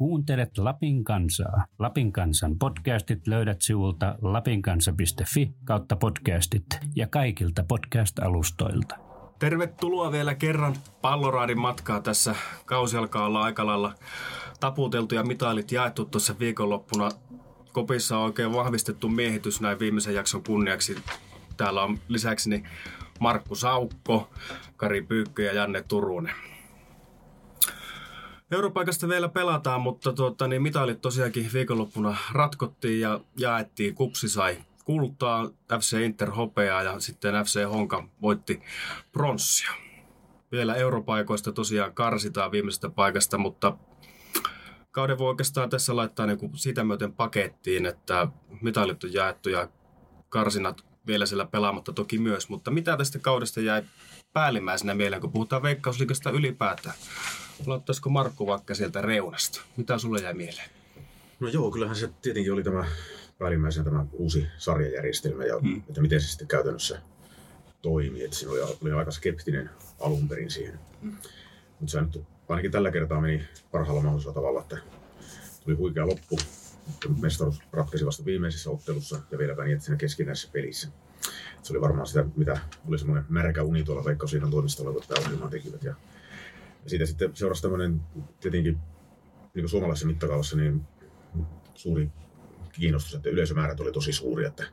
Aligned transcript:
Kuuntelet 0.00 0.58
Lapin 0.58 1.04
kansaa. 1.04 1.64
Lapin 1.78 2.12
kansan 2.12 2.58
podcastit 2.58 3.26
löydät 3.26 3.62
sivulta 3.62 4.14
lapinkansa.fi 4.22 5.50
kautta 5.64 5.96
podcastit 5.96 6.64
ja 6.96 7.06
kaikilta 7.06 7.64
podcast-alustoilta. 7.72 8.96
Tervetuloa 9.38 10.12
vielä 10.12 10.34
kerran 10.34 10.74
palloraadin 11.02 11.60
matkaa 11.60 12.00
tässä. 12.00 12.34
Kausi 12.66 12.96
alkaa 12.96 13.26
olla 13.26 13.42
aika 13.42 13.66
lailla 13.66 13.94
taputeltu 14.60 15.14
ja 15.14 15.22
mitalit 15.22 15.72
jaettu 15.72 16.04
tuossa 16.04 16.34
viikonloppuna. 16.38 17.10
Kopissa 17.72 18.18
on 18.18 18.24
oikein 18.24 18.52
vahvistettu 18.52 19.08
miehitys 19.08 19.60
näin 19.60 19.78
viimeisen 19.78 20.14
jakson 20.14 20.42
kunniaksi. 20.42 20.96
Täällä 21.56 21.82
on 21.82 21.98
lisäksi 22.08 22.62
Markku 23.18 23.54
Saukko, 23.54 24.30
Kari 24.76 25.02
Pyykkö 25.02 25.42
ja 25.42 25.52
Janne 25.52 25.82
Turunen. 25.88 26.34
Europaikasta 28.50 29.08
vielä 29.08 29.28
pelataan, 29.28 29.80
mutta 29.80 30.12
tuota, 30.12 30.48
niin 30.48 30.62
mitalit 30.62 31.00
tosiaankin 31.00 31.50
viikonloppuna 31.52 32.16
ratkottiin 32.32 33.00
ja 33.00 33.20
jaettiin. 33.36 33.94
Kupsi 33.94 34.28
sai 34.28 34.58
kultaa, 34.84 35.50
FC 35.80 36.00
Inter 36.00 36.30
hopeaa 36.30 36.82
ja 36.82 37.00
sitten 37.00 37.34
FC 37.44 37.64
Honka 37.64 38.08
voitti 38.22 38.62
pronssia. 39.12 39.70
Vielä 40.52 40.74
europaikoista 40.74 41.52
tosiaan 41.52 41.94
karsitaan 41.94 42.52
viimeisestä 42.52 42.90
paikasta, 42.90 43.38
mutta 43.38 43.76
kauden 44.90 45.18
voi 45.18 45.28
oikeastaan 45.28 45.70
tässä 45.70 45.96
laittaa 45.96 46.26
niin 46.26 46.38
kuin 46.38 46.56
sitä 46.56 46.84
myöten 46.84 47.12
pakettiin, 47.12 47.86
että 47.86 48.28
mitalit 48.60 49.04
on 49.04 49.12
jaettu 49.12 49.48
ja 49.48 49.68
karsinat 50.28 50.84
vielä 51.06 51.26
siellä 51.26 51.46
pelaamatta 51.46 51.92
toki 51.92 52.18
myös. 52.18 52.48
Mutta 52.48 52.70
mitä 52.70 52.96
tästä 52.96 53.18
kaudesta 53.18 53.60
jäi 53.60 53.82
päällimmäisenä 54.32 54.94
mieleen, 54.94 55.20
kun 55.20 55.32
puhutaan 55.32 55.62
veikkausliikasta 55.62 56.30
ylipäätään? 56.30 56.96
Aloittaisiko 57.66 58.10
Markku 58.10 58.46
vaikka 58.46 58.74
sieltä 58.74 59.00
reunasta? 59.02 59.60
Mitä 59.76 59.98
sulle 59.98 60.20
jäi 60.20 60.34
mieleen? 60.34 60.70
No 61.40 61.48
joo, 61.48 61.70
kyllähän 61.70 61.96
se 61.96 62.10
tietenkin 62.22 62.52
oli 62.52 62.62
tämä 62.62 62.84
päällimmäisenä 63.38 63.84
tämä 63.84 64.06
uusi 64.12 64.46
sarjajärjestelmä 64.58 65.44
ja 65.44 65.58
hmm. 65.58 65.82
että 65.88 66.00
miten 66.00 66.20
se 66.20 66.28
sitten 66.28 66.48
käytännössä 66.48 67.00
toimii. 67.82 68.24
Että 68.24 68.36
siinä 68.36 68.52
oli, 68.52 68.60
oli 68.82 68.92
aika 68.92 69.10
skeptinen 69.10 69.70
alun 70.00 70.28
perin 70.28 70.50
siihen. 70.50 70.78
Hmm. 71.02 71.16
Mutta 71.80 71.92
se 71.92 72.00
nyt 72.00 72.22
ainakin 72.48 72.70
tällä 72.70 72.90
kertaa 72.90 73.20
meni 73.20 73.42
parhaalla 73.70 74.02
mahdollisella 74.02 74.34
tavalla, 74.34 74.60
että 74.60 74.78
tuli 75.64 75.76
huikea 75.76 76.06
loppu. 76.06 76.38
Mestaruus 77.20 77.62
ratkaisi 77.72 78.06
vasta 78.06 78.24
viimeisessä 78.24 78.70
ottelussa 78.70 79.20
ja 79.30 79.38
vieläpä 79.38 79.64
niin, 79.64 79.74
että 79.74 79.84
siinä 79.84 79.96
keskinäisessä 79.96 80.48
pelissä. 80.52 80.88
Se 81.62 81.72
oli 81.72 81.80
varmaan 81.80 82.06
sitä, 82.06 82.24
mitä 82.36 82.60
oli 82.88 82.98
semmoinen 82.98 83.24
märkä 83.28 83.62
uni 83.62 83.84
tuolla 83.84 84.04
Veikkausliiton 84.04 84.50
toimistolla, 84.50 84.92
kun 84.92 85.02
tämä 85.08 85.26
ohjelmaa 85.26 85.50
tekivät. 85.50 85.82
Ja 85.82 85.94
siitä 86.86 87.06
sitten 87.06 87.36
seurasi 87.36 87.62
tämmöinen 87.62 88.00
tietenkin 88.40 88.78
niin 89.54 89.68
suomalaisessa 89.68 90.06
mittakaavassa 90.06 90.56
niin 90.56 90.80
suuri 91.74 92.10
kiinnostus, 92.72 93.14
että 93.14 93.30
yleisömäärät 93.30 93.80
oli 93.80 93.92
tosi 93.92 94.12
suuri, 94.12 94.46
että 94.46 94.64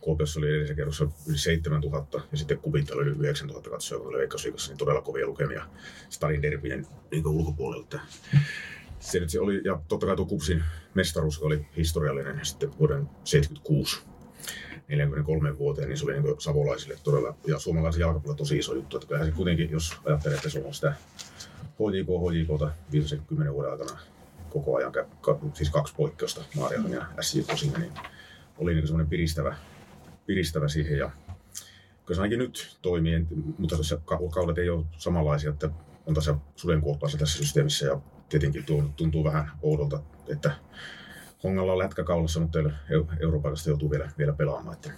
Kuopiossa 0.00 0.40
oli 0.40 0.48
edellisessä 0.48 0.74
kerrossa 0.74 1.08
yli 1.28 1.38
7000 1.38 2.20
ja 2.32 2.38
sitten 2.38 2.58
Kupinta 2.58 2.94
oli 2.94 3.02
yli 3.02 3.16
9000 3.18 3.70
katsoja, 3.70 3.98
kun 3.98 4.08
oli 4.08 4.18
Veikkausliikassa, 4.18 4.70
niin 4.70 4.78
todella 4.78 5.02
kovia 5.02 5.26
lukemia 5.26 5.66
Stadin 6.08 6.42
derbien 6.42 6.86
niin 7.10 7.26
ulkopuolelta. 7.26 8.00
Se 8.98 9.20
nyt 9.20 9.30
se 9.30 9.40
oli, 9.40 9.60
ja 9.64 9.80
totta 9.88 10.06
kai 10.06 10.16
tuo 10.16 10.26
Kupsin 10.26 10.64
mestaruus 10.94 11.38
oli 11.38 11.66
historiallinen 11.76 12.46
sitten 12.46 12.78
vuoden 12.78 13.08
76 13.24 14.00
43 14.88 15.58
vuoteen, 15.58 15.88
niin 15.88 15.98
se 15.98 16.04
oli 16.04 16.20
niin 16.20 16.40
savolaisille 16.40 16.98
todella, 17.04 17.36
ja 17.46 17.58
suomalaisen 17.58 18.00
jalkapallon 18.00 18.36
tosi 18.36 18.58
iso 18.58 18.74
juttu. 18.74 18.96
Että 18.96 19.06
kyllähän 19.06 19.28
se 19.28 19.36
kuitenkin, 19.36 19.70
jos 19.70 19.96
ajattelee, 20.04 20.36
että 20.36 20.50
se 20.50 20.62
on 20.66 20.74
sitä 20.74 20.94
HJK, 21.78 22.08
HJKta 22.08 22.70
viimeisen 22.92 23.22
kymmenen 23.26 23.54
vuoden 23.54 23.72
aikana 23.72 24.00
koko 24.50 24.76
ajan, 24.76 24.92
siis 25.54 25.70
kaksi 25.70 25.94
poikkeusta, 25.96 26.44
Maariahan 26.56 26.92
ja 26.92 27.06
SJK 27.20 27.58
siinä, 27.58 27.78
niin 27.78 27.92
oli 28.58 28.74
niin 28.74 28.86
semmoinen 28.86 29.10
piristävä, 29.10 29.56
piristävä 30.26 30.68
siihen. 30.68 30.98
Ja 30.98 31.10
kyllä 32.06 32.16
se 32.16 32.20
ainakin 32.20 32.38
nyt 32.38 32.78
toimii, 32.82 33.26
mutta 33.58 33.76
tässä 33.76 33.98
kaudet 34.30 34.58
ei 34.58 34.70
ole 34.70 34.84
samanlaisia, 34.98 35.50
että 35.50 35.70
on 36.06 36.14
tässä 36.14 36.34
sudenkuoppaassa 36.56 37.18
tässä 37.18 37.38
systeemissä 37.38 37.86
ja 37.86 38.00
tietenkin 38.28 38.64
tuo 38.64 38.84
tuntuu 38.96 39.24
vähän 39.24 39.50
oudolta, 39.62 40.00
että 40.28 40.52
Hongalla 41.44 41.72
on 41.72 41.78
lätkä 41.78 42.04
kaulassa, 42.04 42.40
mutta 42.40 42.58
Euroopasta 43.20 43.70
joutuu 43.70 43.90
vielä, 43.90 44.10
vielä 44.18 44.32
pelaamaan. 44.32 44.76
Että 44.76 44.90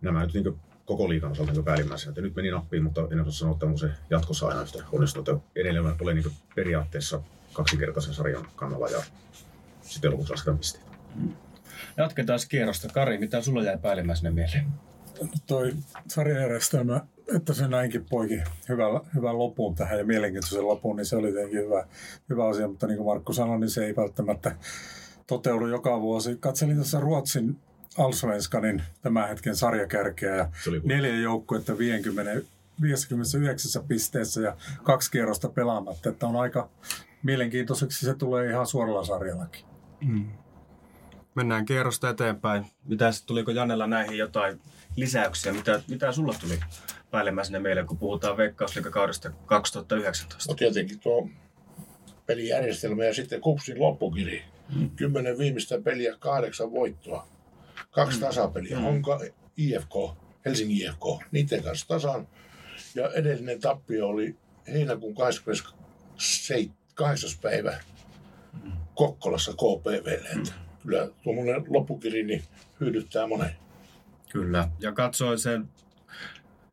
nämä 0.00 0.20
nyt 0.20 0.34
niin 0.34 0.60
koko 0.96 1.08
liikan 1.08 1.30
osalta 1.30 1.52
niin 1.52 1.64
päällimmäisenä. 1.64 2.10
Että 2.10 2.20
nyt 2.20 2.34
meni 2.34 2.50
nappiin, 2.50 2.82
mutta 2.82 3.08
en 3.12 3.20
osaa 3.20 3.32
sanoa, 3.32 3.52
että 3.52 3.78
se 3.78 3.90
jatkossa 4.10 4.46
aina 4.46 4.62
yhtä 4.62 4.78
onnistunut. 4.92 5.42
Edelleen 5.56 5.94
olen 6.00 6.16
niin 6.16 6.32
periaatteessa 6.54 7.20
kaksinkertaisen 7.52 8.14
sarjan 8.14 8.48
kannalla 8.56 8.88
ja 8.88 9.02
sitten 9.82 10.10
lopuksi 10.10 10.32
lasketaan 10.32 10.58
pisteitä. 10.58 10.90
Mm. 11.14 11.32
Jatketaan 11.96 12.38
kierrosta. 12.48 12.88
Kari, 12.88 13.18
mitä 13.18 13.42
sulla 13.42 13.62
jäi 13.62 13.78
päällimmäisenä 13.78 14.30
mieleen? 14.30 14.66
Toi 15.46 15.72
sarjajärjestelmä, 16.08 17.00
että 17.36 17.54
se 17.54 17.68
näinkin 17.68 18.06
poiki 18.10 18.40
hyvän, 18.68 19.00
hyvän 19.14 19.38
lopun 19.38 19.74
tähän 19.74 19.98
ja 19.98 20.04
mielenkiintoisen 20.04 20.68
lopun, 20.68 20.96
niin 20.96 21.06
se 21.06 21.16
oli 21.16 21.32
tietenkin 21.32 21.60
hyvä, 21.60 21.86
hyvä 22.28 22.48
asia, 22.48 22.68
mutta 22.68 22.86
niin 22.86 22.96
kuin 22.96 23.06
Markku 23.06 23.32
sanoi, 23.32 23.60
niin 23.60 23.70
se 23.70 23.84
ei 23.86 23.96
välttämättä 23.96 24.56
toteudu 25.26 25.66
joka 25.66 26.00
vuosi. 26.00 26.36
Katselin 26.40 26.78
tässä 26.78 27.00
Ruotsin 27.00 27.56
Allsvenskanin 27.98 28.82
tämän 29.02 29.28
hetken 29.28 29.56
sarjakärkeä 29.56 30.36
ja 30.36 30.48
neljä 30.84 31.14
joukkuetta 31.14 31.78
50, 31.78 32.42
59 32.82 33.84
pisteessä 33.84 34.40
ja 34.40 34.56
kaksi 34.82 35.10
kierrosta 35.10 35.48
pelaamatta. 35.48 36.08
Että 36.08 36.26
on 36.26 36.36
aika 36.36 36.68
mielenkiintoiseksi 37.22 38.06
se 38.06 38.14
tulee 38.14 38.50
ihan 38.50 38.66
suoralla 38.66 39.04
sarjallakin. 39.04 39.64
Mm. 40.00 40.30
Mennään 41.34 41.64
kierrosta 41.64 42.10
eteenpäin. 42.10 42.66
Mitä 42.84 43.10
tuliko 43.26 43.50
Janella 43.50 43.86
näihin 43.86 44.18
jotain 44.18 44.60
lisäyksiä? 44.96 45.52
Mitä, 45.52 45.82
mitä 45.88 46.12
sulla 46.12 46.34
tuli 46.40 46.60
päällimmäisenä 47.10 47.58
mieleen, 47.58 47.86
kun 47.86 47.98
puhutaan 47.98 48.36
veikkausliikakaudesta 48.36 49.30
2019? 49.46 50.52
No 50.52 50.56
tietenkin 50.56 51.00
tuo 51.00 51.28
pelijärjestelmä 52.26 53.04
ja 53.04 53.14
sitten 53.14 53.40
kupsin 53.40 53.80
loppukiri. 53.80 54.42
Mm. 54.76 54.90
Kymmenen 54.90 55.38
viimeistä 55.38 55.80
peliä, 55.80 56.16
kahdeksan 56.18 56.72
voittoa. 56.72 57.26
Kaksi 57.92 58.18
mm. 58.18 58.24
tasapeliä. 58.24 58.78
Mm. 58.78 58.84
Onko 58.84 59.24
IFK, 59.56 59.94
Helsingin 60.44 60.76
IFK, 60.76 61.04
niiden 61.32 61.62
kanssa 61.62 61.88
tasan. 61.88 62.28
Ja 62.94 63.12
edellinen 63.12 63.60
tappio 63.60 64.08
oli 64.08 64.36
heinäkuun 64.68 65.14
28. 65.14 67.30
päivä. 67.42 67.80
Kokkolassa 68.94 69.52
KPVlle. 69.52 70.28
Mm. 70.34 70.42
Kyllä 70.82 71.08
tuommoinen 71.22 71.64
loppukiri 71.68 72.22
niin 72.22 72.42
hyödyttää 72.80 73.26
monen. 73.26 73.50
Kyllä, 74.32 74.68
ja 74.80 74.92
katsoin 74.92 75.38
sen 75.38 75.68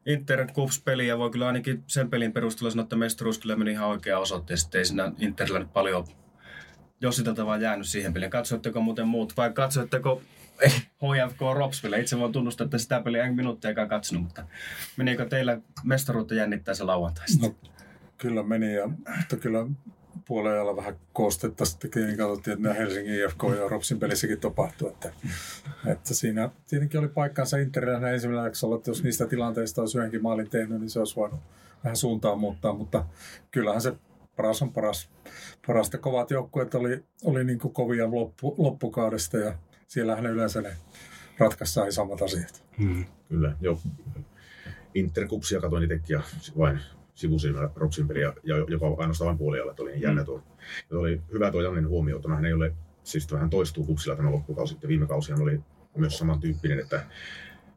Inter 0.05 0.47
Cups-peli 0.47 1.07
ja 1.07 1.17
voi 1.17 1.29
kyllä 1.29 1.47
ainakin 1.47 1.83
sen 1.87 2.09
pelin 2.09 2.33
perusteella 2.33 2.71
sanoa, 2.71 2.83
että 2.83 2.95
mestaruus 2.95 3.37
kyllä 3.37 3.55
meni 3.55 3.71
ihan 3.71 3.87
oikea 3.87 4.19
osoitteeseen. 4.19 4.79
Ei 4.79 4.85
siinä 4.85 5.11
Interillä 5.19 5.59
nyt 5.59 5.73
paljon 5.73 6.07
Jossilta 7.01 7.45
vaan 7.45 7.61
jäänyt 7.61 7.87
siihen 7.87 8.13
peliin. 8.13 8.31
Katsoitteko 8.31 8.81
muuten 8.81 9.07
muut 9.07 9.37
vai 9.37 9.53
katsoitteko 9.53 10.21
HFK 11.01 11.39
Ropsville? 11.53 11.99
Itse 11.99 12.19
voin 12.19 12.31
tunnustaa, 12.31 12.65
että 12.65 12.77
sitä 12.77 13.01
peliä 13.01 13.23
en 13.23 13.35
minuuttiakaan 13.35 13.89
katsonut, 13.89 14.23
mutta 14.23 14.45
menikö 14.97 15.25
teillä 15.25 15.59
mestaruutta 15.83 16.35
jännittää 16.35 16.73
se 16.73 16.83
lauantaista? 16.83 17.47
No, 17.47 17.55
kyllä 18.17 18.43
meni 18.43 18.73
ja 18.73 18.89
että 19.21 19.37
kyllä 19.37 19.67
puolella 20.27 20.75
vähän 20.75 20.95
koostetta 21.13 21.65
sitten 21.65 21.91
niin 22.05 22.17
katsottiin, 22.17 22.57
että 22.57 22.73
Helsingin 22.73 23.13
IFK 23.13 23.43
ja 23.59 23.69
Ropsin 23.69 23.99
pelissäkin 23.99 24.39
tapahtui. 24.39 24.89
Että, 24.89 25.11
että 25.87 26.13
siinä 26.13 26.49
tietenkin 26.67 26.99
oli 26.99 27.07
paikkansa 27.07 27.57
Interillä 27.57 27.97
ensimmäisellä 27.97 28.43
jaksolla, 28.43 28.75
että 28.75 28.89
jos 28.89 29.03
niistä 29.03 29.25
tilanteista 29.25 29.81
olisi 29.81 29.97
yhdenkin 29.97 30.23
maalin 30.23 30.49
tehnyt, 30.49 30.79
niin 30.79 30.89
se 30.89 30.99
olisi 30.99 31.15
voinut 31.15 31.39
vähän 31.83 31.95
suuntaan 31.95 32.39
muuttaa, 32.39 32.73
mutta 32.73 33.05
kyllähän 33.51 33.81
se 33.81 33.93
paras 34.35 34.61
on 34.61 34.73
paras. 34.73 35.09
Parasta 35.67 35.97
kovat 35.97 36.31
joukkueet 36.31 36.75
oli, 36.75 37.03
oli 37.23 37.43
niin 37.43 37.59
kuin 37.59 37.73
kovia 37.73 38.11
loppu, 38.11 38.55
loppukaudesta 38.57 39.37
ja 39.37 39.53
siellähän 39.89 40.23
ne 40.23 40.29
yleensä 40.29 40.61
ne 40.61 40.77
ratkaisi 41.39 41.79
samat 41.89 42.21
asiat. 42.21 42.63
Hmm. 42.77 43.05
Kyllä, 43.29 43.55
joo. 43.61 43.79
Interkupsia 44.93 45.61
katoin 45.61 45.83
itsekin 45.83 46.13
ja 46.13 46.21
vain 46.57 46.79
sivusilmä 47.13 47.69
Ropsin 47.75 48.07
peliä 48.07 48.33
ja 48.43 48.55
jopa 48.67 48.87
ainoastaan 48.97 49.25
vain 49.25 49.37
puolialla, 49.37 49.71
että 49.71 49.83
oli 49.83 49.91
niin 49.91 50.01
jännä 50.01 50.23
tuo. 50.23 50.43
Ja 50.91 50.97
oli 50.97 51.21
hyvä 51.33 51.51
tuo 51.51 51.61
Jannen 51.61 51.87
huomio, 51.87 52.21
hän 52.29 52.45
ei 52.45 52.53
ole, 52.53 52.73
siis 53.03 53.31
vähän 53.31 53.49
toistuu 53.49 53.85
kupsilla 53.85 54.15
tämä 54.15 54.31
loppukausi, 54.31 54.73
että 54.73 54.87
viime 54.87 55.07
kausihan 55.07 55.41
oli 55.41 55.59
myös 55.97 56.17
samantyyppinen, 56.17 56.79
että 56.79 57.05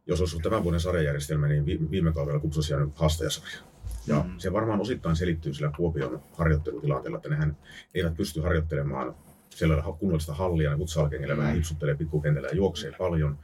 jos 0.07 0.21
olisi 0.21 0.35
ollut 0.35 0.43
tämän 0.43 0.65
vuoden 0.65 0.81
sarjajärjestelmä, 0.81 1.49
niin 1.49 1.91
viime 1.91 2.13
kaudella 2.13 2.41
kupsi 2.41 2.59
olisi 2.59 2.73
jäänyt 2.73 2.97
haastajasarja. 2.97 3.59
Ja 4.07 4.25
mm. 4.29 4.39
se 4.39 4.53
varmaan 4.53 4.81
osittain 4.81 5.17
selittyy 5.17 5.55
sillä 5.55 5.73
Kuopion 5.77 6.23
harjoittelutilanteella, 6.33 7.17
että 7.17 7.29
nehän 7.29 7.57
eivät 7.95 8.17
pysty 8.17 8.41
harjoittelemaan 8.41 9.15
sellailla 9.57 9.93
kunnollista 9.93 10.35
hallia, 10.35 10.71
niin 10.71 10.79
futsalkengillä 10.79 11.37
vähän 11.37 11.55
hipsuttelee 11.55 11.95
pikkukentällä 11.95 12.49
ja 12.49 12.57
juoksee 12.57 12.93
paljon. 12.99 13.39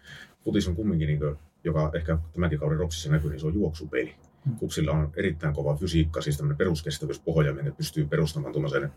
Futis 0.44 0.68
on 0.68 0.76
kumminkin, 0.76 1.06
niin 1.06 1.18
kuin, 1.18 1.36
joka 1.64 1.90
ehkä 1.94 2.18
tämänkin 2.32 2.58
kauden 2.58 2.78
Ropsissa 2.78 3.10
näkyy, 3.10 3.30
niin 3.30 3.40
se 3.40 3.46
on 3.46 3.54
juoksupeli. 3.54 4.14
Mm. 4.44 4.56
Kupsilla 4.56 4.92
on 4.92 5.12
erittäin 5.16 5.54
kova 5.54 5.76
fysiikka, 5.76 6.20
siis 6.20 6.36
tämmöinen 6.36 6.56
peruskestävyys 6.58 7.20
pohja, 7.20 7.52
minne 7.52 7.70
pystyy 7.70 8.06
perustamaan 8.06 8.52
tuollaisen 8.52 8.92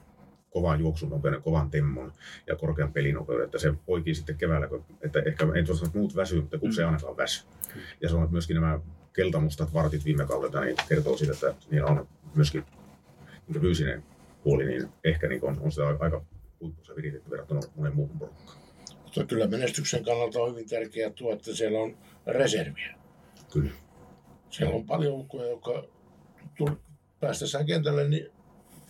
kovan 0.49 0.79
juoksunopeuden, 0.79 1.41
kovan 1.41 1.69
temmon 1.69 2.13
ja 2.47 2.55
korkean 2.55 2.93
pelinopeuden, 2.93 3.45
että 3.45 3.57
se 3.57 3.73
poikii 3.85 4.15
sitten 4.15 4.37
keväällä, 4.37 4.67
että 5.01 5.19
ehkä 5.25 5.47
ei 5.55 5.63
tuossa 5.63 5.85
muut 5.93 6.15
väsy, 6.15 6.41
mutta 6.41 6.57
kun 6.57 6.73
se 6.73 6.83
ainakaan 6.83 7.17
väsy. 7.17 7.45
Ja 8.01 8.09
se 8.09 8.15
on 8.15 8.27
myöskin 8.31 8.55
nämä 8.55 8.79
keltamustat 9.13 9.73
vartit 9.73 10.05
viime 10.05 10.25
kaudelta, 10.25 10.61
niin 10.61 10.75
kertoo 10.89 11.17
siitä, 11.17 11.33
että 11.33 11.53
niillä 11.71 11.87
on 11.87 12.07
myöskin 12.35 12.63
niin 13.47 13.61
fyysinen 13.61 14.03
puoli, 14.43 14.65
niin 14.65 14.89
ehkä 15.03 15.27
niin 15.27 15.45
on, 15.45 15.57
on 15.61 15.71
sitä 15.71 15.87
aika 15.99 16.25
huippuisa 16.61 16.95
viritetty 16.95 17.29
verrattuna 17.29 17.61
monen 17.75 17.95
muuhun 17.95 18.19
porukkaan. 18.19 18.57
Mutta 19.03 19.25
kyllä 19.25 19.47
menestyksen 19.47 20.03
kannalta 20.03 20.39
on 20.39 20.51
hyvin 20.51 20.69
tärkeää 20.69 21.09
tuo, 21.09 21.33
että 21.33 21.55
siellä 21.55 21.79
on 21.79 21.97
reserviä. 22.27 22.95
Kyllä. 23.53 23.71
Siellä 24.49 24.75
on 24.75 24.85
paljon 24.85 25.13
ukkoja, 25.13 25.49
jotka 25.49 25.83
päästessään 27.19 27.65
kentälle, 27.65 28.07
niin 28.09 28.29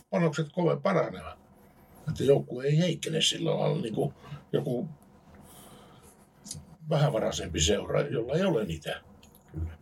panokset 0.10 0.48
kovin 0.52 0.82
paranevat. 0.82 1.40
Että 2.10 2.24
joukkue 2.24 2.66
ei 2.66 2.78
heikkene 2.78 3.22
sillä 3.22 3.60
lailla 3.60 3.82
niin 3.82 3.96
kuin 3.96 4.14
joku 4.54 4.90
vähävaraisempi 6.90 7.62
seura, 7.62 8.02
jolla 8.02 8.34
ei 8.34 8.44
ole 8.44 8.66
niitä. 8.66 9.02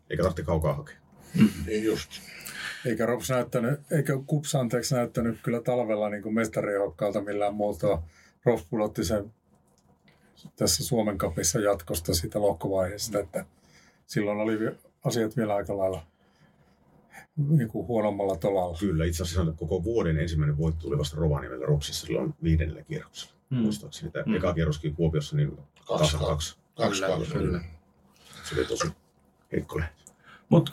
Eikä 0.10 0.24
tarvitse 0.24 0.44
kaukaa 0.44 0.74
hakea. 0.74 0.98
Niin 1.66 1.84
just. 1.84 2.12
Eikä 2.86 3.06
Rops 3.06 3.30
näyttänyt, 3.30 3.80
eikä 3.92 4.14
Kups 4.26 4.56
anteeksi 4.56 4.96
näyttänyt 4.96 5.40
kyllä 5.44 5.62
talvella 5.62 6.10
niin 6.10 6.24
kuin 6.24 6.36
mestarihokkaalta 6.36 7.22
millään 7.22 7.54
muotoa. 7.56 8.04
Rops 8.46 8.66
pudotti 8.70 9.04
sen 9.04 9.34
tässä 10.56 10.84
Suomen 10.84 11.18
kapissa 11.18 11.60
jatkosta 11.60 12.14
siitä 12.14 12.42
lohkovaiheesta, 12.42 13.20
että 13.20 13.46
silloin 14.08 14.40
oli 14.40 14.58
asiat 15.04 15.38
vielä 15.38 15.56
aika 15.56 15.78
lailla 15.78 16.06
niin 17.38 17.70
kuin 17.70 17.88
huonommalla 17.88 18.36
tolalla. 18.36 18.78
Kyllä, 18.80 19.06
itse 19.06 19.24
asiassa 19.24 19.52
koko 19.52 19.84
vuoden 19.84 20.18
ensimmäinen 20.20 20.58
voitto 20.58 20.82
tuli 20.82 20.98
vasta 20.98 21.18
Rovaniemellä 21.18 21.66
Ropsissa 21.66 22.08
silloin 22.08 22.34
viidennellä 22.44 22.84
kierroksella. 22.84 23.34
Mm. 23.50 23.58
Mm. 23.58 23.64
Muistaakseni. 23.64 24.12
Tämä 24.12 24.24
Mm. 24.26 24.32
mm. 24.32 24.38
eka 24.38 24.54
kierroskin 24.54 24.96
Kuopiossa, 24.96 25.36
niin 25.36 25.58
Kaksi, 25.88 26.18
kaksi. 26.18 26.58
Kaksi, 26.76 27.02
Kyllä, 27.02 27.16
kaksi. 27.18 27.34
kyllä. 27.34 27.62
Se 28.44 28.56
oli 28.56 28.66
tosi 28.66 28.88
heikko. 29.52 29.82
Mutta 30.50 30.72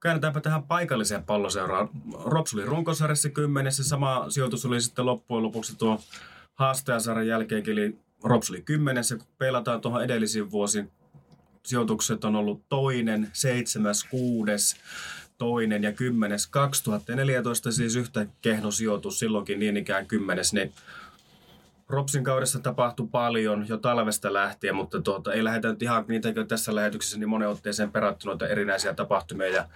käännetäänpä 0.00 0.40
tähän 0.40 0.62
paikalliseen 0.62 1.24
palloseuraan. 1.24 1.88
Rops 2.24 2.54
oli 2.54 2.64
runkosarjassa 2.64 3.30
kymmenessä, 3.30 3.84
sama 3.84 4.26
sijoitus 4.28 4.66
oli 4.66 4.80
sitten 4.80 5.06
loppujen 5.06 5.42
lopuksi 5.42 5.76
tuo 5.76 6.00
haastajasarjan 6.54 7.26
jälkeenkin, 7.26 7.72
eli 7.72 7.98
Rops 8.24 8.50
oli 8.50 8.62
kymmenessä. 8.62 9.16
Kun 9.16 9.26
peilataan 9.38 9.80
tuohon 9.80 10.04
edellisiin 10.04 10.50
vuosiin, 10.50 10.90
sijoitukset 11.66 12.24
on 12.24 12.36
ollut 12.36 12.68
toinen, 12.68 13.30
seitsemäs, 13.32 14.04
kuudes, 14.04 14.76
toinen 15.38 15.82
ja 15.82 15.92
kymmenes. 15.92 16.46
2014 16.46 17.72
siis 17.72 17.96
yhtä 17.96 18.26
kehno 18.42 18.70
sijoitus, 18.70 19.18
silloinkin 19.18 19.58
niin 19.58 19.76
ikään 19.76 20.06
kymmenes, 20.06 20.52
niin 20.52 20.72
Ropsin 21.90 22.24
kaudessa 22.24 22.58
tapahtui 22.58 23.08
paljon 23.10 23.68
jo 23.68 23.76
talvesta 23.78 24.32
lähtien, 24.32 24.74
mutta 24.74 25.02
tuota, 25.02 25.32
ei 25.32 25.44
lähdetä 25.44 25.68
nyt 25.68 25.82
ihan 25.82 26.04
niitäkö 26.08 26.44
tässä 26.44 26.74
lähetyksessä 26.74 27.18
niin 27.18 27.28
monen 27.28 27.48
otteeseen 27.48 27.92
perattu 27.92 28.28
noita 28.28 28.48
erinäisiä 28.48 28.94
tapahtumia 28.94 29.48
ja 29.48 29.68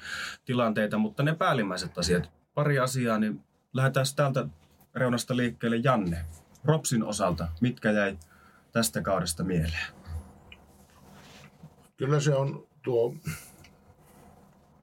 tilanteita, 0.45 0.99
mutta 0.99 1.23
ne 1.23 1.35
päällimmäiset 1.35 1.99
asiat, 1.99 2.31
pari 2.55 2.79
asiaa, 2.79 3.19
niin 3.19 3.41
lähdetään 3.73 4.07
täältä 4.17 4.47
reunasta 4.95 5.37
liikkeelle. 5.37 5.77
Janne, 5.77 6.25
Ropsin 6.65 7.05
osalta, 7.05 7.49
mitkä 7.61 7.91
jäi 7.91 8.19
tästä 8.73 9.03
kaudesta 9.03 9.45
mieleen? 9.45 9.87
Kyllä 11.97 12.21
se 12.21 12.35
on 12.35 12.67
tuo 12.83 13.15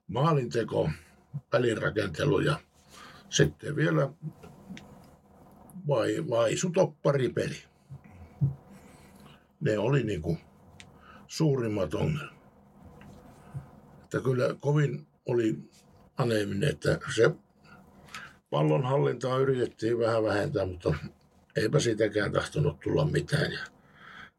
maalinteko, 0.06 0.90
välirakentelu 1.52 2.40
ja 2.40 2.56
sitten 3.28 3.76
vielä 3.76 4.08
vai, 5.88 6.24
vaisu 6.30 6.70
topparipeli. 6.70 7.56
Ne 9.60 9.78
oli 9.78 10.02
niinku 10.02 10.38
suurimmat 11.26 11.94
ongelmat. 11.94 12.42
Että 14.02 14.20
kyllä 14.20 14.54
kovin 14.60 15.06
oli 15.26 15.58
aneeminen, 16.16 16.68
että 16.68 16.98
se 17.14 17.30
pallonhallintaa 18.50 19.38
yritettiin 19.38 19.98
vähän 19.98 20.24
vähentää, 20.24 20.66
mutta 20.66 20.94
eipä 21.56 21.80
siitäkään 21.80 22.32
tahtonut 22.32 22.80
tulla 22.80 23.04
mitään. 23.04 23.52
Ja 23.52 23.58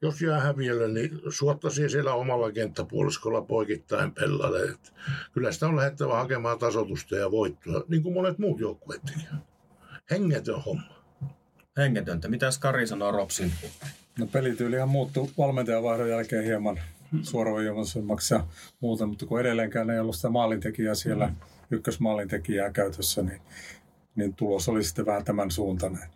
jos 0.01 0.21
jää 0.21 0.39
häviölle, 0.39 0.87
niin 0.87 1.21
suottaisi 1.29 1.89
siellä 1.89 2.13
omalla 2.13 2.51
kenttäpuoliskolla 2.51 3.41
poikittain 3.41 4.11
pellalle. 4.11 4.77
Kyllä 5.33 5.51
sitä 5.51 5.67
on 5.67 5.75
lähettävä 5.75 6.15
hakemaan 6.15 6.59
tasotusta 6.59 7.15
ja 7.15 7.31
voittoa, 7.31 7.83
niin 7.87 8.03
kuin 8.03 8.13
monet 8.13 8.37
muut 8.37 8.59
joukkueet 8.59 9.01
tekevät. 9.05 9.43
Hengetön 10.11 10.61
homma. 10.61 11.02
Hengetöntä. 11.77 12.27
Mitäs 12.27 12.59
Kari 12.59 12.87
sanoo 12.87 13.11
Ropsin? 13.11 13.51
No 14.19 14.27
pelityylihän 14.27 14.89
muuttui 14.89 15.29
valmentajavaihdon 15.37 16.09
jälkeen 16.09 16.43
hieman 16.43 16.79
suoraviivaisemmaksi 17.21 18.33
ja 18.33 18.47
muuta, 18.79 19.05
mutta 19.05 19.25
kun 19.25 19.39
edelleenkään 19.39 19.89
ei 19.89 19.99
ollut 19.99 20.15
sitä 20.15 20.29
maalintekijää 20.29 20.95
siellä, 20.95 21.33
ykkösmaalintekijää 21.71 22.71
käytössä, 22.71 23.21
niin, 23.21 23.41
niin 24.15 24.33
tulos 24.35 24.69
oli 24.69 24.83
sitten 24.83 25.05
vähän 25.05 25.25
tämän 25.25 25.51
suuntainen. 25.51 26.09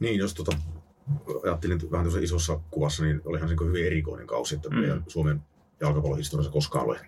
Niin, 0.00 0.18
jos 0.18 0.34
tota, 0.34 0.56
ajattelin 1.44 1.90
vähän 1.90 2.04
tuossa 2.04 2.20
isossa 2.20 2.60
kuvassa, 2.70 3.04
niin 3.04 3.20
olihan 3.24 3.48
se 3.48 3.56
hyvin 3.64 3.86
erikoinen 3.86 4.26
kausi, 4.26 4.54
että 4.54 4.68
Mm. 4.68 4.76
meidän 4.76 5.04
Suomen 5.08 5.42
jalkapallohistoriassa 5.80 6.52
koskaan 6.52 6.84
ole 6.86 7.00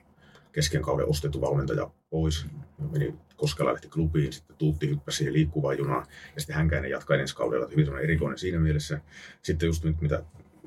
kesken 0.53 0.83
kauden 0.83 1.09
ostettu 1.09 1.41
valmentaja 1.41 1.91
pois. 2.11 2.47
Meni 2.91 3.15
Koskela 3.37 3.73
lähti 3.73 3.89
klubiin, 3.89 4.33
sitten 4.33 4.57
Tuutti 4.57 4.91
hyppäsi 4.91 5.19
siihen 5.19 5.33
liikkuvaan 5.33 5.79
junaan 5.79 6.07
ja 6.35 6.41
sitten 6.41 6.57
Hänkäinen 6.57 6.91
jatkaa 6.91 7.17
ensi 7.17 7.37
kaudella. 7.37 7.69
Hyvin 7.69 7.85
semmoinen 7.85 8.11
erikoinen 8.11 8.39
siinä 8.39 8.59
mielessä. 8.59 9.01
Sitten 9.43 9.67
just 9.67 9.85
nyt, 9.85 10.01
mitä 10.01 10.23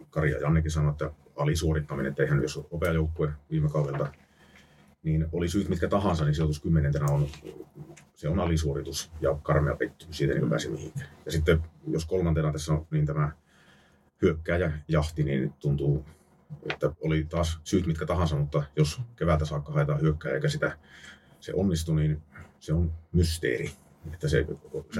Kari 0.09 0.31
ja 0.31 0.39
Jannekin 0.39 0.71
sanoi, 0.71 0.91
että 0.91 1.11
alisuorittaminen, 1.35 2.09
että 2.09 2.23
eihän 2.23 2.41
jos 2.41 2.57
opea 2.71 2.93
joukkue 2.93 3.31
viime 3.51 3.69
kaudelta, 3.69 4.11
niin 5.03 5.25
oli 5.31 5.49
syyt 5.49 5.69
mitkä 5.69 5.87
tahansa, 5.87 6.25
niin 6.25 6.35
sijoitus 6.35 6.59
kymmenentenä 6.59 7.05
on, 7.05 7.27
se 8.15 8.29
on 8.29 8.39
alisuoritus 8.39 9.11
ja 9.21 9.37
karmea 9.43 9.75
pettymys, 9.75 10.17
siitä 10.17 10.33
ei 10.33 10.39
niin 10.39 10.49
pääse 10.49 10.69
mihinkään. 10.69 11.09
Ja 11.25 11.31
sitten 11.31 11.63
jos 11.87 12.05
kolmantena 12.05 12.51
tässä 12.51 12.73
on 12.73 12.87
niin 12.91 13.05
tämä 13.05 13.31
hyökkääjä 14.21 14.71
jahti, 14.87 15.23
niin 15.23 15.53
tuntuu, 15.59 16.05
että 16.69 16.91
oli 17.01 17.25
taas 17.29 17.59
syyt 17.63 17.85
mitkä 17.87 18.05
tahansa, 18.05 18.35
mutta 18.35 18.63
jos 18.75 19.01
keväältä 19.15 19.45
saakka 19.45 19.73
haetaan 19.73 20.01
hyökkääjä 20.01 20.35
eikä 20.35 20.49
sitä 20.49 20.77
se 21.39 21.53
onnistu, 21.53 21.93
niin 21.93 22.21
se 22.59 22.73
on 22.73 22.91
mysteeri. 23.13 23.71
Että 24.13 24.27
se, 24.29 24.45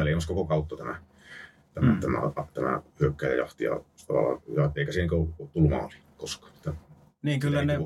leimasi 0.03 0.27
koko 0.27 0.45
kautta 0.45 0.77
tämä, 0.77 0.95
tämä, 1.73 1.93
Mm. 1.93 1.99
tämä, 1.99 2.21
tämä 2.53 2.81
hyökkääjäjahti 2.99 3.63
ja, 3.63 3.79
tavallaan- 4.07 4.41
ja 4.55 4.71
eikä 4.75 4.91
siihen 4.91 5.09
tullut 5.09 5.69
maali 5.69 5.93
koskaan. 6.17 6.53
Että 6.55 6.73
Niin 7.21 7.39
kyllä 7.39 7.65
ne, 7.65 7.73
ei 7.73 7.79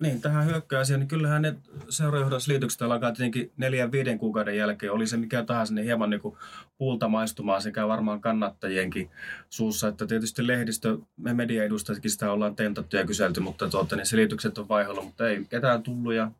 niin 0.00 0.20
tähän 0.20 0.46
hyökkääsiin, 0.46 1.00
niin 1.00 1.08
kyllähän 1.08 1.42
ne 1.42 1.54
seurajohdosliitykset 1.88 2.82
alkaa 2.82 3.12
tietenkin 3.12 3.52
neljän 3.56 3.92
viiden 3.92 4.18
kuukauden 4.18 4.56
jälkeen, 4.56 4.92
oli 4.92 5.06
se 5.06 5.16
mikä 5.16 5.42
tahansa, 5.44 5.74
niin 5.74 5.84
hieman 5.84 6.10
niin 6.10 6.20
kuin 6.20 6.36
puulta 6.78 7.08
maistumaan 7.08 7.62
sekä 7.62 7.88
varmaan 7.88 8.20
kannattajienkin 8.20 9.10
suussa, 9.50 9.88
että 9.88 10.06
tietysti 10.06 10.46
lehdistö, 10.46 10.98
me 11.16 11.34
mediaedustajatkin 11.34 12.10
sitä 12.10 12.32
ollaan 12.32 12.56
tentattu 12.56 12.96
ja 12.96 13.06
kyselty, 13.06 13.40
mutta 13.40 13.68
tuota, 13.70 13.96
niin 13.96 14.06
selitykset 14.06 14.58
on 14.58 14.68
vaihdella, 14.68 15.02
mutta 15.02 15.28
ei 15.28 15.44
ketään 15.50 15.82
tullut 15.82 16.14
ja 16.14 16.30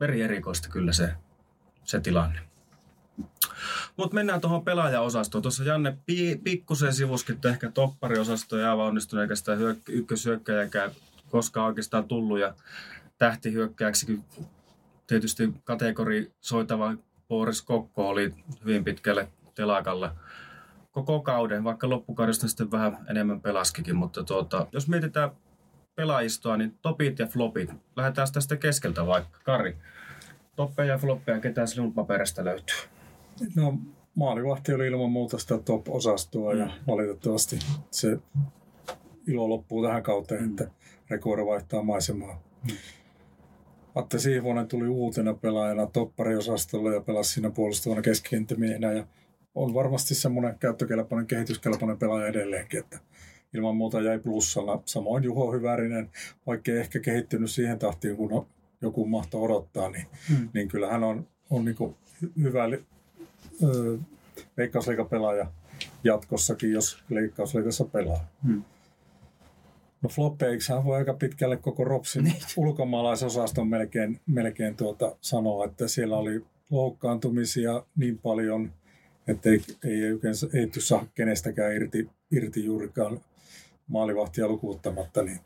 veri 0.00 0.22
erikoista 0.22 0.68
kyllä 0.68 0.92
se, 0.92 1.12
se 1.84 2.00
tilanne. 2.00 2.40
Mutta 3.96 4.14
mennään 4.14 4.40
tuohon 4.40 4.64
pelaajaosastoon. 4.64 5.42
Tuossa 5.42 5.64
Janne 5.64 5.96
pi- 6.06 6.40
pikkusen 6.44 6.94
sivuskitte 6.94 7.48
ehkä 7.48 7.70
toppariosastoa 7.70 8.58
ja 8.58 8.70
aivan 8.70 8.86
onnistunut, 8.86 9.22
eikä 9.22 9.34
sitä 9.34 9.56
hyök- 9.56 9.92
ykköshyökkäjäkään 9.92 10.90
koskaan 11.30 11.66
oikeastaan 11.66 12.04
tullut. 12.04 12.38
Ja 12.38 12.54
tähtihyökkääksikin 13.18 14.24
tietysti 15.06 15.54
kategori 15.64 16.32
soitava 16.40 16.94
Boris 17.28 17.62
Kokko 17.62 18.08
oli 18.08 18.34
hyvin 18.64 18.84
pitkälle 18.84 19.28
telakalla 19.54 20.14
koko 20.92 21.20
kauden, 21.20 21.64
vaikka 21.64 21.88
loppukaudesta 21.88 22.48
sitten 22.48 22.70
vähän 22.70 22.98
enemmän 23.08 23.40
pelaskikin. 23.40 23.96
Mutta 23.96 24.24
tuota, 24.24 24.66
jos 24.72 24.88
mietitään 24.88 25.30
pelaajistoa, 25.94 26.56
niin 26.56 26.78
topit 26.82 27.18
ja 27.18 27.26
flopit. 27.26 27.70
Lähdetään 27.96 28.28
tästä 28.32 28.56
keskeltä 28.56 29.06
vaikka. 29.06 29.38
Kari, 29.44 29.76
toppeja 30.56 30.92
ja 30.92 30.98
floppeja, 30.98 31.40
ketä 31.40 31.66
sinun 31.66 31.92
paperista 31.92 32.44
löytyy? 32.44 32.76
No 33.56 33.78
maalivahti 34.14 34.74
oli 34.74 34.86
ilman 34.86 35.10
muuta 35.10 35.38
sitä 35.38 35.58
top-osastoa 35.58 36.54
ja 36.54 36.70
valitettavasti 36.86 37.58
se 37.90 38.18
ilo 39.26 39.48
loppuu 39.48 39.82
tähän 39.82 40.02
kauteen, 40.02 40.50
että 40.50 40.70
Rekord 41.10 41.46
vaihtaa 41.46 41.82
maisemaa. 41.82 42.42
Atte 43.94 44.18
Siivonen 44.18 44.68
tuli 44.68 44.88
uutena 44.88 45.34
pelaajana 45.34 45.86
toppariosastolla 45.86 46.92
ja 46.92 47.00
pelasi 47.00 47.32
siinä 47.32 47.50
puolustavana 47.50 48.02
keskikenttämiehenä 48.02 48.92
ja 48.92 49.06
on 49.54 49.74
varmasti 49.74 50.14
semmoinen 50.14 50.58
käyttökelpoinen, 50.58 51.26
kehityskelpoinen 51.26 51.98
pelaaja 51.98 52.26
edelleenkin, 52.26 52.80
että 52.80 52.98
ilman 53.54 53.76
muuta 53.76 54.00
jäi 54.00 54.18
plussalla. 54.18 54.82
Samoin 54.84 55.24
Juho 55.24 55.52
Hyvärinen, 55.52 56.10
vaikka 56.46 56.72
ehkä 56.72 57.00
kehittynyt 57.00 57.50
siihen 57.50 57.78
tahtiin, 57.78 58.16
kun 58.16 58.32
on- 58.32 58.46
joku 58.84 59.06
mahtoi 59.06 59.40
odottaa, 59.42 59.90
niin, 59.90 60.06
Hmm. 60.28 60.48
niin 60.54 60.68
kyllä 60.68 60.88
hän 60.90 61.04
on, 61.04 61.26
on 61.50 61.64
niin 61.64 61.76
hyvä 62.42 62.70
li- 62.70 62.84
ö, 63.62 63.98
veikkausliikapelaaja 64.56 65.46
jatkossakin, 66.04 66.72
jos 66.72 66.98
leikkausliikassa 67.08 67.84
pelaa. 67.84 68.28
Hmm. 68.46 68.62
No 70.02 70.08
floppeiksihan 70.08 70.84
voi 70.84 70.96
aika 70.96 71.14
pitkälle 71.14 71.56
koko 71.56 71.84
Ropsin 71.84 72.24
Niin. 72.24 72.36
ulkomaalaisosaston 72.56 73.68
melkein, 73.68 74.20
melkein 74.26 74.76
tuota 74.76 75.16
sanoa, 75.20 75.64
että 75.64 75.88
siellä 75.88 76.16
oli 76.16 76.44
loukkaantumisia 76.70 77.82
niin 77.96 78.18
paljon, 78.18 78.72
että 79.28 79.50
ei, 79.50 79.60
ei, 79.84 79.98
yleensä, 80.00 80.46
ei 80.54 80.70
saa 80.78 81.06
kenestäkään 81.14 81.72
irti, 81.76 82.10
irti 82.30 82.64
juurikaan 82.64 83.20
maalivahtia 83.86 84.48
lukuuttamatta, 84.48 85.22
niin 85.22 85.40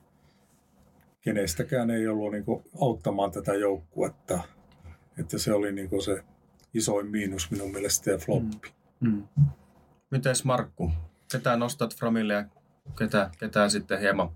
kenestäkään 1.20 1.90
ei 1.90 2.08
ollut 2.08 2.32
niin 2.32 2.44
kuin, 2.44 2.64
auttamaan 2.80 3.30
tätä 3.30 3.54
joukkuetta. 3.54 4.42
Että 5.18 5.38
se 5.38 5.52
oli 5.52 5.72
niin 5.72 5.88
kuin, 5.88 6.02
se 6.02 6.24
isoin 6.74 7.06
miinus 7.06 7.50
minun 7.50 7.72
mielestä 7.72 8.10
ja 8.10 8.18
floppi. 8.18 8.68
Mm. 9.00 9.22
Mites 10.10 10.44
Markku? 10.44 10.92
Ketä 11.32 11.56
nostat 11.56 11.96
Framille 11.96 12.32
ja 12.32 12.44
ketä, 12.98 13.30
ketä 13.38 13.68
sitten 13.68 14.00
hieman? 14.00 14.28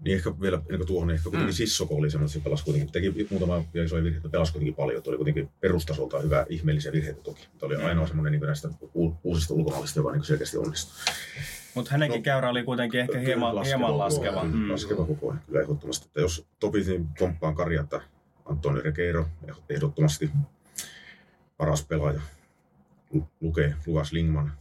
Niin 0.00 0.16
ehkä 0.16 0.40
vielä 0.40 0.56
ennen 0.56 0.78
kuin 0.78 0.86
tuohon, 0.86 1.08
niin 1.08 1.14
ehkä 1.14 1.24
kuitenkin 1.24 1.54
Mm. 1.54 1.56
Sissoko 1.56 1.94
oli 1.94 2.10
semmoinen, 2.10 2.26
että 2.26 2.38
se 2.38 2.44
pelasi 2.44 2.64
kuitenkin, 2.64 2.92
teki 2.92 3.26
muutama 3.30 3.64
ja 3.74 3.84
isoja 3.84 4.02
virheitä, 4.02 4.22
mutta 4.22 4.32
pelasi 4.32 4.52
kuitenkin 4.52 4.74
paljon. 4.74 5.02
Tuo 5.02 5.10
oli 5.10 5.16
kuitenkin 5.16 5.48
perustasolta 5.60 6.20
hyvä, 6.20 6.46
ihmeellisiä 6.48 6.92
virheitä 6.92 7.20
toki. 7.20 7.48
Tämä 7.58 7.68
oli 7.68 7.76
ainoa 7.76 8.06
semmoinen 8.06 8.32
niin 8.32 8.46
näistä 8.46 8.68
uusista 9.24 9.54
ulkomaalaisista, 9.54 10.00
joka 10.00 10.12
niin 10.12 10.24
selkeästi 10.24 10.56
onnistui. 10.56 11.14
Mutta 11.78 11.90
hänenkin 11.92 12.18
No, 12.18 12.22
käyrä 12.22 12.50
oli 12.50 12.62
kuitenkin 12.64 13.00
ehkä 13.00 13.18
hieman 13.18 13.54
laskeva. 13.56 13.78
Hieman 13.78 13.98
laskeva. 13.98 14.44
Mm. 14.44 14.70
Laskeva 14.70 15.04
koko 15.04 15.30
ajan, 15.30 15.42
kyllä 15.46 15.60
ehdottomasti. 15.60 16.06
Että 16.06 16.20
jos 16.20 16.46
topisin 16.60 17.06
komppaan 17.18 17.54
Karjata, 17.54 18.00
Antoni 18.44 18.80
Rekeiro, 18.80 19.26
ehdottomasti 19.70 20.30
paras 21.56 21.84
pelaaja. 21.84 22.20
Lu- 23.12 23.28
Luke, 23.40 23.74
Lukas 23.86 24.12
Lingman 24.12 24.52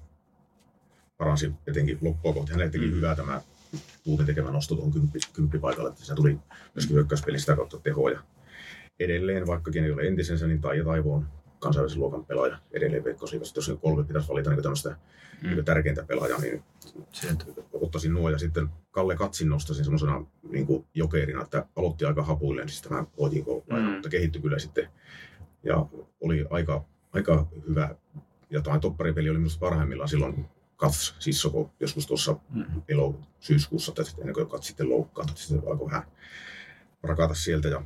paransi 1.18 1.52
etenkin 1.68 1.98
loppua 2.02 2.34
kohti. 2.34 2.52
Hänelle 2.52 2.72
teki 2.72 2.86
Mm. 2.86 2.92
hyvää 2.92 3.16
tämä 3.16 3.42
Tuutin 4.04 4.26
tekemä 4.26 4.52
nosto 4.52 4.76
tuohon 4.76 4.94
kymppi, 4.94 5.20
kymppipaikalle, 5.34 5.90
että 5.90 6.06
se 6.06 6.16
tuli 6.16 6.38
myöskin 6.76 6.96
hyökkäyspeli 6.96 7.40
sitä 7.40 7.56
kautta 7.56 7.80
tehoja. 7.80 8.20
Edelleen, 9.00 9.48
vaikkakin 9.48 9.84
ei 9.84 9.92
ole 9.92 10.02
entisensä, 10.08 10.48
niin 10.48 10.62
Taija 10.62 10.84
Taivo 10.84 11.14
on 11.16 11.28
kansainvälisen 11.60 12.00
luokan 12.00 12.26
pelaaja 12.26 12.58
edelleen 12.72 13.04
Veikkausliigassa. 13.04 13.58
Jos 13.58 13.80
kolme 13.82 14.04
pitäisi 14.04 14.30
valita 14.30 14.50
niin 14.50 14.62
tämmöistä 14.64 14.96
Mm. 15.42 15.50
niin 15.50 15.66
tärkeintä 15.66 16.04
pelaajaa, 16.04 16.40
niin 16.40 16.64
Sieltä. 17.12 17.46
ottaisin 17.74 18.14
nuo 18.14 18.30
ja 18.30 18.38
sitten 18.38 18.70
Kalle 18.92 19.16
Katsin 19.16 19.50
nostaisin 19.50 19.86
semmoisena 19.86 20.26
niin 20.50 20.68
jokerina, 20.94 21.42
että 21.42 21.66
aloitti 21.76 22.06
aika 22.06 22.24
hapuilleen 22.24 22.70
siis 22.70 22.82
tämä 22.82 23.06
OJK, 23.18 23.46
Mm. 23.72 23.82
mutta 23.82 24.10
kehittyi 24.10 24.42
kyllä 24.42 24.60
sitten 24.60 24.90
ja 25.64 25.86
oli 26.22 26.46
aika, 26.50 26.86
aika 27.14 27.48
hyvä. 27.70 27.96
Ja 28.50 28.62
tämä 28.62 28.80
topparipeli 28.80 29.30
oli 29.30 29.38
minusta 29.38 29.60
parhaimmillaan 29.60 30.10
silloin 30.10 30.46
Kats 30.76 31.16
Sissoko 31.20 31.72
joskus 31.80 32.08
tuossa 32.08 32.36
Mm. 32.50 32.66
elo 32.88 33.20
syyskuussa, 33.40 33.92
tai 33.92 34.06
sitten 34.06 34.22
ennen 34.22 34.34
kuin 34.34 34.48
Kats 34.48 34.68
sitten 34.68 34.90
loukkaantui, 34.90 35.38
sitten 35.38 35.70
alkoi 35.72 35.86
vähän 35.88 36.04
rakata 37.04 37.34
sieltä 37.34 37.68
ja 37.68 37.82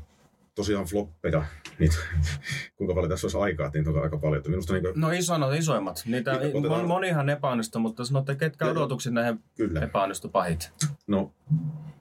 tosiaan 0.62 0.86
floppeja, 0.86 1.46
niin 1.80 1.91
kuinka 2.77 2.94
paljon 2.94 3.10
tässä 3.10 3.25
olisi 3.27 3.38
aikaa, 3.38 3.65
että 3.68 3.80
niitä 3.80 3.89
on 3.89 4.03
aika 4.03 4.18
paljon. 4.18 4.38
Että 4.38 4.50
minusta 4.50 4.74
niin 4.74 4.84
No 4.96 5.12
isona, 5.12 5.53
isoimmat. 5.53 6.03
Niitä, 6.06 6.32
Niitä 6.32 6.58
otetaan- 6.58 6.82
mon- 6.84 6.88
monihan 6.88 7.30
epäonnistui, 7.30 7.82
mutta 7.82 8.06
sanotte, 8.06 8.36
ketkä 8.36 8.65
Joo. 8.65 8.72
odotukset 8.72 9.13
näihin 9.13 9.39
kyllä, 9.56 9.80
epäonnistu 9.82 10.30
pahit? 10.30 10.72
No, 11.08 11.32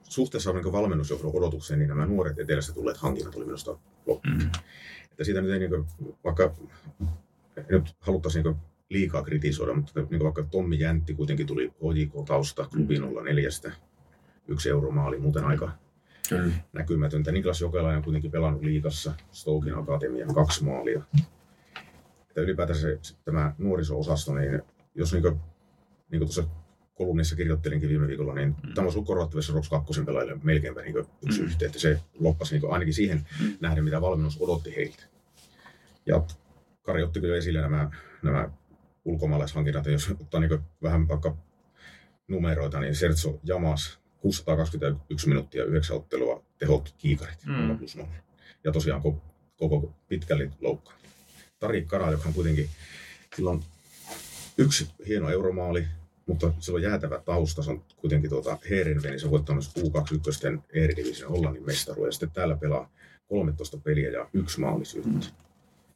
suhteessa 0.03 0.53
niin 0.53 0.71
valmennusjohdon 0.71 1.31
odotukseen, 1.35 1.79
niin 1.79 1.89
nämä 1.89 2.05
nuoret 2.05 2.39
etelästä 2.39 2.73
tulleet 2.73 2.97
hankinnat 2.97 3.35
oli 3.35 3.45
minusta 3.45 3.71
loppu. 4.05 4.29
Mm. 4.29 4.49
Että 5.11 5.23
siitä 5.23 5.41
nyt 5.41 5.51
ei, 5.51 5.59
niin 5.59 5.69
kuin, 5.69 5.85
vaikka 6.23 6.55
nyt 7.69 7.95
haluttaisiin 7.99 8.43
niin 8.45 8.55
liikaa 8.89 9.23
kritisoida, 9.23 9.73
mutta 9.73 9.99
niin 9.99 10.07
kuin 10.09 10.23
vaikka 10.23 10.43
Tommi 10.43 10.79
Jäntti 10.79 11.13
kuitenkin 11.13 11.47
tuli 11.47 11.67
HJK-tausta 11.67 12.67
klubin 12.67 13.01
04, 13.23 13.49
yksi 14.47 14.69
euromaali, 14.69 15.17
muuten 15.19 15.45
aika 15.45 15.71
Kyllä. 16.35 16.53
näkymätöntä. 16.73 17.31
Niklas 17.31 17.61
Jokelainen 17.61 17.97
on 17.97 18.03
kuitenkin 18.03 18.31
pelannut 18.31 18.63
liigassa, 18.63 19.13
Stokin 19.31 19.77
Akatemian 19.77 20.33
kaksi 20.35 20.63
maalia. 20.63 21.01
Että 22.29 22.41
ylipäätänsä 22.41 22.81
se, 22.81 23.15
tämä 23.25 23.55
nuoriso-osasto, 23.57 24.35
niin 24.35 24.61
jos 24.95 25.13
niin 25.13 25.21
kuin, 25.21 25.33
niin 26.11 26.19
kuin 26.19 26.27
tuossa 26.27 26.43
kolumnissa 26.93 27.35
kirjoittelinkin 27.35 27.89
viime 27.89 28.07
viikolla, 28.07 28.33
niin 28.33 28.55
mm. 28.63 28.73
tämä 28.73 28.85
olisi 28.85 28.97
ollut 28.97 29.07
korvattavissa 29.07 29.53
Rops 29.53 29.69
2 29.69 30.03
pelaajille 30.03 30.37
melkeinpä 30.43 30.81
niin 30.81 30.95
yksi 31.25 31.39
Mm. 31.41 31.45
yhteen, 31.47 31.69
että 31.69 31.79
se 31.79 31.99
loppasi 32.19 32.59
niin 32.59 32.71
ainakin 32.73 32.93
siihen 32.93 33.27
Mm. 33.41 33.53
nähden, 33.61 33.83
mitä 33.83 34.01
valmennus 34.01 34.37
odotti 34.41 34.75
heiltä. 34.75 35.03
Ja 36.05 36.23
Kari 36.81 37.03
otti 37.03 37.19
kyllä 37.21 37.35
esille 37.35 37.61
nämä, 37.61 37.91
nämä 38.23 38.49
ulkomaalaishankinnat, 39.05 39.85
jos 39.85 40.11
ottaa 40.21 40.39
niin 40.39 40.59
vähän 40.83 41.07
vaikka 41.07 41.37
numeroita, 42.27 42.79
niin 42.79 42.95
Sertso 42.95 43.39
Jamas 43.43 44.00
621 44.21 45.27
minuuttia, 45.27 45.63
9 45.65 45.95
ottelua, 45.97 46.43
tehot 46.57 46.93
kiikarit, 46.97 47.45
Mm. 47.45 47.53
0 47.53 47.75
plus 47.77 47.95
0. 47.95 48.09
Ja 48.63 48.71
tosiaan 48.71 49.01
koko, 49.01 49.21
koko 49.57 49.93
pitkälle 50.07 50.51
loukkaan. 50.61 50.97
Tari 51.59 51.81
Kara, 51.85 52.11
joka 52.11 52.27
on 52.27 52.33
kuitenkin, 52.33 52.69
sillä 53.35 53.49
on 53.49 53.63
yksi 54.57 54.87
hieno 55.07 55.29
euromaali, 55.29 55.87
mutta 56.25 56.53
se 56.59 56.71
on 56.71 56.81
jäätävä 56.81 57.21
tausta. 57.25 57.63
Se 57.63 57.71
on 57.71 57.83
kuitenkin 57.97 58.29
tuota 58.29 58.57
Heerenveni, 58.69 59.19
se 59.19 59.25
on 59.25 59.31
voittanut 59.31 59.63
U21 59.79 60.61
Eredivision 60.73 61.31
Hollannin 61.31 61.65
mestaruuden. 61.65 62.07
Ja 62.07 62.11
sitten 62.11 62.31
täällä 62.31 62.57
pelaa 62.57 62.91
13 63.27 63.77
peliä 63.77 64.09
ja 64.09 64.29
yksi 64.33 64.59
maalisyyttä. 64.59 65.09
Mm. 65.09 65.21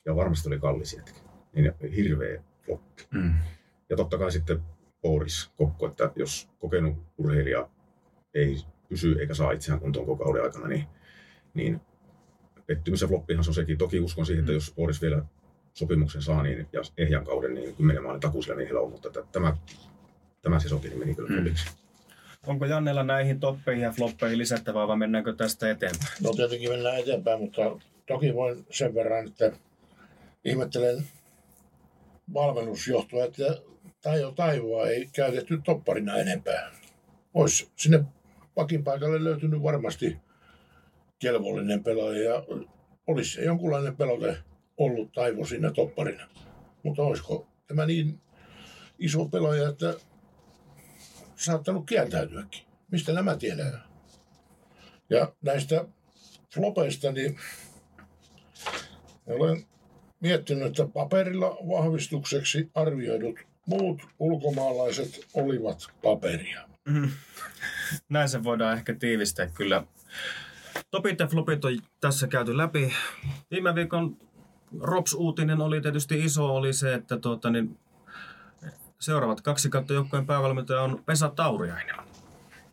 Ja 0.06 0.16
varmasti 0.16 0.50
oli 0.50 0.60
kallis 0.60 0.94
jätkä. 0.94 1.20
Niin 1.54 1.74
hirveä 1.96 2.44
floppi. 2.66 3.04
Mm. 3.12 3.34
Ja 3.90 3.98
totta 3.98 4.18
kai 4.18 4.32
sitten 4.32 4.62
Boris 5.02 5.50
Kokko, 5.58 5.88
että 5.88 6.12
jos 6.16 6.50
kokenut 6.60 6.98
urheilija 7.18 7.70
ei 8.36 8.58
pysy 8.90 9.16
eikä 9.20 9.34
saa 9.34 9.52
itseään 9.52 9.80
kuntoon 9.80 10.06
koko 10.06 10.24
kauden 10.24 10.44
aikana, 10.44 10.68
niin, 10.68 10.86
niin 11.54 11.82
pettymys 12.68 13.02
ja 13.02 13.08
floppihan 13.08 13.44
se 13.44 13.50
on 13.50 13.54
sekin. 13.54 13.78
Toki 13.78 14.00
uskon 14.00 14.26
siihen, 14.26 14.40
että 14.40 14.52
jos 14.52 14.74
Boris 14.76 15.02
vielä 15.02 15.24
sopimuksen 15.74 16.22
saa 16.22 16.44
niin, 16.44 16.68
ja 16.74 16.82
ehjän 16.98 17.26
kauden, 17.26 17.54
niin 17.54 17.76
kymmenen 17.76 18.04
maalin 18.04 18.22
takuisilla 18.22 18.56
miehillä 18.56 18.80
on, 18.80 18.92
mutta 18.92 19.08
että 19.08 19.24
tämä, 19.32 19.58
tämä 20.42 20.60
sesonkin 20.60 20.90
niin 20.90 21.00
meni 21.00 21.16
kyllä 21.16 21.42
Mm. 21.42 21.56
Onko 22.48 22.66
Jannella 22.66 23.04
näihin 23.04 23.40
toppeihin 23.40 23.84
ja 23.84 23.92
floppeihin 23.92 24.38
lisättävää 24.38 24.88
vai 24.88 24.98
mennäänkö 24.98 25.34
tästä 25.34 25.72
eteenpäin? 25.72 26.12
No 26.24 26.32
tietenkin 26.32 26.70
mennään 26.70 27.00
eteenpäin, 27.00 27.42
mutta 27.42 27.62
toki 28.08 28.34
voin 28.34 28.66
sen 28.70 28.96
verran, 28.96 29.28
että 29.28 29.52
ihmettelen 30.46 31.04
valmennusjohtoa, 32.34 33.26
että 33.26 33.62
Taijo 34.02 34.32
Taivoa 34.32 34.88
ei 34.88 35.10
käytetty 35.14 35.62
topparina 35.64 36.18
enempää. 36.18 36.72
Olisi 37.34 37.72
sinne 37.76 38.04
pakin 38.56 38.84
paikalle 38.84 39.24
löytynyt 39.24 39.64
varmasti 39.64 40.18
kelvollinen 41.20 41.84
pelaaja 41.84 42.24
ja 42.24 42.44
olisi 43.08 43.32
se 43.32 43.42
jonkunlainen 43.42 43.98
pelote 43.98 44.38
ollut 44.78 45.12
Taivo 45.12 45.46
siinä 45.46 45.72
topparina. 45.72 46.28
Mutta 46.84 47.02
olisiko 47.02 47.48
tämä 47.68 47.86
niin 47.86 48.22
iso 49.00 49.26
pelaaja, 49.26 49.70
että 49.70 49.94
saattanut 51.36 51.86
kieltäytyäkin? 51.86 52.62
Mistä 52.92 53.14
nämä 53.14 53.38
tiedetään? 53.38 53.84
Ja 55.10 55.34
näistä 55.42 55.86
flopeista, 56.54 57.12
niin 57.12 57.38
olen 59.28 59.66
miettinyt, 60.20 60.68
että 60.68 60.88
paperilla 60.94 61.50
vahvistukseksi 61.50 62.72
arvioidut 62.74 63.40
muut 63.66 64.02
ulkomaalaiset 64.20 65.20
olivat 65.34 65.88
paperia. 66.02 66.75
Mm. 66.86 67.10
Näin 68.10 68.30
se 68.30 68.44
voidaan 68.44 68.78
ehkä 68.78 68.94
tiivistää 68.94 69.48
kyllä. 69.48 69.84
Topit 70.92 71.20
ja 71.20 71.28
flopit 71.28 71.66
on 71.66 71.80
tässä 72.00 72.28
käyty 72.28 72.58
läpi. 72.58 72.94
Viime 73.52 73.76
viikon 73.76 74.18
Rops-uutinen 74.80 75.62
oli 75.62 75.82
tietysti 75.82 76.26
iso, 76.26 76.56
oli 76.56 76.74
se, 76.74 76.94
että 76.94 77.18
tuota, 77.18 77.50
niin 77.50 77.80
seuraavat 79.00 79.42
kaksi 79.42 79.70
kautta 79.70 79.94
joukkojen 79.94 80.26
päävalmentaja 80.26 80.82
on 80.82 81.04
Vesa 81.08 81.30
Tauriainen. 81.30 81.96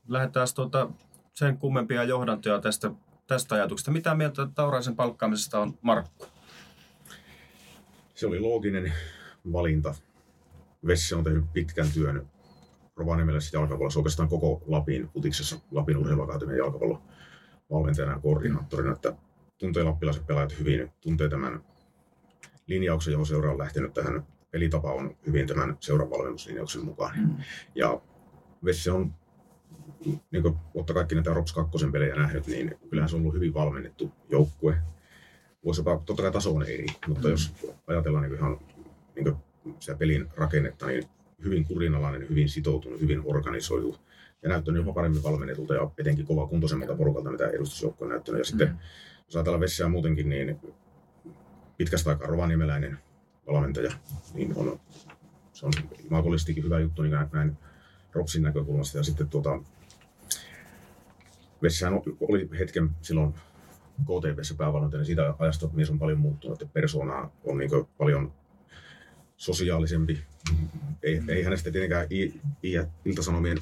Lähdetään 0.09 0.47
tuota, 0.55 0.91
sen 1.33 1.59
kummempia 1.59 2.05
johdantoja 2.05 2.61
tästä, 2.61 2.91
tästä 3.27 3.55
ajatuksesta. 3.55 3.91
Mitä 3.91 4.15
mieltä 4.15 4.49
Tauraisen 4.55 4.97
palkkaamisesta 4.97 5.61
on 5.61 5.79
Markku? 5.83 6.27
Se 8.15 8.27
oli 8.27 8.41
looginen 8.41 8.93
valinta. 9.53 9.95
Vesse 10.87 11.17
on 11.17 11.25
tehnyt 11.25 11.53
pitkän 11.53 11.91
työn 11.95 12.32
Rovaniemeläisessä 12.97 13.57
jalkapallossa, 13.57 14.01
oikeastaan 14.01 14.29
koko 14.29 14.63
Lapin 14.67 15.09
futiksessa, 15.09 15.59
Lapin 15.71 15.97
urheiluakatemian 15.97 16.59
jalkapallon 16.59 17.03
valmentajana 17.71 18.13
ja 18.13 18.19
koordinaattorina, 18.19 18.93
että 18.93 19.17
tuntee 19.59 19.83
lappilaiset 19.83 20.27
pelaajat 20.27 20.59
hyvin, 20.59 20.93
tuntee 21.01 21.29
tämän 21.29 21.65
linjauksen, 22.67 23.13
johon 23.13 23.27
seura 23.27 23.51
on 23.51 23.59
lähtenyt 23.59 23.95
tähän. 23.95 24.27
Pelitapa 24.51 24.93
on 24.93 25.17
hyvin 25.27 25.47
tämän 25.47 25.77
seuran 25.81 26.11
valmennuslinjauksen 26.11 26.85
mukaan. 26.85 27.19
Mm. 27.19 27.37
Ja 27.75 28.01
Vesse 28.65 28.91
on, 28.91 29.15
niin 30.31 30.43
kuin 30.43 30.57
ottaa 30.75 30.95
kaikki 30.95 31.15
näitä 31.15 31.35
Rops 31.35 31.53
2 31.53 31.87
pelejä 31.93 32.15
nähnyt, 32.15 32.47
niin 32.47 32.79
kyllähän 32.91 33.09
se 33.09 33.17
on 33.17 33.23
ollut 33.23 33.35
hyvin 33.35 33.55
valmennettu 33.55 34.13
joukkue. 34.29 34.77
Voisi 35.65 35.81
jopa, 35.81 36.03
totta 36.05 36.23
kai 36.23 36.33
taso 36.33 36.55
on 36.55 36.63
eri, 36.63 36.87
mutta 37.07 37.29
jos 37.29 37.53
ajatellaan 37.87 38.25
niin 38.25 38.35
ihan 38.35 38.61
niin 39.15 39.37
sitä 39.79 39.97
pelin 39.97 40.29
rakennetta, 40.37 40.87
niin 40.87 41.05
hyvin 41.45 41.65
kurinalainen, 41.65 42.29
hyvin 42.29 42.49
sitoutunut, 42.49 43.01
hyvin 43.01 43.23
organisoitu 43.25 43.97
ja 44.43 44.49
näyttänyt 44.49 44.81
jopa 44.81 44.93
paremmin 44.93 45.23
valmennetulta 45.23 45.75
ja 45.75 45.91
etenkin 45.99 46.27
kova 46.27 46.47
kuntoisemmalta 46.47 46.97
porukalta, 46.97 47.31
mitä 47.31 47.49
edustusjoukko 47.49 48.05
on 48.05 48.11
näyttänyt. 48.11 48.39
Ja 48.39 48.45
sitten, 48.45 48.79
jos 49.27 49.37
ajatellaan 49.37 49.61
Vessiä 49.61 49.89
muutenkin, 49.89 50.29
niin 50.29 50.61
pitkästä 51.77 52.11
aikaa 52.11 52.29
rovaniemeläinen 52.29 52.99
valmentaja, 53.47 53.93
niin 54.35 54.57
on, 54.57 54.81
se 55.53 55.67
on 55.67 55.73
maakollistikin 56.11 56.65
hyvä 56.65 56.81
juttu 56.81 57.03
niin 57.03 57.15
näin 57.33 57.57
Ropsin 58.13 58.43
näkökulmasta. 58.43 58.99
Ja 58.99 59.05
sitten 59.05 59.29
tuota, 59.29 59.61
Vessihän 61.63 61.95
oli 62.21 62.49
hetken 62.59 62.91
silloin 63.03 63.35
KTVssä 64.03 64.55
päävalmentaja, 64.55 64.99
niin 64.99 65.07
siitä 65.07 65.35
ajasta 65.39 65.69
mies 65.73 65.91
on 65.91 65.99
paljon 65.99 66.19
muuttunut, 66.19 66.63
että 66.63 66.73
persoona 66.73 67.31
on 67.45 67.59
niin 67.59 67.71
paljon 67.99 68.33
sosiaalisempi. 69.43 70.25
Ei, 71.03 71.23
ei 71.29 71.43
hänestä 71.43 71.71
tietenkään 71.71 72.07
i, 72.11 72.41
i, 72.65 72.73
iltasanomien 73.05 73.59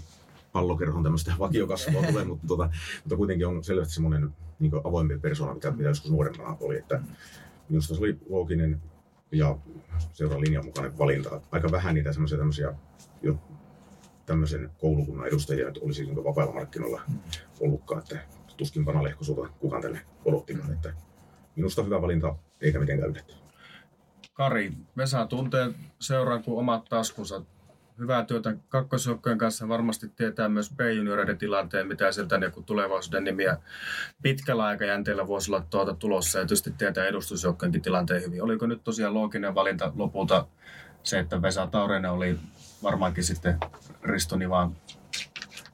pallokerhon 0.52 1.02
tämmöistä 1.02 1.32
vakiokasvua 1.38 2.02
tule, 2.02 2.24
mutta, 2.24 2.46
tuota, 2.46 2.70
mutta 3.04 3.16
kuitenkin 3.16 3.46
on 3.46 3.64
selvästi 3.64 3.94
semmoinen 3.94 4.30
niin 4.58 4.72
avoimempi 4.84 5.22
persoona, 5.22 5.54
mitä, 5.54 5.70
mitä 5.70 5.88
joskus 5.88 6.10
nuorempana 6.10 6.56
oli. 6.60 6.78
Että 6.78 7.02
minusta 7.68 7.94
se 7.94 8.00
oli 8.00 8.18
looginen 8.28 8.82
ja 9.32 9.58
seuran 10.12 10.40
linjan 10.40 10.64
mukainen 10.64 10.98
valinta. 10.98 11.40
Aika 11.50 11.70
vähän 11.70 11.94
niitä 11.94 12.12
semmoisia 12.12 12.38
tämmöisiä 12.38 12.74
jo 13.22 13.38
tämmöisen 14.26 14.70
koulukunnan 14.78 15.26
edustajia 15.26 15.66
nyt 15.66 15.78
olisi 15.78 16.04
niin 16.04 16.24
vapailla 16.24 16.54
markkinoilla 16.54 17.02
ollutkaan, 17.60 18.02
että 18.02 18.18
tuskin 18.56 18.84
panalehkosuuta 18.84 19.52
kukaan 19.58 19.82
tänne 19.82 20.00
odottikaan. 20.24 20.72
Että 20.72 20.94
minusta 21.56 21.82
hyvä 21.82 22.02
valinta 22.02 22.36
eikä 22.60 22.80
mitenkään 22.80 23.10
yllätty. 23.10 23.49
Kari, 24.40 24.72
Vesa 24.96 25.26
tuntee 25.26 25.70
seuraan 25.98 26.42
kuin 26.42 26.58
omat 26.58 26.84
taskunsa. 26.84 27.42
Hyvää 27.98 28.24
työtä 28.24 28.56
kakkosjoukkojen 28.68 29.38
kanssa. 29.38 29.68
Varmasti 29.68 30.08
tietää 30.08 30.48
myös 30.48 30.70
B-junioreiden 30.76 31.38
tilanteen, 31.38 31.86
mitä 31.86 32.12
sieltä 32.12 32.38
niin 32.38 32.64
tulevaisuuden 32.66 33.24
nimiä 33.24 33.56
pitkällä 34.22 34.64
aikajänteellä 34.64 35.26
voisi 35.26 35.50
olla 35.50 35.66
tuota 35.70 35.94
tulossa. 35.94 36.38
Ja 36.38 36.44
tietysti 36.44 36.70
tietää 36.78 37.06
edustusjoukkojenkin 37.06 37.82
tilanteen 37.82 38.22
hyvin. 38.22 38.42
Oliko 38.42 38.66
nyt 38.66 38.84
tosiaan 38.84 39.14
looginen 39.14 39.54
valinta 39.54 39.92
lopulta 39.96 40.46
se, 41.02 41.18
että 41.18 41.42
Vesa 41.42 41.66
Taurenen 41.66 42.10
oli 42.10 42.38
varmaankin 42.82 43.24
sitten 43.24 43.58
Ristoni 44.02 44.50
vaan 44.50 44.76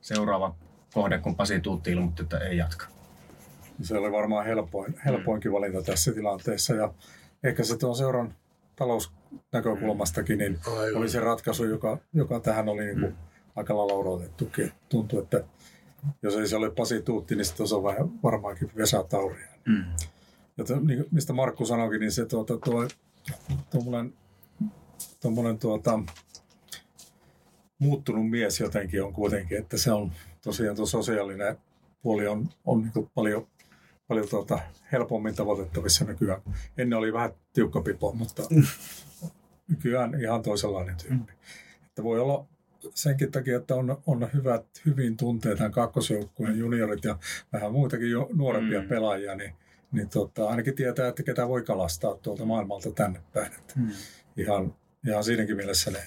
seuraava 0.00 0.54
kohde, 0.94 1.18
kun 1.18 1.36
Pasi 1.36 1.60
Tuutti 1.60 1.92
ilmoitti, 1.92 2.22
että 2.22 2.38
ei 2.38 2.56
jatka. 2.56 2.86
Se 3.82 3.98
oli 3.98 4.12
varmaan 4.12 4.46
helpoin, 4.46 5.00
helpoinkin 5.04 5.52
valinta 5.52 5.82
tässä 5.82 6.12
tilanteessa 6.12 6.74
ja 6.74 6.94
ehkä 7.42 7.64
se 7.64 7.76
tuon 7.78 7.96
seuran 7.96 8.34
talousnäkökulmastakin 8.76 10.38
niin 10.38 10.58
Aivan. 10.66 10.96
oli 10.96 11.08
se 11.08 11.20
ratkaisu, 11.20 11.64
joka, 11.64 11.98
joka 12.12 12.40
tähän 12.40 12.68
oli 12.68 12.84
niin 12.84 13.00
kuin 13.00 13.12
mm. 13.12 13.18
aika 13.56 13.76
lailla 13.76 13.94
odotettukin. 13.94 14.72
Tuntui, 14.88 15.22
että 15.22 15.44
jos 16.22 16.36
ei 16.36 16.48
se 16.48 16.56
ole 16.56 16.70
Pasi 16.70 17.02
Tuutti, 17.02 17.36
niin 17.36 17.44
sitten 17.44 17.68
se 17.68 17.74
on 17.74 17.84
vähän 17.84 18.22
varmaankin 18.22 18.70
Vesa 18.76 19.02
Tauria. 19.02 19.48
Mm. 19.66 19.84
Ja 20.56 20.64
to, 20.64 20.80
niin, 20.80 21.04
mistä 21.10 21.32
Markku 21.32 21.66
sanoikin, 21.66 22.00
niin 22.00 22.12
se 22.12 22.26
tuota, 22.26 22.58
tuo, 22.58 22.88
tuommoinen, 23.70 24.14
tuommoinen 25.22 25.58
tuota, 25.58 26.00
muuttunut 27.78 28.30
mies 28.30 28.60
jotenkin 28.60 29.02
on 29.02 29.12
kuitenkin, 29.12 29.58
että 29.58 29.78
se 29.78 29.92
on 29.92 30.12
tosiaan 30.42 30.76
tuo 30.76 30.86
sosiaalinen 30.86 31.56
puoli 32.02 32.26
on, 32.26 32.48
on 32.64 32.82
niin 32.82 33.10
paljon, 33.14 33.46
paljon 34.08 34.28
tuota, 34.28 34.58
helpommin 34.92 35.34
tavoitettavissa 35.34 36.04
nykyään. 36.04 36.42
Ennen 36.78 36.98
oli 36.98 37.12
vähän 37.12 37.30
tiukka 37.52 37.80
pipo, 37.80 38.12
mutta 38.12 38.42
nykyään 39.68 40.20
ihan 40.20 40.42
toisenlainen 40.42 40.96
tyyppi. 40.96 41.32
Että 41.86 42.02
voi 42.02 42.20
olla 42.20 42.46
senkin 42.94 43.32
takia, 43.32 43.56
että 43.56 43.74
on, 43.74 44.02
on 44.06 44.28
hyvät, 44.34 44.66
hyvin 44.86 45.16
tuntee 45.16 45.56
tämän 45.56 45.72
kakkosjoukkueen 45.72 46.58
juniorit 46.58 47.04
ja 47.04 47.18
vähän 47.52 47.72
muitakin 47.72 48.10
jo 48.10 48.28
nuorempia 48.34 48.82
mm. 48.82 48.88
pelaajia, 48.88 49.34
niin, 49.34 49.52
niin 49.92 50.08
tota, 50.08 50.48
ainakin 50.48 50.74
tietää, 50.74 51.08
että 51.08 51.22
ketä 51.22 51.48
voi 51.48 51.62
kalastaa 51.62 52.14
tuolta 52.14 52.44
maailmalta 52.44 52.90
tänne 52.90 53.20
päin. 53.32 53.52
Että 53.52 53.74
mm. 53.76 53.90
ihan, 54.36 54.74
ihan 55.06 55.24
siinäkin 55.24 55.56
mielessä 55.56 55.90
ne 55.90 55.98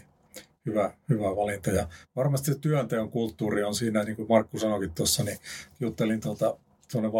hyvä, 0.65 0.93
hyvä 1.09 1.35
valinta. 1.35 1.71
Ja 1.71 1.87
varmasti 2.15 2.55
työnteon 2.55 3.11
kulttuuri 3.11 3.63
on 3.63 3.75
siinä, 3.75 4.03
niin 4.03 4.15
kuin 4.15 4.27
Markku 4.29 4.59
sanoikin 4.59 4.91
tuossa, 4.91 5.23
niin 5.23 5.37
juttelin 5.79 6.21
tuota, 6.21 6.57
tuonne 6.91 7.11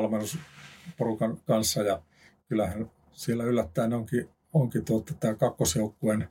valmennusporukan 0.90 1.38
kanssa 1.48 1.82
ja 1.82 2.02
kyllähän 2.50 2.92
siellä 3.12 3.44
yllättäen 3.44 3.94
onkin, 3.94 4.30
onkin 4.54 4.86
tuota, 4.86 5.14
tämä 5.14 5.34
kakkosjoukkueen 5.34 6.28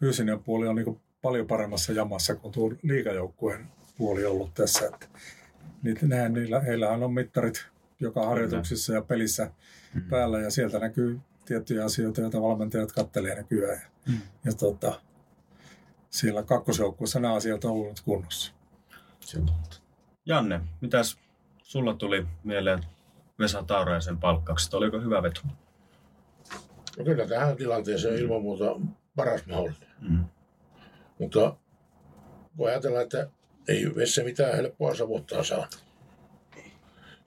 fyysinen 0.00 0.42
puoli 0.42 0.68
on 0.68 0.76
niin 0.76 1.00
paljon 1.22 1.46
paremmassa 1.46 1.92
jamassa 1.92 2.34
kuin 2.34 2.52
tuo 2.52 2.72
liikajoukkueen 2.82 3.66
puoli 3.98 4.24
ollut 4.24 4.54
tässä. 4.54 4.86
Että 4.86 5.06
niitä, 5.82 6.06
näin, 6.06 6.32
niillä, 6.32 6.60
heillähän 6.60 7.02
on 7.02 7.12
mittarit 7.12 7.66
joka 8.00 8.26
harjoituksissa 8.26 8.92
ja 8.92 9.02
pelissä 9.02 9.50
mm. 9.94 10.02
päällä 10.02 10.40
ja 10.40 10.50
sieltä 10.50 10.78
näkyy 10.78 11.20
tiettyjä 11.44 11.84
asioita, 11.84 12.20
joita 12.20 12.42
valmentajat 12.42 12.92
kattelee 12.92 13.34
nykyään. 13.34 13.80
Ja, 13.82 14.12
mm. 14.12 14.20
ja 14.44 14.52
tota, 14.52 15.00
siellä 16.10 16.42
kakkosjoukkueessa 16.42 17.20
nämä 17.20 17.34
asiat 17.34 17.64
on 17.64 17.70
ollut 17.70 18.00
kunnossa. 18.00 18.52
Janne, 20.26 20.60
mitäs 20.80 21.18
sulla 21.62 21.94
tuli 21.94 22.26
mieleen 22.44 22.84
Vesa 23.38 23.62
Tauraisen 23.62 24.18
palkkauksesta? 24.18 24.76
Oliko 24.76 25.00
hyvä 25.00 25.22
veto? 25.22 25.40
No 26.98 27.04
kyllä 27.04 27.26
tähän 27.26 27.56
tilanteeseen 27.56 28.14
on 28.14 28.20
ilman 28.20 28.42
muuta 28.42 28.64
paras 29.16 29.46
mahdollinen. 29.46 29.88
Mm. 30.00 30.24
Mutta 31.18 31.56
voi 32.56 32.70
ajatella, 32.70 33.00
että 33.00 33.30
ei 33.68 33.94
Vesse 33.96 34.24
mitään 34.24 34.56
helppoa 34.56 34.94
savuttaa 34.94 35.44
saa. 35.44 35.68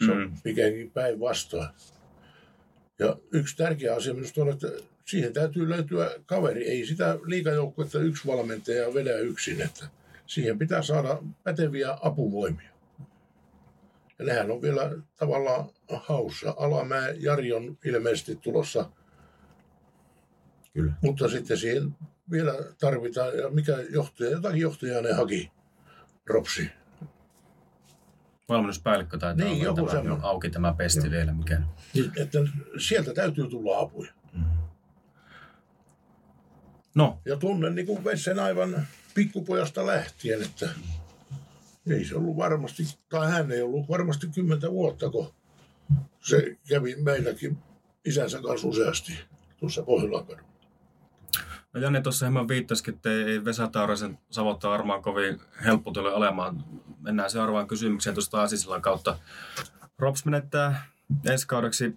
Se 0.06 0.12
on 0.12 0.17
mm. 0.17 0.34
pikemminkin 0.43 0.91
päinvastoin. 0.91 1.67
Ja 3.00 3.15
yksi 3.32 3.58
tärkeä 3.58 3.95
asia 3.95 4.13
minusta 4.13 4.41
on, 4.41 4.50
että 4.50 4.67
siihen 5.06 5.34
täytyy 5.34 5.69
löytyä 5.69 6.12
kaveri. 6.26 6.67
Ei 6.67 6.86
sitä 6.86 7.17
liikajoukkuetta 7.26 8.00
yksi 8.00 8.28
valmentaja 8.28 8.93
vedä 8.93 9.17
yksin, 9.17 9.62
että 9.62 9.88
siihen 10.26 10.60
pitää 10.60 10.82
saada 10.82 11.17
päteviä 11.43 11.97
apuvoimia. 12.02 12.71
Ja 14.22 14.28
nehän 14.28 14.52
on 14.52 14.62
vielä 14.62 14.92
tavallaan 15.16 15.70
haussa. 15.94 16.54
Alamäe 16.58 17.16
Jari 17.20 17.54
on 17.54 17.78
ilmeisesti 17.86 18.36
tulossa. 18.36 18.90
Kyllä. 20.74 20.94
Mutta 21.02 21.30
sitten 21.30 21.58
siihen 21.58 21.96
vielä 22.32 22.54
tarvitaan, 22.80 23.38
ja 23.38 23.50
mikä 23.50 23.78
johtaja, 23.90 24.32
jotakin 24.32 24.62
johtajaa 24.62 25.02
ne 25.02 25.14
haki, 25.14 25.52
Ropsi. 26.30 26.70
Valmennuspäällikkö 28.50 29.18
taitaa 29.18 29.46
niin, 29.46 29.70
olla 29.70 29.80
joku 29.82 29.92
tämä, 29.92 30.18
auki 30.22 30.50
tämä 30.50 30.74
pesti 30.74 31.00
Joo. 31.00 31.12
vielä. 31.12 31.34
Mikä... 31.34 31.62
Niin, 31.94 32.12
että 32.18 32.40
sieltä 32.78 33.14
täytyy 33.14 33.50
tulla 33.50 33.80
apuja. 33.80 34.12
No. 36.96 37.20
Ja 37.26 37.38
tunnen 37.38 37.76
niin 37.76 37.88
kuin 37.88 38.18
sen 38.18 38.40
aivan 38.40 38.88
pikkupojasta 39.14 39.86
lähtien, 39.86 40.42
että 40.42 40.70
ei 41.89 42.06
se 42.06 42.15
ollut 42.15 42.38
varmasti, 42.38 42.84
tai 43.10 43.32
hän 43.32 43.52
ei 43.52 43.62
ollut 43.62 43.89
varmasti 43.89 44.28
kymmentä 44.28 44.72
vuotta, 44.72 45.10
kun 45.10 45.34
se 46.20 46.58
kävi 46.70 46.96
meilläkin 46.96 47.58
isänsä 48.06 48.41
kanssa 48.41 48.67
useasti 48.67 49.13
tuossa 49.58 49.84
Pohjolan 49.84 50.26
No 51.74 51.82
Janne 51.82 52.02
tuossa 52.02 52.26
hieman 52.26 52.48
viittasikin, 52.48 52.94
että 52.94 53.10
ei 53.12 53.46
Vesa 53.46 53.67
Taurasen 53.67 54.20
savotta 54.30 54.70
varmaan 54.70 55.02
kovin 55.02 55.41
helppo 55.65 55.91
tule 55.91 56.13
olemaan. 56.13 56.63
Mennään 57.00 57.30
seuraavaan 57.30 57.67
kysymykseen 57.67 58.13
tuosta 58.13 58.41
Asisillan 58.41 58.82
kautta. 58.82 59.17
Rops 60.00 60.26
menettää 60.26 60.86
ensi 61.30 61.48
kaudeksi 61.48 61.96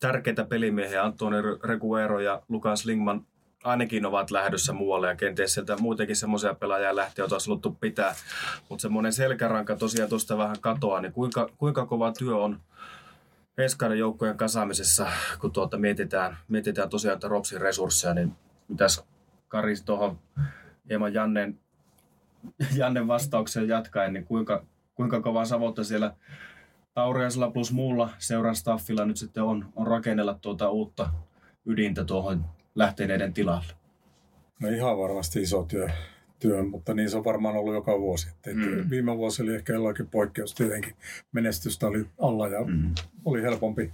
tärkeitä 0.00 0.44
pelimiehiä, 0.44 1.04
Antoni 1.04 1.36
Reguero 1.62 2.20
ja 2.20 2.42
Lukas 2.48 2.84
Lingman 2.84 3.26
ainakin 3.68 4.06
ovat 4.06 4.30
lähdössä 4.30 4.72
muualle 4.72 5.08
ja 5.08 5.16
kenties 5.16 5.54
sieltä 5.54 5.76
muutenkin 5.76 6.16
semmoisia 6.16 6.54
pelaajia 6.54 6.96
lähtee, 6.96 7.22
joita 7.22 7.34
olisi 7.34 7.48
haluttu 7.48 7.76
pitää. 7.80 8.14
Mutta 8.68 8.82
semmoinen 8.82 9.12
selkäranka 9.12 9.76
tosiaan 9.76 10.08
tuosta 10.08 10.38
vähän 10.38 10.60
katoaa, 10.60 11.00
niin 11.00 11.12
kuinka, 11.12 11.50
kuinka 11.58 11.86
kova 11.86 12.12
työ 12.12 12.36
on 12.36 12.60
Eskaiden 13.58 13.98
joukkojen 13.98 14.36
kasaamisessa, 14.36 15.06
kun 15.40 15.52
tuota 15.52 15.78
mietitään, 15.78 16.36
mietitään 16.48 16.88
tosiaan 16.88 17.14
että 17.14 17.28
Ropsin 17.28 17.60
resursseja, 17.60 18.14
niin 18.14 18.32
mitäs 18.68 19.04
Kari 19.48 19.74
tuohon 19.84 20.18
hieman 20.88 21.14
Jannen, 21.14 21.58
Jannen 22.76 23.08
vastaukseen 23.08 23.68
jatkaen, 23.68 24.12
niin 24.12 24.24
kuinka, 24.24 24.64
kuinka 24.94 25.20
kova 25.20 25.44
savotta 25.44 25.84
siellä 25.84 26.14
Tauriasella 26.94 27.50
plus 27.50 27.72
muulla 27.72 28.10
seuran 28.18 28.56
staffilla 28.56 29.04
nyt 29.04 29.16
sitten 29.16 29.42
on, 29.42 29.72
on 29.76 29.86
rakennella 29.86 30.34
tuota 30.34 30.70
uutta 30.70 31.10
ydintä 31.66 32.04
tuohon 32.04 32.44
lähteneiden 32.74 33.32
tilalle? 33.32 33.74
No 34.60 34.68
ihan 34.68 34.98
varmasti 34.98 35.42
iso 35.42 35.62
työ, 35.62 35.88
työ 36.38 36.62
mutta 36.62 36.94
niin 36.94 37.10
se 37.10 37.16
on 37.16 37.24
varmaan 37.24 37.56
ollut 37.56 37.74
joka 37.74 38.00
vuosi. 38.00 38.28
Mm. 38.46 38.90
Viime 38.90 39.16
vuosi 39.16 39.42
oli 39.42 39.54
ehkä 39.54 39.72
jollakin 39.72 40.06
poikkeus 40.06 40.54
tietenkin. 40.54 40.94
Menestystä 41.32 41.86
oli 41.86 42.06
alla 42.18 42.48
ja 42.48 42.64
mm. 42.64 42.94
oli 43.24 43.42
helpompi, 43.42 43.92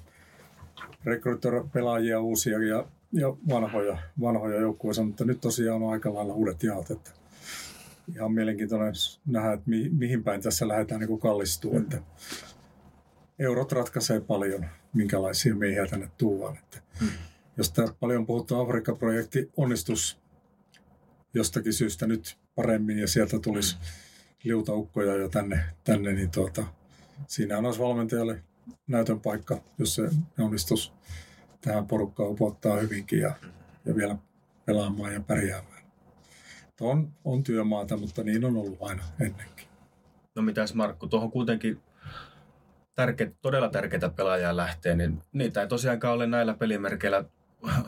rekrytoida 1.05 1.65
pelaajia 1.73 2.21
uusia 2.21 2.59
ja, 2.59 2.87
ja 3.13 3.29
vanhoja, 3.49 3.99
vanhoja 4.21 4.61
joukkueita, 4.61 5.03
mutta 5.03 5.25
nyt 5.25 5.41
tosiaan 5.41 5.83
on 5.83 5.93
aika 5.93 6.15
lailla 6.15 6.35
uudet 6.35 6.63
jaot, 6.63 6.91
että 6.91 7.11
ihan 8.17 8.33
mielenkiintoinen 8.33 8.93
nähdä, 9.27 9.53
että 9.53 9.71
mi, 9.71 9.89
mihin 9.89 10.25
päin 10.25 10.43
tässä 10.43 10.69
lähdetään 10.69 11.01
niin 11.01 11.21
kallistuu, 11.21 11.77
että 11.77 11.99
eurot 13.39 13.73
ratkaisee 13.73 14.21
paljon, 14.21 14.67
minkälaisia 14.95 15.55
miehiä 15.55 15.87
tänne 15.87 16.09
tuodaan. 16.19 16.57
Että 16.57 16.79
mm. 17.01 17.09
Jos 17.57 17.73
tämä 17.73 17.89
paljon 18.01 18.27
puhuttu 18.27 18.61
Afrikka-projekti 18.61 19.51
onnistus 19.57 20.19
jostakin 21.35 21.73
syystä 21.73 22.07
nyt 22.07 22.39
paremmin 22.55 22.99
ja 22.99 23.09
sieltä 23.09 23.39
tulisi 23.39 23.77
mm. 23.77 23.83
liutaukkoja 24.45 25.17
jo 25.17 25.29
tänne, 25.29 25.65
tänne 25.85 26.13
niin 26.13 26.31
tuota, 26.31 26.67
siinä 27.27 27.59
on 27.59 27.67
olisi 27.67 27.81
valmentajalle 27.81 28.43
näytön 28.87 29.21
paikka, 29.21 29.63
jos 29.79 29.95
se 29.95 30.11
onnistus 30.39 30.93
tähän 31.61 31.87
porukkaan 31.87 32.31
upottaa 32.31 32.81
hyvinkin 32.81 33.21
ja, 33.21 33.35
ja 33.85 33.97
vielä 33.97 34.17
pelaamaan 34.65 35.13
ja 35.13 35.21
pärjäämään. 35.21 35.85
On, 36.81 37.13
on 37.25 37.43
työmaata, 37.43 37.97
mutta 37.97 38.23
niin 38.23 38.45
on 38.45 38.57
ollut 38.57 38.79
aina 38.83 39.03
ennenkin. 39.21 39.69
No 40.35 40.43
mitäs 40.43 40.75
Markku, 40.75 41.07
tuohon 41.07 41.31
kuitenkin 41.31 41.81
tärke, 42.95 43.33
todella 43.43 43.69
tärkeitä 43.69 44.09
pelaajia 44.09 44.57
lähtee, 44.57 44.97
niin 44.97 45.23
niitä 45.33 45.61
ei 45.61 45.69
tosiaankaan 45.69 46.15
ole 46.15 46.27
näillä 46.27 46.55
pelimerkeillä 46.55 47.25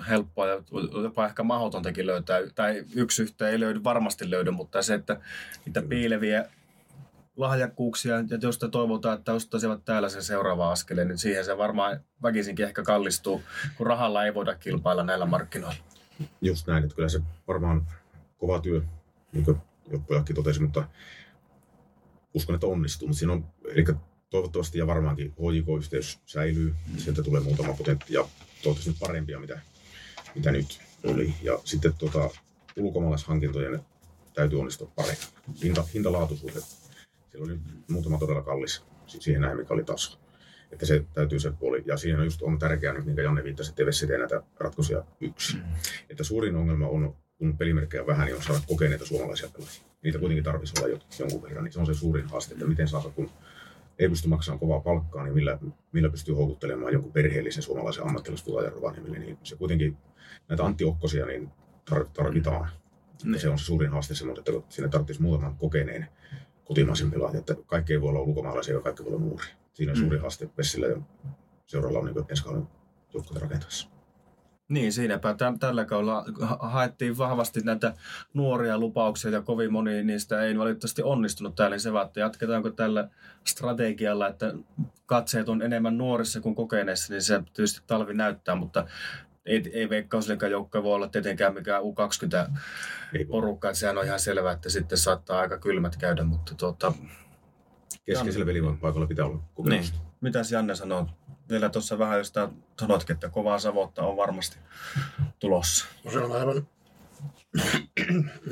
helppoa 0.09 0.47
ja 0.47 0.63
jopa 1.03 1.27
ehkä 1.27 1.43
mahdotontakin 1.43 2.07
löytää. 2.07 2.41
Tai 2.55 2.85
yksi 2.95 3.23
yhteen 3.23 3.53
ei 3.53 3.61
löydy, 3.61 3.85
varmasti 3.85 4.31
löydy, 4.31 4.51
mutta 4.51 4.83
se, 4.83 4.95
että 4.95 5.21
niitä 5.67 5.83
piileviä 5.83 6.49
lahjakkuuksia, 7.37 8.15
ja 8.15 8.39
jos 8.43 8.59
te 8.59 8.69
toivotaan, 8.69 9.19
että 9.19 9.33
ostaisivat 9.33 9.85
täällä 9.85 10.09
sen 10.09 10.23
seuraava 10.23 10.73
askeleen, 10.73 11.09
niin 11.09 11.19
siihen 11.19 11.45
se 11.45 11.59
varmaan 11.59 12.01
väkisinkin 12.23 12.65
ehkä 12.65 12.83
kallistuu, 12.83 13.43
kun 13.77 13.87
rahalla 13.87 14.25
ei 14.25 14.35
voida 14.35 14.55
kilpailla 14.55 15.03
näillä 15.03 15.27
markkinoilla. 15.27 15.81
Just 16.41 16.67
näin, 16.67 16.85
että 16.85 16.97
kyllä 16.97 17.09
se 17.09 17.21
varmaan 17.49 17.87
kova 18.39 18.61
työ, 18.61 18.83
niin 19.33 19.45
kuin 19.45 19.59
joku 19.91 20.15
totesi, 20.35 20.63
mutta 20.63 20.89
uskon, 22.35 22.55
että 22.55 22.67
onnistuu. 22.67 23.09
Mutta 23.09 23.19
siinä 23.19 23.33
on, 23.33 23.47
eli 23.65 23.85
toivottavasti 24.31 24.79
ja 24.79 24.87
varmaankin 24.87 25.31
HJK-yhteys 25.33 26.19
säilyy. 26.27 26.75
Sieltä 26.97 27.23
tulee 27.23 27.41
muutama 27.41 27.73
potentti 27.73 28.15
ja 28.15 28.25
toivottavasti 28.67 29.07
parempia, 29.07 29.41
mitä, 29.41 29.61
mitä 30.35 30.53
nyt 30.53 30.81
oli. 31.05 31.35
Ja 31.43 31.59
sitten 31.65 31.95
tuota, 31.95 32.31
ulkomaalaishankintojen 32.77 33.81
täytyy 34.35 34.61
onnistua 34.61 34.93
paremmin. 34.97 35.27
Hinta, 35.63 35.85
hintalaatuisuudet. 35.95 36.65
Siellä 37.31 37.45
oli 37.45 37.59
muutama 37.89 38.19
todella 38.19 38.43
kallis 38.43 38.83
siihen 39.07 39.41
nähden, 39.41 39.59
mikä 39.59 39.75
oli 39.75 39.85
taso. 39.85 40.19
Että 40.73 40.87
se 40.87 41.05
täytyy 41.15 41.41
se 41.41 41.51
puoli. 41.51 41.83
Ja 41.87 41.97
siihen 41.97 42.21
on 42.21 42.27
just 42.27 42.43
on 42.43 42.59
tärkeää 42.59 42.95
nyt, 42.95 43.05
minkä 43.05 43.23
Janne 43.23 43.45
viittasi, 43.45 43.71
että 43.71 43.85
TVC 43.85 44.07
tee 44.07 44.19
näitä 44.19 44.43
ratkaisuja 44.61 45.05
yksi. 45.21 45.57
Mm. 45.57 45.63
Että 46.11 46.25
suurin 46.25 46.57
ongelma 46.57 46.89
on, 46.89 47.17
kun 47.39 47.59
pelimerkkejä 47.59 48.01
on 48.03 48.07
vähän, 48.07 48.27
niin 48.27 48.37
on 48.37 48.43
saada 48.43 48.61
kokeneita 48.69 49.07
suomalaisia 49.07 49.49
pelaajia. 49.49 49.83
Niitä 50.03 50.19
kuitenkin 50.19 50.45
tarvitsisi 50.45 50.83
olla 50.85 51.01
jonkun 51.19 51.43
verran. 51.43 51.65
Niin 51.65 51.73
se 51.73 51.81
on 51.81 51.87
se 51.87 51.95
suurin 51.95 52.29
haaste, 52.29 52.55
että 52.55 52.67
miten 52.67 52.89
saada, 52.89 53.09
kun 53.09 53.31
ei 53.99 54.09
pysty 54.09 54.29
maksamaan 54.29 54.61
kovaa 54.61 54.81
palkkaa, 54.81 55.25
niin 55.25 55.35
millä, 55.35 55.59
millä 55.93 56.11
pystyy 56.11 56.35
houkuttelemaan 56.35 56.93
jonkun 56.93 57.13
perheellisen 57.13 57.63
suomalaisen 57.63 58.07
ammattilaistulaajan 58.07 58.73
Rovaniemelle, 58.73 59.19
niin 59.19 59.39
se 59.43 59.57
kuitenkin 59.57 59.97
näitä 60.49 60.65
Antti 60.65 60.85
Okkosia 60.85 61.27
niin 61.27 61.51
tarvitaan. 62.13 62.69
Mm. 63.25 63.39
Se 63.39 63.49
on 63.49 63.59
se 63.59 63.65
suurin 63.65 63.91
haaste 63.91 64.15
semmoinen, 64.15 64.41
että 64.49 64.53
siinä 64.75 64.89
tarvitsisi 64.89 65.23
muutaman 65.23 65.57
kokeneen 65.57 66.09
kotimaisen 66.65 67.11
pelaajan, 67.11 67.39
että 67.39 67.55
kaikki 67.67 67.93
ei 67.93 68.01
voi 68.01 68.09
olla 68.09 68.21
ulkomaalaisia 68.21 68.75
ja 68.75 68.81
kaikki 68.81 69.05
voi 69.05 69.13
olla 69.13 69.25
nuori. 69.25 69.47
Siinä 69.73 69.93
on 69.93 69.99
mm. 69.99 70.01
suuri 70.01 70.19
haaste 70.19 70.47
Pessillä 70.57 70.87
ja 70.87 70.97
seuraavalla 71.67 71.99
on 71.99 72.15
niin 72.15 72.25
ensi 72.29 72.45
kauden 72.45 72.69
joukkueita 73.15 73.41
rakentaessa. 73.41 73.96
Niin, 74.69 74.93
siinäpä 74.93 75.35
tällä 75.61 75.85
kaudella 75.85 76.25
haettiin 76.59 77.19
vahvasti 77.19 77.61
näitä 77.61 77.95
nuoria 78.35 78.79
lupauksia 78.79 79.31
ja 79.31 79.43
kovin 79.43 79.73
moni 79.73 80.03
niistä 80.03 80.43
ei 80.43 80.59
valitettavasti 80.59 81.03
onnistunut 81.03 81.55
täällä. 81.55 81.79
Se 81.79 81.93
vaatii, 81.93 82.21
jatketaanko 82.21 82.71
tällä 82.71 83.09
strategialla, 83.45 84.29
että 84.29 84.53
katseet 85.07 85.49
on 85.49 85.63
enemmän 85.63 85.99
nuorissa 85.99 86.41
kuin 86.41 86.55
kokeneissa, 86.55 87.13
niin 87.13 87.23
se 87.23 87.43
tietysti 87.55 87.81
talvi 87.87 88.15
näyttää, 88.15 88.55
mutta 88.55 88.87
ei, 89.47 89.71
ei 89.73 89.89
veikkausliikan 89.89 90.51
joukkoja 90.51 90.83
voi 90.83 90.95
olla 90.95 91.09
tietenkään 91.09 91.55
mikään 91.55 91.83
U20-porukka, 91.83 93.69
että 93.69 93.79
sehän 93.79 93.99
on 93.99 94.05
ihan 94.05 94.21
selvää, 94.21 94.53
että 94.53 94.71
sitten 94.71 94.99
saattaa 94.99 95.41
aika 95.41 95.59
kylmät 95.59 95.97
käydä, 95.97 96.25
mutta 96.25 96.55
tuota... 96.55 96.93
Keskeisellä 98.07 98.47
pelipaikalla 98.47 99.07
pitää 99.07 99.25
olla 99.25 99.43
kokemusta. 99.55 99.97
Niin. 99.97 100.07
Mitäs 100.21 100.53
Janne 100.53 100.75
sanoo 100.75 101.07
vielä 101.51 101.69
tuossa 101.69 101.99
vähän 101.99 102.19
josta 102.19 102.51
sanotkin, 102.81 103.15
että 103.15 103.29
kovaa 103.29 103.59
savotta 103.59 104.03
on 104.03 104.17
varmasti 104.17 104.59
tulossa. 105.39 105.87
No 106.05 106.11
se 106.11 106.19
on 106.19 106.33
aivan, 106.33 106.69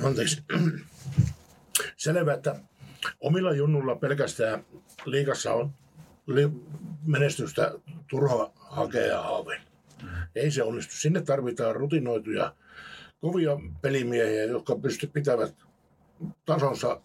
anteeksi, 0.05 0.43
selvä, 1.97 2.35
että 2.35 2.61
omilla 3.21 3.53
junnulla 3.53 3.97
pelkästään 3.97 4.65
liikassa 5.05 5.55
on 5.55 5.75
menestystä 7.07 7.75
turha 8.11 8.53
hakea 8.57 9.07
ja. 9.21 9.61
Ei 10.35 10.51
se 10.51 10.63
onnistu. 10.63 10.95
Sinne 10.95 11.23
tarvitaan 11.23 11.77
rutinoituja, 11.77 12.55
kovia 13.21 13.59
pelimiehiä, 13.83 14.45
jotka 14.45 14.77
pysty 14.77 15.07
pitävät 15.07 15.55
tasonsa 16.45 17.01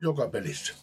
joka 0.00 0.28
pelissä. 0.28 0.74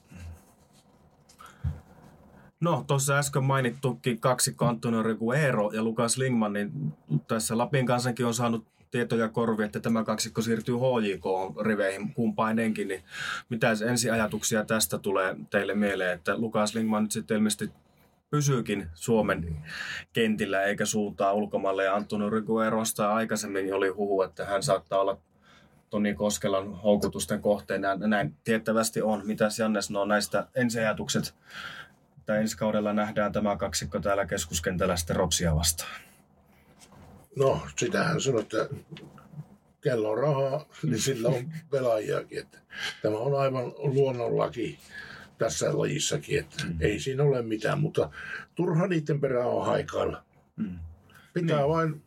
No, 2.60 2.84
tuossa 2.88 3.18
äsken 3.18 3.44
mainittukin 3.44 4.20
kaksi 4.20 4.56
Antonio 4.60 5.04
Reguero 5.04 5.72
ja 5.72 5.84
Lukas 5.84 6.18
Lingman, 6.18 6.54
niin 6.54 6.72
tässä 7.28 7.58
Lapin 7.58 7.86
kansankin 7.86 8.26
on 8.26 8.34
saanut 8.34 8.66
tietoja 8.92 9.30
korvi, 9.30 9.64
että 9.64 9.80
tämä 9.80 10.04
kaksikko 10.04 10.42
siirtyy 10.42 10.76
HJK-riveihin 10.76 12.14
kumpainenkin, 12.14 12.88
niin 12.88 13.04
mitä 13.50 13.70
ensiajatuksia 13.88 14.66
tästä 14.66 14.98
tulee 14.98 15.36
teille 15.50 15.74
mieleen, 15.74 16.14
että 16.14 16.38
Lukas 16.38 16.76
Lingman 16.76 17.04
nyt 17.04 17.12
sitten 17.12 17.38
ilmeisesti 17.38 17.72
pysyykin 18.30 18.88
Suomen 18.94 19.58
kentillä 20.14 20.64
eikä 20.64 20.86
suuntaa 20.86 21.34
ulkomaille 21.34 21.84
ja 21.84 21.96
Antonio 21.96 22.30
Reguerosta 22.30 23.14
aikaisemmin 23.14 23.74
oli 23.74 23.90
huhu, 23.90 24.22
että 24.22 24.46
hän 24.46 24.64
saattaa 24.64 25.00
olla 25.00 25.18
Toni 25.90 26.14
Koskelan 26.14 26.74
houkutusten 26.74 27.42
kohteena. 27.42 27.96
Näin 27.96 28.36
tiettävästi 28.44 29.02
on. 29.02 29.22
Mitäs 29.28 29.60
Janne 29.60 29.82
sanoo 29.82 30.06
näistä 30.06 30.48
ensiajatukset 30.56 31.36
että 32.30 32.42
ensi 32.42 32.58
kaudella 32.58 32.94
nähdään 32.94 33.32
tämä 33.32 33.58
kaksikko 33.58 34.00
täällä 34.00 34.26
keskuskentällä 34.26 34.98
sitten 34.98 35.16
Ropsia 35.16 35.56
vastaan? 35.56 36.02
No, 37.36 37.62
sitähän 37.78 38.22
sanoo, 38.22 38.42
että 38.42 38.70
kello 39.82 40.12
on 40.12 40.18
rahaa, 40.18 40.66
niin 40.84 41.02
sillä 41.02 41.30
on 41.30 41.54
pelaajiakin. 41.70 42.40
Että 42.40 42.60
tämä 43.02 43.18
on 43.18 43.40
aivan 43.40 43.66
luonnonlaki 43.78 44.80
tässä 45.38 45.78
lajissakin, 45.78 46.40
että 46.40 46.64
mm. 46.66 46.76
ei 46.80 47.00
siinä 47.00 47.24
ole 47.24 47.42
mitään, 47.42 47.80
mutta 47.80 48.10
turha 48.56 48.88
niiden 48.88 49.22
perään 49.22 49.48
on 49.48 49.66
haikailla. 49.66 50.24
Mm. 50.56 50.80
Pitää 51.34 51.58
niin. 51.58 51.70
vain 51.70 52.04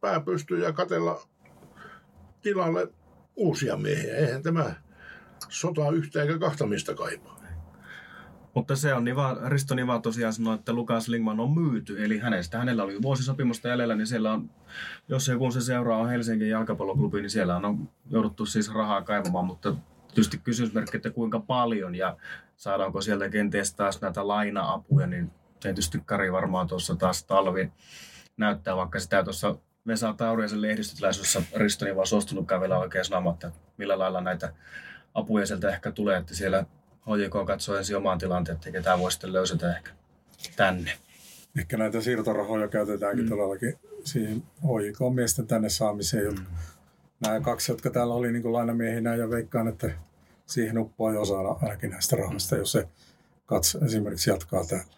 pää 0.00 0.20
pystyä 0.20 0.58
ja 0.58 0.72
katella 0.72 1.28
tilalle 2.42 2.88
uusia 3.36 3.76
miehiä. 3.76 4.16
Eihän 4.16 4.42
tämä 4.42 4.74
sota 5.48 5.90
yhtä 5.90 6.22
eikä 6.22 6.38
kahta 6.38 6.66
mistä 6.66 6.94
kaipaa. 6.94 7.45
Mutta 8.56 8.76
se 8.76 8.94
on 8.94 9.04
Niva, 9.04 9.36
Risto 9.46 9.74
Niva 9.74 9.98
tosiaan 9.98 10.32
sanoi, 10.32 10.54
että 10.54 10.72
Lukas 10.72 11.08
Lingman 11.08 11.40
on 11.40 11.54
myyty, 11.54 12.04
eli 12.04 12.18
hänestä, 12.18 12.58
hänellä 12.58 12.82
oli 12.82 13.02
vuosisopimusta 13.02 13.68
jäljellä, 13.68 13.94
niin 13.94 14.06
siellä 14.06 14.32
on, 14.32 14.50
jos 15.08 15.28
joku 15.28 15.50
se 15.50 15.60
seuraa 15.60 15.98
on 15.98 16.08
Helsingin 16.08 16.48
jalkapalloklubi, 16.48 17.20
niin 17.20 17.30
siellä 17.30 17.56
on 17.56 17.88
jouduttu 18.10 18.46
siis 18.46 18.74
rahaa 18.74 19.02
kaivamaan, 19.02 19.44
mutta 19.44 19.74
tietysti 20.08 20.38
kysymysmerkki, 20.38 20.96
että 20.96 21.10
kuinka 21.10 21.40
paljon 21.40 21.94
ja 21.94 22.16
saadaanko 22.56 23.00
sieltä 23.00 23.28
kenties 23.28 23.74
taas 23.74 24.00
näitä 24.00 24.28
laina-apuja, 24.28 25.06
niin 25.06 25.30
tietysti 25.60 26.02
Kari 26.06 26.32
varmaan 26.32 26.66
tuossa 26.66 26.96
taas 26.96 27.24
talvi 27.24 27.72
näyttää, 28.36 28.76
vaikka 28.76 29.00
sitä 29.00 29.24
tuossa 29.24 29.56
Vesa 29.86 30.12
Tauriasen 30.12 30.62
lehdistötilaisuudessa 30.62 31.42
Risto 31.56 31.84
Niva 31.84 32.06
suostunutkaan 32.06 32.60
vielä 32.60 32.78
oikein 32.78 33.04
sanomaan, 33.04 33.34
että 33.34 33.50
millä 33.76 33.98
lailla 33.98 34.20
näitä 34.20 34.52
apuja 35.14 35.46
sieltä 35.46 35.68
ehkä 35.68 35.92
tulee, 35.92 36.18
että 36.18 36.34
siellä 36.34 36.64
HJK 37.06 37.46
katsoo 37.46 37.76
ensin 37.76 37.96
omaan 37.96 38.18
tilanteen, 38.18 38.54
että 38.56 38.70
ketään 38.70 38.98
voi 38.98 39.12
sitten 39.12 39.32
löysätä 39.32 39.76
ehkä 39.76 39.90
tänne. 40.56 40.92
Ehkä 41.58 41.76
näitä 41.76 42.00
siirtorahoja 42.00 42.68
käytetäänkin 42.68 43.24
mm. 43.24 43.28
todellakin 43.28 43.78
siihen 44.04 44.42
HJK-miesten 44.62 45.46
tänne 45.46 45.68
saamiseen. 45.68 46.34
Mm. 46.34 46.46
Nämä 47.20 47.40
kaksi, 47.40 47.72
jotka 47.72 47.90
täällä 47.90 48.14
oli 48.14 48.32
niin 48.32 48.52
lainamiehinä 48.52 49.14
ja 49.14 49.30
veikkaan, 49.30 49.68
että 49.68 49.90
siihen 50.46 50.78
uppoaa 50.78 51.12
jo 51.12 51.24
saada 51.24 51.48
ainakin 51.62 51.90
näistä 51.90 52.16
rahoista, 52.16 52.56
jos 52.56 52.72
se 52.72 52.88
kats 53.46 53.78
esimerkiksi 53.86 54.30
jatkaa 54.30 54.64
täällä. 54.64 54.96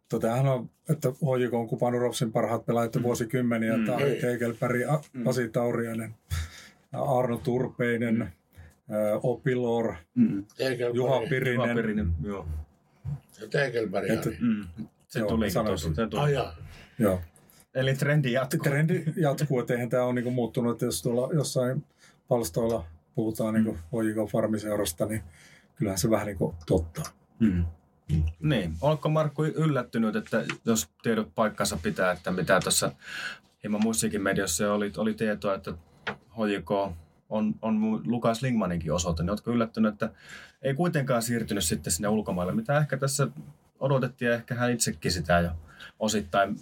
Mutta 0.00 0.18
tämähän 0.20 0.46
on, 0.46 0.70
että 0.88 1.08
HJK 1.08 1.54
on 1.54 1.68
kupannut 1.68 2.00
Ropsin 2.00 2.32
parhaat 2.32 2.66
pelaajat 2.66 2.96
mm. 2.96 3.02
vuosikymmeniä. 3.02 3.76
Mm. 3.76 3.86
Tämä 3.86 3.98
Tegelpäri, 4.20 4.84
mm. 5.12 5.24
Pasi 5.24 5.48
Taurianen, 5.48 6.14
Arno 6.92 7.36
Turpeinen, 7.36 8.18
mm 8.18 8.43
Opilor, 9.22 9.94
mm. 10.14 10.44
Juha 10.94 11.20
Pirinen. 11.28 11.54
Juha 11.54 11.74
Pirinen 11.74 12.14
joo. 12.22 12.46
Ja 13.40 13.48
Tegelberg. 13.50 14.08
Mm. 14.40 14.64
Se 15.08 15.20
tuli 15.20 15.46
tuossa. 15.50 15.94
Se 15.94 16.06
tuli. 16.06 16.32
Jaa. 16.32 16.56
Joo. 16.98 17.20
Eli 17.74 17.94
trendi 17.94 18.32
jatkuu. 18.32 18.62
Trendi 18.62 19.04
jatkuu, 19.16 19.60
että 19.60 19.74
eihän 19.74 19.88
tämä 19.88 20.04
ole 20.04 20.14
niinku 20.14 20.30
muuttunut, 20.30 20.72
että 20.72 20.84
jos 20.84 21.02
tuolla 21.02 21.34
jossain 21.34 21.84
palstoilla 22.28 22.84
puhutaan 23.14 23.54
niinku 23.54 23.78
Ojiko 23.92 24.26
farmiseurasta, 24.26 25.06
niin 25.06 25.22
kyllähän 25.76 25.98
se 25.98 26.10
vähän 26.10 26.26
niinku 26.26 26.54
totta. 26.66 27.02
Mm. 27.38 27.64
Niin. 28.40 28.74
Oletko 28.80 29.08
Markku 29.08 29.44
yllättynyt, 29.44 30.16
että 30.16 30.44
jos 30.64 30.88
tiedot 31.02 31.34
paikkansa 31.34 31.78
pitää, 31.82 32.12
että 32.12 32.30
mitä 32.30 32.60
tässä 32.60 32.92
hieman 33.62 33.82
muissakin 33.82 34.22
medioissa 34.22 34.72
oli, 34.72 34.92
oli 34.96 35.14
tietoa, 35.14 35.54
että 35.54 35.72
HJK 36.10 36.94
on, 37.28 37.54
on 37.62 38.02
Lukas 38.06 38.42
Lingmaninkin 38.42 38.92
osoite, 38.92 39.22
niin 39.22 39.30
oletko 39.30 39.50
yllättynyt, 39.50 39.92
että 39.92 40.10
ei 40.62 40.74
kuitenkaan 40.74 41.22
siirtynyt 41.22 41.64
sitten 41.64 41.92
sinne 41.92 42.08
ulkomaille, 42.08 42.54
mitä 42.54 42.78
ehkä 42.78 42.96
tässä 42.96 43.28
odotettiin 43.80 44.28
ja 44.28 44.34
ehkä 44.34 44.54
hän 44.54 44.72
itsekin 44.72 45.12
sitä 45.12 45.40
jo 45.40 45.50
osittain 45.98 46.56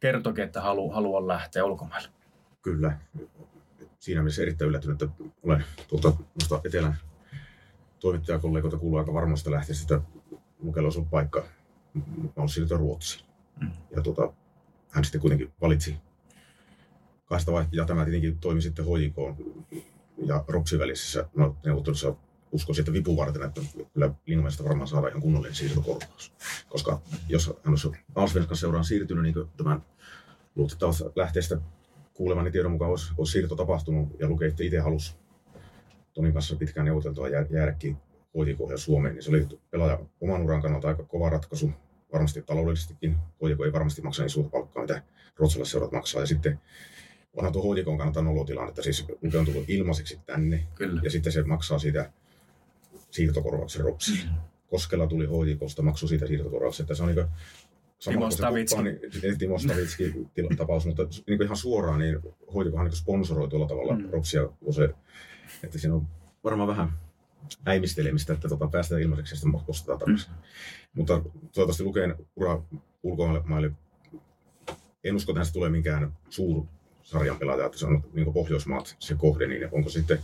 kertoikin, 0.00 0.44
että 0.44 0.60
halu, 0.60 0.90
haluaa 0.90 1.28
lähteä 1.28 1.64
ulkomaille. 1.64 2.08
Kyllä. 2.62 2.98
Siinä 3.98 4.20
mielessä 4.20 4.42
erittäin 4.42 4.68
yllättynyt, 4.68 5.02
että 5.02 5.24
olen 5.42 5.64
tuolta 5.88 6.12
etelän 6.64 6.96
toimittajakollegoita 7.98 8.78
kuuluu 8.78 8.98
aika 8.98 9.14
varmasta 9.14 9.50
lähteä 9.50 9.74
sitä 9.74 10.00
Lukella 10.58 10.90
ollut 10.96 11.10
paikka. 11.10 11.44
Mä 11.94 12.30
olisin 12.36 12.54
siirtyä 12.54 12.78
Ruotsiin. 12.78 13.24
Mm. 13.60 13.70
Ja 13.96 14.02
tota, 14.02 14.32
hän 14.90 15.04
sitten 15.04 15.20
kuitenkin 15.20 15.52
valitsi 15.60 15.96
kahdesta 17.24 17.52
vai- 17.52 17.66
ja 17.72 17.84
tämä 17.84 18.04
tietenkin 18.04 18.38
toimi 18.38 18.62
sitten 18.62 18.84
HJK 18.84 19.16
ja 20.26 20.44
Ropsin 20.48 20.78
välisessä 20.78 21.28
no, 21.36 21.56
neuvottelussa 21.64 22.14
uskoisin, 22.52 22.82
että 22.82 22.92
vipu 22.92 23.16
varten, 23.16 23.42
että 23.42 23.60
kyllä 23.94 24.10
Lindmanista 24.26 24.64
varmaan 24.64 24.88
saadaan 24.88 25.10
ihan 25.10 25.22
kunnollinen 25.22 25.54
siirtokorvaus. 25.54 26.32
Koska 26.68 27.00
jos 27.28 27.46
hän 27.46 27.72
olisi 27.72 27.90
Alsvenskan 28.14 28.56
seuraan 28.56 28.84
siirtynyt, 28.84 29.22
niin 29.22 29.34
tämän 29.56 29.82
luotettavasta 30.56 31.10
lähteestä 31.16 31.58
kuulemani 32.14 32.50
tiedon 32.50 32.72
mukaan 32.72 32.90
olisi, 32.90 33.12
olisi 33.18 33.32
siirto 33.32 33.56
tapahtunut 33.56 34.08
ja 34.18 34.28
Luke 34.28 34.46
itse 34.46 34.78
halusi 34.78 35.16
Tonin 36.14 36.32
kanssa 36.32 36.56
pitkään 36.56 36.84
neuvoteltua 36.84 37.28
jää- 37.28 37.46
jäädäkin 37.50 37.96
HJK 38.34 38.70
ja 38.70 38.78
Suomeen, 38.78 39.14
niin 39.14 39.22
se 39.22 39.30
oli 39.30 39.46
pelaaja 39.70 39.98
oman 40.20 40.42
uran 40.42 40.62
kannalta 40.62 40.88
aika 40.88 41.02
kova 41.02 41.30
ratkaisu. 41.30 41.70
Varmasti 42.12 42.42
taloudellisestikin. 42.42 43.16
HJK 43.16 43.60
ei 43.64 43.72
varmasti 43.72 44.02
maksa 44.02 44.22
niin 44.22 44.30
suurta 44.30 44.50
palkkaa, 44.50 44.82
mitä 44.82 45.02
ruotsalaiset 45.36 45.72
seurat 45.72 45.92
maksaa. 45.92 46.20
Ja 46.20 46.26
sitten 46.26 46.60
onhan 47.38 47.52
tuo 47.52 47.74
HJK 47.74 47.84
kannalta 47.84 48.22
nolotilanne, 48.22 48.68
että 48.68 48.82
siis 48.82 49.04
Luke 49.22 49.38
on 49.38 49.44
tullut 49.44 49.64
ilmaiseksi 49.70 50.20
tänne 50.26 50.66
Kyllä. 50.74 51.00
ja 51.04 51.10
sitten 51.10 51.32
se 51.32 51.42
maksaa 51.42 51.78
siitä 51.78 52.12
siirtokorvauksen 53.10 53.84
ropsiin. 53.84 54.28
Koskela 54.70 55.06
tuli 55.06 55.26
HJKsta, 55.26 55.82
maksoi 55.82 56.08
siitä 56.08 56.26
siirtokorvauksen, 56.26 56.84
että 56.84 56.94
se 56.94 57.02
on 57.02 57.08
niin 57.14 57.26
Timo 58.04 58.20
kuin 58.20 58.32
Stavitski. 58.32 58.82
niin, 58.82 59.38
Timo 59.38 59.58
Stavitski 59.58 60.14
tapaus, 60.56 60.86
mutta 60.86 61.02
niin 61.26 61.42
ihan 61.42 61.56
suoraan, 61.56 61.98
niin 61.98 62.18
HJKhan 62.50 62.84
niin 62.86 62.96
sponsoroi 62.96 63.48
tuolla 63.48 63.68
tavalla 63.68 63.94
Mm. 63.96 64.02
mm. 64.02 64.10
Ropsia, 64.10 64.48
kun 64.64 64.74
se, 64.74 64.94
että 65.62 65.78
siinä 65.78 65.94
on 65.94 66.06
varmaan 66.44 66.68
vähän 66.68 66.92
äimistelemistä, 67.66 68.32
että 68.32 68.48
tota, 68.48 68.68
päästään 68.68 69.02
ilmaiseksi 69.02 69.34
ja 69.34 69.38
sitten 69.38 69.60
ostetaan 69.68 69.98
takaisin. 69.98 70.30
Mm. 70.30 70.36
Mutta 70.94 71.20
toivottavasti 71.22 71.82
Lukeen 71.82 72.14
ura 72.36 72.62
ulkomaille, 73.02 73.70
en 75.04 75.16
usko, 75.16 75.32
että 75.32 75.52
tulee 75.52 75.70
minkään 75.70 76.12
suur 76.30 76.66
sarjan 77.10 77.38
pelaaja, 77.38 77.66
että 77.66 77.78
se 77.78 77.86
on 77.86 78.04
niin 78.12 78.32
Pohjoismaat 78.32 78.96
se 78.98 79.14
kohde, 79.14 79.46
niin 79.46 79.68
onko 79.72 79.90
sitten, 79.90 80.18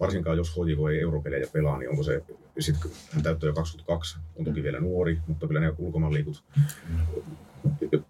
varsinkaan 0.00 0.36
jos 0.36 0.50
HJK 0.50 0.90
ei 0.90 1.00
europelejä 1.00 1.46
pelaa, 1.52 1.78
niin 1.78 1.90
onko 1.90 2.02
se, 2.02 2.22
kun 2.82 2.90
hän 3.12 3.22
täyttää 3.22 3.48
jo 3.48 3.54
22, 3.54 4.18
on 4.36 4.44
toki 4.44 4.62
vielä 4.62 4.80
nuori, 4.80 5.18
mutta 5.26 5.46
kyllä 5.46 5.60
ne 5.60 5.72
ulkomaanliikut 5.78 6.44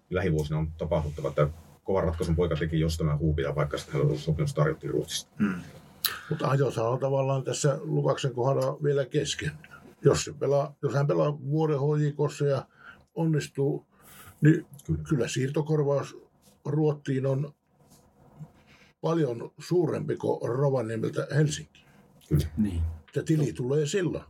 lähivuosina 0.09 0.59
on 0.59 0.71
tapahduttava, 0.77 1.29
että 1.29 1.47
kovan 1.83 2.03
ratkaisun 2.03 2.35
poika 2.35 2.55
teki, 2.55 2.79
jos 2.79 2.97
tämä 2.97 3.17
huupia, 3.17 3.55
vaikka 3.55 3.77
sitten 3.77 3.93
hänellä 3.93 4.19
sopimus 4.19 4.53
tarjottiin 4.53 4.91
Ruotsista. 4.91 5.31
Mm. 5.39 5.61
Mutta 6.29 6.47
Ajosa 6.47 6.89
on 6.89 6.99
tavallaan 6.99 7.43
tässä 7.43 7.79
Lukaksen 7.81 8.33
kohdalla 8.33 8.77
vielä 8.83 9.05
kesken. 9.05 9.51
Jos, 10.03 10.23
se 10.23 10.33
pelaa, 10.33 10.75
jos 10.81 10.93
hän 10.93 11.07
pelaa 11.07 11.39
vuoden 11.39 11.77
HJKssa 11.79 12.45
ja 12.45 12.65
onnistuu, 13.15 13.85
niin 14.41 14.65
kyllä, 14.85 15.03
kyllä 15.09 15.27
siirtokorvaus 15.27 16.17
Ruottiin 16.65 17.25
on 17.25 17.53
paljon 19.01 19.51
suurempi 19.59 20.15
kuin 20.15 20.49
Rovaniemeltä 20.49 21.27
Helsinki. 21.35 21.85
Kyllä. 22.29 22.45
Niin. 22.57 22.81
Ja 23.15 23.23
tili 23.23 23.53
tulee 23.53 23.85
silloin. 23.85 24.23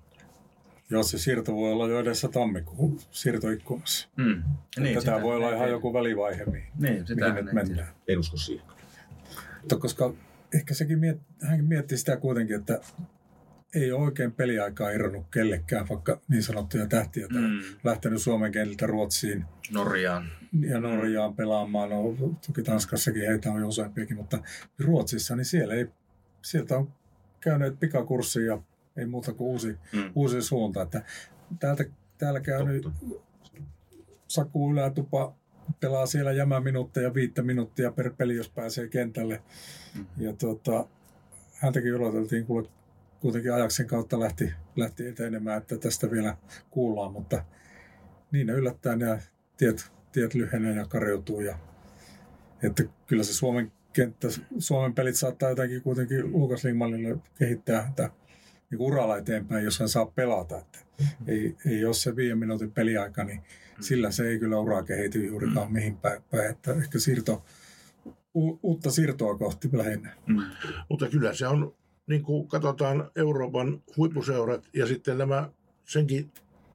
Joo, 0.90 1.04
se 1.04 1.18
siirto 1.18 1.56
voi 1.56 1.72
olla 1.72 1.88
jo 1.88 2.00
edessä 2.00 2.28
tammikuun 2.28 3.00
siirtoikkunassa. 3.12 4.08
Mm. 4.16 4.26
Niin, 4.26 4.44
Tätä 4.88 5.00
sitä 5.00 5.22
voi 5.22 5.36
olla 5.36 5.56
ihan 5.56 5.70
joku 5.70 5.94
välivaihe, 5.94 6.46
mihin, 6.46 6.68
Niin, 6.80 7.08
sitä 7.08 7.30
mihin 7.30 7.46
nyt 7.46 7.54
mennään. 7.54 7.88
En 8.08 8.20
usko 8.20 8.38
siihen. 8.38 8.66
Mutta 9.62 9.76
koska 9.78 10.14
ehkä 10.54 10.74
sekin 10.74 11.00
miet, 11.00 11.22
hän 11.42 11.66
mietti 11.66 11.98
sitä 11.98 12.18
kuitenkin, 12.18 12.56
että 12.56 12.82
ei 13.76 13.92
ole 13.92 14.02
oikein 14.04 14.32
peliaikaa 14.32 14.90
irronnut 14.90 15.26
kellekään, 15.32 15.90
vaikka 15.90 16.22
niin 16.28 16.44
sanottuja 16.44 16.88
tähtiä 16.88 17.28
mm. 17.28 17.60
Lähtenyt 17.84 18.22
Suomen 18.22 18.52
kentältä 18.52 18.88
Ruotsiin 18.88 19.46
Norjaan. 19.72 20.30
ja 20.70 20.80
Norjaan 20.80 21.36
pelaamaan. 21.36 21.90
No, 21.90 22.02
toki 22.48 22.64
Tanskassakin 22.64 23.28
heitä 23.28 23.52
on 23.52 23.62
jo 23.62 23.68
useampiakin, 23.68 24.18
mutta 24.18 24.40
Ruotsissa, 24.80 25.36
niin 25.36 25.46
siellä 25.46 25.74
ei, 25.74 25.88
sieltä 26.42 26.78
on 26.78 26.92
käyneet 27.40 27.80
pikakurssin 27.80 28.46
ja 28.46 28.62
ei 28.98 29.06
muuta 29.06 29.34
kuin 29.34 29.48
uusi, 29.48 29.78
Mm. 29.94 30.12
uusi 30.16 30.42
suunta. 30.42 30.82
Että 30.82 31.02
täältä, 31.60 31.84
täällä 32.18 32.40
käynyt. 32.40 32.88
Saku 34.28 34.72
Ylätupa 34.74 35.36
pelaa 35.80 36.06
siellä 36.06 36.32
jämäminuutteja 36.32 37.14
viittä 37.14 37.42
minuuttia 37.42 37.92
per 37.92 38.14
peli, 38.18 38.36
jos 38.36 38.50
pääsee 38.50 38.88
kentälle. 38.88 39.42
Mm. 39.98 40.06
Ja 40.18 40.34
tuota, 40.34 40.88
häntäkin 41.54 41.96
odoteltiin, 41.96 42.46
kuule, 42.46 42.70
kuitenkin 43.22 43.54
ajaksen 43.54 43.88
kautta 43.88 44.20
lähti, 44.20 44.54
lähti 44.76 45.08
etenemään, 45.08 45.58
että 45.58 45.78
tästä 45.78 46.12
vielä 46.12 46.38
kuullaan, 46.70 47.12
mutta 47.12 47.46
niin 48.32 48.48
ne 48.48 48.54
yllättäen 48.54 49.00
nämä 49.00 49.20
tiet, 49.58 49.92
tiet 50.12 50.34
lyhenee 50.34 50.76
ja 50.76 50.86
karjoutuu. 50.86 51.42
Ja, 51.42 51.58
että 52.64 52.84
kyllä 53.08 53.24
se 53.24 53.34
Suomen 53.34 53.72
kenttä, 53.94 54.28
Suomen 54.60 54.94
pelit 54.94 55.16
saattaa 55.16 55.50
jotenkin 55.50 55.82
kuitenkin 55.82 56.32
Lukas 56.32 56.64
Lingmanille 56.64 57.18
kehittää 57.40 57.82
häntä 57.82 58.10
niin 58.72 58.82
uralla 58.82 59.18
eteenpäin, 59.18 59.66
jos 59.66 59.80
hän 59.80 59.90
saa 59.90 60.06
pelata. 60.06 60.58
Että 60.58 60.80
ei, 61.28 61.56
ei 61.66 61.86
ole 61.86 61.94
se 61.94 62.16
viiden 62.16 62.38
minuutin 62.38 62.72
peliaika, 62.72 63.24
niin 63.24 63.42
sillä 63.80 64.12
se 64.12 64.28
ei 64.28 64.40
kyllä 64.40 64.60
uraa 64.60 64.84
kehity 64.84 65.26
juurikaan 65.26 65.74
mihin 65.74 65.98
päin. 65.98 66.22
päin. 66.32 66.50
Että 66.50 66.74
ehkä 66.74 67.00
siirto, 67.00 67.46
u, 68.36 68.60
uutta 68.64 68.92
siirtoa 68.92 69.38
kohti 69.38 69.70
lähinnä. 69.72 70.14
Mm. 70.28 70.42
Mutta 70.90 71.08
kyllä 71.10 71.34
se 71.34 71.48
on, 71.48 71.76
niin 72.12 72.24
kuin 72.24 72.48
katsotaan 72.48 73.12
Euroopan 73.16 73.82
huippuseurat 73.98 74.70
ja 74.74 74.88
sitten 74.88 75.18
nämä 75.18 75.50
senkin 75.86 76.32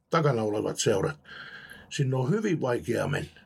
takana 0.09 0.43
olevat 0.43 0.77
seurat, 0.77 1.19
sinne 1.89 2.15
on 2.15 2.29
hyvin 2.29 2.61
vaikea 2.61 3.07
mennä. 3.07 3.41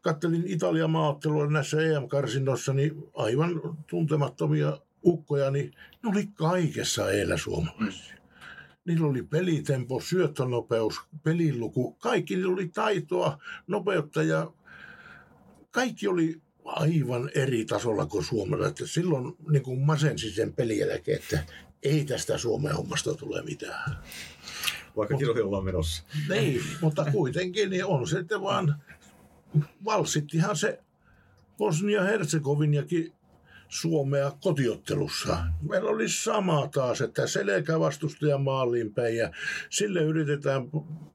Kattelin 0.00 0.46
Italian 0.46 0.90
maaottelua 0.90 1.46
näissä 1.46 1.82
EM-karsinnoissa, 1.82 2.72
niin 2.72 2.92
aivan 3.14 3.78
tuntemattomia 3.86 4.78
ukkoja, 5.04 5.50
niin 5.50 5.72
ne 6.02 6.10
oli 6.10 6.26
kaikessa 6.26 7.10
eellä 7.10 7.36
suomalaisia. 7.36 8.14
Niillä 8.84 9.06
oli 9.06 9.22
pelitempo, 9.22 10.00
syöttönopeus, 10.00 11.00
peliluku, 11.22 11.92
kaikki 11.92 12.36
niillä 12.36 12.52
oli 12.52 12.68
taitoa, 12.68 13.38
nopeutta 13.66 14.22
ja 14.22 14.52
kaikki 15.70 16.08
oli 16.08 16.42
aivan 16.64 17.30
eri 17.34 17.64
tasolla 17.64 18.06
kuin 18.06 18.24
Suomella. 18.24 18.68
Että 18.68 18.86
silloin 18.86 19.36
niin 19.50 19.62
kuin 19.62 19.80
masensi 19.80 20.30
sen 20.30 20.52
pelin 20.52 20.78
jälkeen, 20.78 21.18
että 21.18 21.44
ei 21.82 22.04
tästä 22.04 22.38
Suomen 22.38 22.76
hommasta 22.76 23.14
tule 23.14 23.42
mitään. 23.42 23.96
Vaikka 24.96 25.16
kisoihin 25.16 25.44
ollaan 25.44 25.64
menossa. 25.64 26.02
Niin, 26.28 26.62
mutta 26.80 27.04
kuitenkin 27.12 27.70
niin 27.70 27.86
on 27.86 28.08
se 28.08 28.18
sitten 28.18 28.40
vaan, 28.42 28.82
valsittihan 29.84 30.56
se 30.56 30.80
Bosnia-Herzegoviniakin 31.58 33.12
Suomea 33.68 34.32
kotiottelussa. 34.40 35.36
Meillä 35.68 35.90
oli 35.90 36.08
sama 36.08 36.68
taas, 36.68 37.00
että 37.00 37.26
selkä 37.26 37.80
vastustajan 37.80 38.42
maaliin 38.42 38.94
päin 38.94 39.16
ja 39.16 39.30
sille 39.70 40.02
yritetään, 40.02 40.62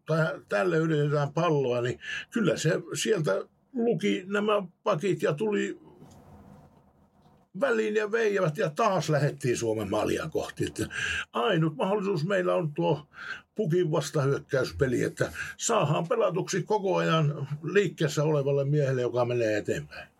tai 0.05 0.41
tälle 0.49 0.77
yritetään 0.77 1.33
palloa, 1.33 1.81
niin 1.81 1.99
kyllä 2.31 2.57
se 2.57 2.71
sieltä 2.93 3.45
luki 3.73 4.23
nämä 4.27 4.63
pakit 4.83 5.21
ja 5.21 5.33
tuli 5.33 5.79
väliin 7.59 7.95
ja 7.95 8.11
veivät 8.11 8.57
ja 8.57 8.69
taas 8.69 9.09
lähettiin 9.09 9.57
Suomen 9.57 9.89
maalia 9.89 10.29
kohti. 10.29 10.65
Että 10.65 10.85
ainut 11.33 11.75
mahdollisuus 11.75 12.25
meillä 12.25 12.55
on 12.55 12.73
tuo 12.73 13.07
pukin 13.55 13.91
vastahyökkäyspeli, 13.91 15.03
että 15.03 15.31
saadaan 15.57 16.07
pelatuksi 16.07 16.63
koko 16.63 16.95
ajan 16.95 17.47
liikkeessä 17.63 18.23
olevalle 18.23 18.65
miehelle, 18.65 19.01
joka 19.01 19.25
menee 19.25 19.57
eteenpäin. 19.57 20.18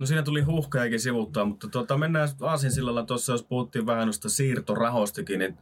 No 0.00 0.06
siinä 0.06 0.22
tuli 0.22 0.42
huhkajakin 0.42 1.00
sivuttaa, 1.00 1.44
mutta 1.44 1.68
tuota, 1.68 1.98
mennään 1.98 2.28
Aasinsillalla 2.40 3.02
tuossa, 3.02 3.32
jos 3.32 3.42
puhuttiin 3.42 3.86
vähän 3.86 4.06
noista 4.06 4.28
siirtorahoistakin, 4.28 5.38
niin 5.38 5.58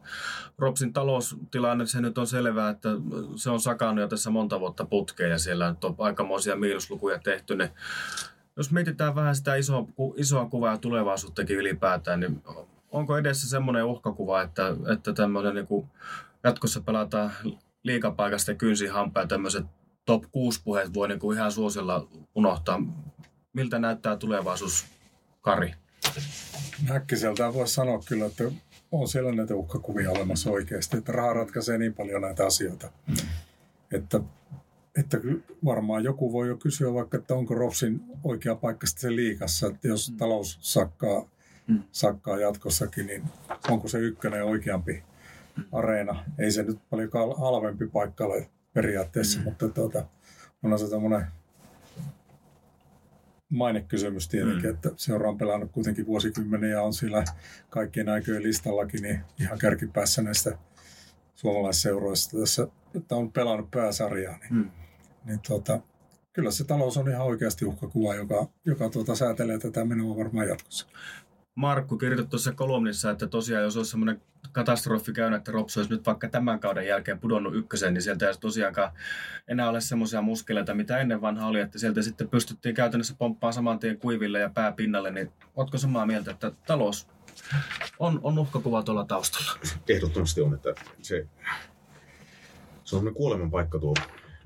Ropsin 0.59 0.93
taloustilanne, 0.93 1.87
se 1.87 2.01
nyt 2.01 2.19
on 2.19 2.27
selvää, 2.27 2.71
että 2.71 2.89
se 3.37 3.51
on 3.51 3.61
sakannut 3.61 4.03
jo 4.03 4.09
tässä 4.09 4.31
monta 4.31 4.61
vuotta 4.61 4.85
putkeen 4.85 5.31
ja 5.31 5.39
siellä 5.39 5.71
nyt 5.71 5.85
on 5.85 5.95
aikamoisia 5.99 6.57
miinuslukuja 6.57 7.19
tehty. 7.19 7.57
Niin 7.57 7.71
jos 8.57 8.73
mietitään 8.73 9.15
vähän 9.15 9.37
sitä 9.37 9.55
isoa, 9.55 9.87
isoa 10.17 10.47
kuvaa 10.47 10.73
ja 10.73 10.79
tulevaisuuttakin 10.79 11.57
ylipäätään, 11.57 12.21
niin 12.21 12.43
onko 12.91 13.19
edessä 13.19 13.49
semmoinen 13.49 13.85
uhkakuva, 13.85 14.43
että, 14.43 14.75
että 14.93 15.13
tämmöinen 15.13 15.55
niin 15.55 15.67
kuin 15.67 15.87
jatkossa 16.45 16.81
pelataan 16.81 17.31
liikapaikasta 17.83 18.55
kynsi 18.55 18.87
hampaa 18.87 19.27
tämmöiset 19.27 19.65
top 20.05 20.25
6 20.33 20.61
puheet 20.65 20.95
voi 20.95 21.09
niin 21.09 21.19
kuin 21.19 21.37
ihan 21.37 21.53
suosilla 21.53 22.09
unohtaa. 22.35 22.81
Miltä 23.59 23.79
näyttää 23.79 24.17
tulevaisuus, 24.17 24.87
Kari? 25.41 25.75
Äkkiseltään 26.91 27.55
voisi 27.55 27.75
sanoa 27.75 28.03
kyllä, 28.09 28.27
että 28.27 28.45
on 28.93 29.09
siellä 29.09 29.33
näitä 29.33 29.55
uhkakuvia 29.55 30.11
olemassa 30.11 30.51
oikeasti, 30.51 30.97
että 30.97 31.13
raha 31.13 31.33
ratkaisee 31.33 31.79
niin 31.79 31.95
paljon 31.95 32.23
näitä 32.23 32.47
asioita, 32.47 32.91
mm. 33.07 33.17
että, 33.93 34.21
että 34.99 35.19
varmaan 35.65 36.05
joku 36.05 36.33
voi 36.33 36.49
jo 36.49 36.57
kysyä 36.57 36.95
vaikka, 36.95 37.17
että 37.17 37.35
onko 37.35 37.55
Ropsin 37.55 38.01
oikea 38.25 38.55
paikka 38.55 38.87
sitten 38.87 39.17
liikassa, 39.17 39.67
että 39.67 39.89
jos 39.89 40.11
mm. 40.11 40.17
talous 40.17 40.59
sakkaa, 40.61 41.29
mm. 41.67 41.83
sakkaa 41.93 42.39
jatkossakin, 42.39 43.07
niin 43.07 43.25
onko 43.71 43.89
se 43.89 43.99
ykkönen 43.99 44.45
oikeampi 44.45 45.03
areena. 45.73 46.25
Ei 46.39 46.53
se 46.53 46.63
nyt 46.63 46.79
paljon 46.91 47.11
halvempi 47.39 47.87
paikka 47.87 48.25
ole 48.25 48.51
periaatteessa, 48.73 49.39
mm. 49.39 49.45
mutta 49.45 49.69
tuota, 49.69 50.07
on 50.63 50.79
se 50.79 50.91
tämmöinen 50.91 51.27
mainekysymys 53.49 54.29
tietenkin, 54.29 54.71
mm. 54.71 54.75
että 54.75 54.91
seura 54.97 55.29
on 55.29 55.39
pelannut 55.39 55.73
kuitenkin 55.73 56.07
vuosikymmeniä 56.07 56.71
ja 56.71 56.83
on 56.83 56.93
siellä 56.93 57.25
kaikkien 57.71 58.09
aikojen 58.09 58.43
listallakin 58.43 59.03
niin 59.03 59.21
ihan 59.41 59.59
kärkipäässä 59.59 60.23
näistä 60.23 60.59
suomalaisseuroista 61.35 62.39
tässä, 62.39 62.69
että 62.95 63.17
on 63.17 63.33
pelannut 63.33 63.71
pääsarjaa, 63.71 64.39
niin, 64.39 64.55
mm. 64.55 64.71
niin 65.25 65.41
tuota, 65.49 65.81
kyllä 66.33 66.51
se 66.51 66.65
talous 66.65 66.97
on 66.97 67.09
ihan 67.09 67.27
oikeasti 67.27 67.65
uhkakuva, 67.65 68.15
joka, 68.15 68.49
joka 68.65 68.89
tuota, 68.89 69.15
säätelee 69.15 69.59
tätä 69.59 69.85
menoa 69.85 70.17
varmaan 70.17 70.49
jatkossa. 70.49 70.87
Markku 71.59 71.99
kirjoitti 71.99 72.31
tuossa 72.31 72.53
kolumnissa, 72.53 73.11
että 73.11 73.27
tosiaan 73.27 73.65
jos 73.65 73.77
olisi 73.77 73.91
semmoinen 73.91 74.23
katastrofi 74.53 75.13
käynyt, 75.13 75.39
että 75.39 75.53
Rops 75.53 75.77
olisi 75.77 75.91
nyt 75.91 76.07
vaikka 76.07 76.29
tämän 76.29 76.61
kauden 76.61 76.87
jälkeen 76.87 77.19
pudonnut 77.19 77.55
ykkösen, 77.55 77.95
niin 77.95 78.03
sieltä 78.03 78.29
ei 78.29 78.35
tosiaankaan 78.41 78.93
enää 79.49 79.69
ole 79.69 79.81
semmoisia 79.81 80.23
muskeleita, 80.23 80.75
mitä 80.75 80.99
ennen 80.99 81.21
vanha 81.21 81.47
oli, 81.47 81.61
että 81.61 81.79
sieltä 81.79 82.03
sitten 82.03 82.29
pystyttiin 82.29 82.75
käytännössä 82.75 83.15
pomppaamaan 83.19 83.53
saman 83.53 83.79
tien 83.79 83.99
kuiville 83.99 84.39
ja 84.39 84.51
pääpinnalle, 84.51 85.11
niin 85.11 85.33
oletko 85.57 85.79
samaa 85.79 86.07
mieltä, 86.07 86.31
että 86.31 86.53
talous 86.67 87.09
on, 87.99 88.21
on 88.23 88.39
uhkakuva 88.39 88.83
tuolla 88.83 89.05
taustalla? 89.05 89.53
Ehdottomasti 89.89 90.41
on, 90.41 90.55
että 90.55 90.75
se, 91.03 91.27
se 92.85 92.97
on 92.97 93.15
kuoleman 93.15 93.51
paikka 93.51 93.79
tuo 93.79 93.95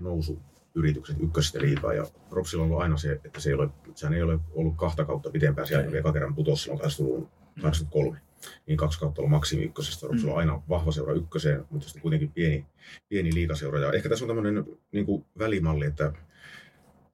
nousu 0.00 0.42
yritykset 0.74 1.16
ykkösestä 1.20 1.60
liikaa. 1.60 1.94
Ja 1.94 2.06
Ropsilla 2.30 2.64
on 2.64 2.70
ollut 2.70 2.82
aina 2.82 2.96
se, 2.96 3.20
että 3.24 3.40
se 3.40 3.50
ei 3.50 3.54
ole, 3.54 3.68
sehän 3.94 4.14
ei 4.14 4.22
ole 4.22 4.38
ollut 4.52 4.76
kahta 4.76 5.04
kautta 5.04 5.30
pitempään. 5.30 5.66
Siellä 5.66 5.92
vielä 5.92 6.12
kerran 6.12 6.34
putosi 6.34 6.70
silloin 6.88 7.28
83. 7.60 8.20
Niin 8.66 8.76
kaksi 8.76 9.00
kautta 9.00 9.20
ollut 9.20 9.30
maksimi 9.30 9.64
ykkösestä. 9.64 10.06
Ropsilla 10.06 10.32
on 10.32 10.38
aina 10.38 10.62
vahva 10.68 10.92
seura 10.92 11.12
ykköseen, 11.12 11.64
mutta 11.70 11.88
sitten 11.88 12.02
kuitenkin 12.02 12.32
pieni, 12.32 12.66
pieni 13.08 13.34
liikaseura. 13.34 13.80
Ja 13.80 13.92
ehkä 13.92 14.08
tässä 14.08 14.24
on 14.24 14.28
tämmöinen 14.28 14.64
niin 14.92 15.06
kuin 15.06 15.24
välimalli, 15.38 15.86
että 15.86 16.12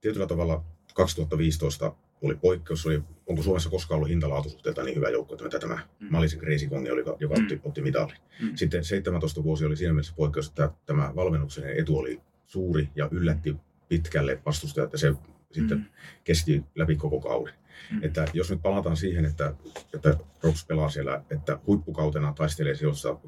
tietyllä 0.01 0.27
tavalla 0.27 0.65
2015 0.95 1.95
oli 2.23 2.35
poikkeus, 2.35 2.87
oli, 2.87 3.03
onko 3.27 3.43
Suomessa 3.43 3.71
koskaan 3.71 3.97
ollut 3.97 4.09
hintalaatusuhteelta 4.09 4.83
niin 4.83 4.97
hyvä 4.97 5.09
joukko, 5.09 5.35
että 5.35 5.59
tämä 5.59 5.79
mm. 6.01 6.07
Malisen 6.11 6.41
Crazy 6.41 6.69
Kong 6.69 6.89
oli, 6.93 7.01
joka 7.01 7.35
mm. 7.37 7.43
otti, 7.43 7.61
otti 7.65 7.83
mitalin. 7.83 8.17
Mm. 8.43 8.57
Sitten 8.57 8.85
17 8.85 9.43
vuosi 9.43 9.65
oli 9.65 9.77
siinä 9.77 9.93
mielessä 9.93 10.15
poikkeus, 10.17 10.49
että 10.49 10.71
tämä 10.87 11.13
valmennuksen 11.17 11.79
etu 11.79 11.99
oli 11.99 12.21
suuri 12.49 12.89
ja 12.97 13.09
yllätti 13.11 13.57
pitkälle 13.89 14.41
vastustajat, 14.47 14.87
että 14.87 14.99
se 14.99 15.15
sitten 15.53 15.79
mm. 15.79 15.85
kesti 16.25 16.65
läpi 16.75 16.97
koko 16.97 17.21
kauden. 17.21 17.55
Mm. 17.91 17.99
Että 18.03 18.27
jos 18.33 18.51
nyt 18.51 18.63
palataan 18.63 18.97
siihen, 18.97 19.25
että, 19.25 19.55
että 19.95 20.17
Rops 20.43 20.65
pelaa 20.65 20.91
siellä, 20.91 21.23
että 21.31 21.59
huippukautena 21.67 22.33
taistelee 22.33 22.75
sijoissa 22.75 23.13
5-6 23.13 23.19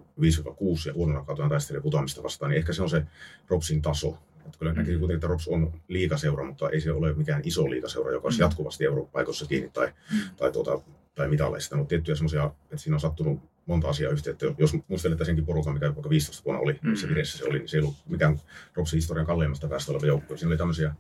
ja 0.87 0.95
huonona 0.95 1.25
kautena 1.25 1.49
taistelee 1.49 1.83
putoamista 1.83 2.23
vastaan, 2.23 2.51
niin 2.51 2.59
ehkä 2.59 2.73
se 2.73 2.83
on 2.83 2.91
se 2.91 3.03
Ropsin 3.49 3.83
taso. 3.83 4.19
Että 4.47 4.59
kyllä 4.59 4.73
mm. 4.73 4.79
näkee 4.79 4.99
kuitenkin, 4.99 5.15
että 5.15 5.27
Rops 5.27 5.49
on 5.49 5.73
liikaseura, 5.89 6.45
mutta 6.45 6.71
ei 6.71 6.81
se 6.81 6.93
ole 6.93 7.15
mikään 7.15 7.43
iso 7.45 7.71
liikaseura, 7.71 8.13
joka 8.13 8.27
olisi 8.27 8.39
mm. 8.39 8.45
jatkuvasti 8.45 8.85
Eurooppa-paikossa 8.85 9.47
kiinni 9.47 9.71
tai, 9.73 9.87
mm. 9.87 10.19
tai, 10.37 10.53
tuota, 10.53 10.81
tai 11.15 11.29
mitaleista. 11.29 11.77
Mutta 11.77 11.89
tiettyjä 11.89 12.15
semmoisia, 12.15 12.51
että 12.65 12.77
siinä 12.77 12.97
on 12.97 13.01
sattunut 13.01 13.50
monta 13.71 13.89
asiaa 13.89 14.13
yhteen. 14.13 14.33
Että 14.33 14.47
jos 14.59 14.77
muistelet 14.89 15.19
senkin 15.25 15.47
porukan, 15.47 15.75
mikä 15.75 15.95
vaikka 15.95 16.11
15 16.11 16.45
vuonna 16.45 16.61
oli, 16.61 16.79
mm. 16.83 16.95
se 16.95 17.09
vireessä 17.09 17.39
se 17.39 17.45
oli, 17.45 17.59
niin 17.59 17.69
se 17.69 17.77
ei 17.77 17.83
ollut 17.83 17.97
mikään 18.09 18.41
Ropsin 18.75 18.97
historian 18.97 19.27
kalleimmasta 19.27 19.69
päästä 19.69 19.93
oleva 19.93 20.07
joukkue. 20.07 20.37
Siinä 20.37 20.49
oli 20.49 20.57
tämmöisiä 20.57 20.95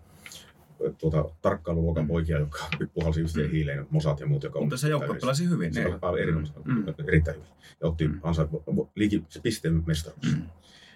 tuota, 0.98 1.24
tarkkailuluokan 1.42 2.04
mm. 2.04 2.08
poikia, 2.08 2.38
jotka 2.38 2.68
puhalsi 2.94 3.20
yhteen 3.20 3.46
mm. 3.46 3.52
hiileen, 3.52 3.86
Mosat 3.90 4.20
ja 4.20 4.26
muut. 4.26 4.42
Joka 4.42 4.60
Mutta 4.60 4.76
se 4.76 4.88
joukkue 4.88 5.18
pelasi 5.20 5.48
hyvin. 5.48 5.74
Se 5.74 5.86
oli 6.02 6.20
erinomaisesti, 6.20 6.60
mm. 6.64 6.84
erittäin 7.08 7.36
hyvin. 7.36 7.48
Ja 7.80 7.88
otti 7.88 8.08
mm. 8.08 8.20
ansa, 8.22 8.48
liiki, 8.94 9.24
se 9.28 9.40
pisteen 9.40 9.82
mestaruus. 9.86 10.36
Mm. 10.36 10.42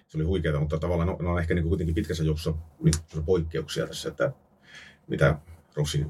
Se 0.06 0.18
oli 0.18 0.24
huikeaa, 0.24 0.60
mutta 0.60 0.78
tavallaan 0.78 1.16
ne 1.20 1.28
on 1.28 1.40
ehkä 1.40 1.54
niin 1.54 1.68
kuitenkin 1.68 1.94
pitkässä 1.94 2.24
juoksussa 2.24 2.54
niin 2.82 3.24
poikkeuksia 3.24 3.86
tässä, 3.86 4.08
että 4.08 4.32
mitä 5.06 5.38
Rossin 5.76 6.06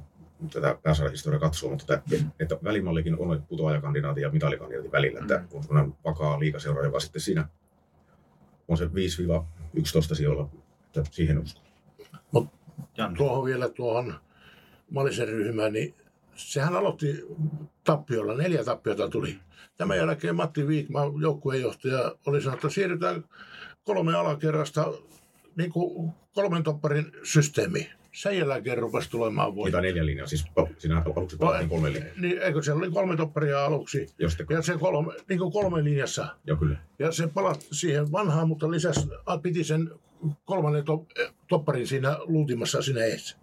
tätä 0.48 0.78
pääsarjahistoriaa 0.82 1.40
katsoo, 1.40 1.70
mutta 1.70 1.94
että, 1.94 2.16
mm. 2.16 2.30
että 2.40 2.58
välimallikin 2.64 3.18
on 3.18 3.42
putoajakandidaatin 3.48 4.22
ja 4.22 4.30
mitalikandidaatin 4.30 4.92
välillä, 4.92 5.20
mm. 5.20 5.24
että 5.24 5.44
on 5.52 5.62
sellainen 5.62 5.94
vakaa 6.04 6.40
liikaseura, 6.40 6.84
joka 6.84 7.00
sitten 7.00 7.22
siinä 7.22 7.48
on 8.68 8.76
se 8.76 8.84
5-11 8.84 10.14
sijoilla, 10.14 10.50
että 10.86 11.04
siihen 11.10 11.38
uskon. 11.38 11.64
Mut 12.32 12.48
tuohon 13.16 13.44
vielä 13.44 13.68
tuohon 13.68 14.14
Malisen 14.90 15.28
ryhmään, 15.28 15.72
niin 15.72 15.94
sehän 16.34 16.76
aloitti 16.76 17.24
tappiolla, 17.84 18.34
neljä 18.34 18.64
tappiota 18.64 19.08
tuli. 19.08 19.38
Tämän 19.76 19.96
jälkeen 19.96 20.36
Matti 20.36 20.66
Viikma, 20.66 21.00
joukkueenjohtaja, 21.20 22.14
oli 22.26 22.40
sanonut, 22.40 22.64
että 22.64 22.74
siirrytään 22.74 23.24
kolme 23.84 24.14
alakerrasta 24.14 24.92
niin 25.56 25.72
kuin 25.72 26.12
kolmen 26.34 26.62
topparin 26.62 27.12
systeemiin 27.22 28.03
sen 28.14 28.38
jälkeen 28.38 28.78
rupesi 28.78 29.10
tulemaan 29.10 29.54
voitto. 29.54 29.78
Mitä 29.78 29.88
neljä 29.88 30.06
linjaa? 30.06 30.26
Siis 30.26 30.44
siinä 30.78 31.02
aluksi 31.16 31.36
pelattiin 31.36 31.68
kolme 31.68 31.92
linjaa. 31.92 32.14
Niin, 32.20 32.38
eikö 32.38 32.62
siellä 32.62 32.78
oli 32.78 32.90
kolme 32.90 33.16
topparia 33.16 33.64
aluksi? 33.64 34.06
Josta... 34.18 34.44
Ja 34.50 34.62
se 34.62 34.78
kolme, 34.78 35.12
niin 35.28 35.38
kuin 35.38 35.52
kolme 35.52 35.84
linjassa. 35.84 36.26
Joo, 36.46 36.56
kyllä. 36.56 36.76
Ja 36.98 37.12
se 37.12 37.26
palasi 37.26 37.68
siihen 37.72 38.12
vanhaan, 38.12 38.48
mutta 38.48 38.70
lisäsi, 38.70 39.08
piti 39.42 39.64
sen 39.64 39.90
kolmannen 40.44 40.84
to, 40.84 41.06
topparin 41.48 41.86
siinä 41.86 42.16
luutimassa 42.20 42.82
sinne 42.82 43.04
eessä. 43.04 43.36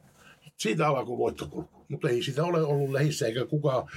Siitä 0.57 0.87
alkoi 0.87 1.17
voittokulku. 1.17 1.85
Mutta 1.87 2.09
ei 2.09 2.23
sitä 2.23 2.43
ole 2.43 2.61
ollut 2.61 2.91
lähissä, 2.91 3.27
eikä 3.27 3.45
kukaan 3.45 3.87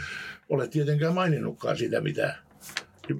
ole 0.48 0.68
tietenkään 0.68 1.14
maininnutkaan 1.14 1.76
sitä 1.76 2.00
mitään. 2.00 2.34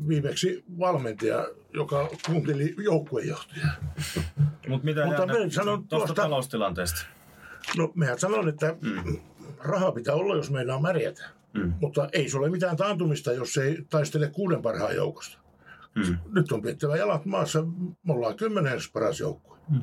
Viimeksi 0.08 0.64
valmentaja, 0.78 1.48
joka 1.74 2.08
kuunteli 2.26 2.74
joukkuejohtajaa. 2.84 3.72
Mut 4.68 4.82
mitä 4.82 5.06
Mutta 5.06 5.26
sanon 5.50 5.88
tuosta 5.88 6.14
taloustilanteesta? 6.14 7.06
No 7.76 7.92
mehän 7.94 8.18
sanon, 8.18 8.48
että 8.48 8.76
mm. 8.80 9.18
rahaa 9.58 9.92
pitää 9.92 10.14
olla, 10.14 10.36
jos 10.36 10.50
meinaa 10.50 10.80
märjätä. 10.80 11.24
Mm. 11.52 11.72
Mutta 11.80 12.08
ei 12.12 12.28
se 12.28 12.38
ole 12.38 12.50
mitään 12.50 12.76
taantumista, 12.76 13.32
jos 13.32 13.56
ei 13.56 13.78
taistele 13.90 14.30
kuuden 14.30 14.62
parhaan 14.62 14.96
joukosta. 14.96 15.38
Mm. 15.94 16.18
Nyt 16.32 16.52
on 16.52 16.62
pidettävä 16.62 16.96
jalat 16.96 17.24
maassa, 17.24 17.62
me 18.02 18.12
ollaan 18.12 18.36
kymmenes 18.36 18.90
paras 18.92 19.20
joukkue. 19.20 19.58
Mm. 19.70 19.82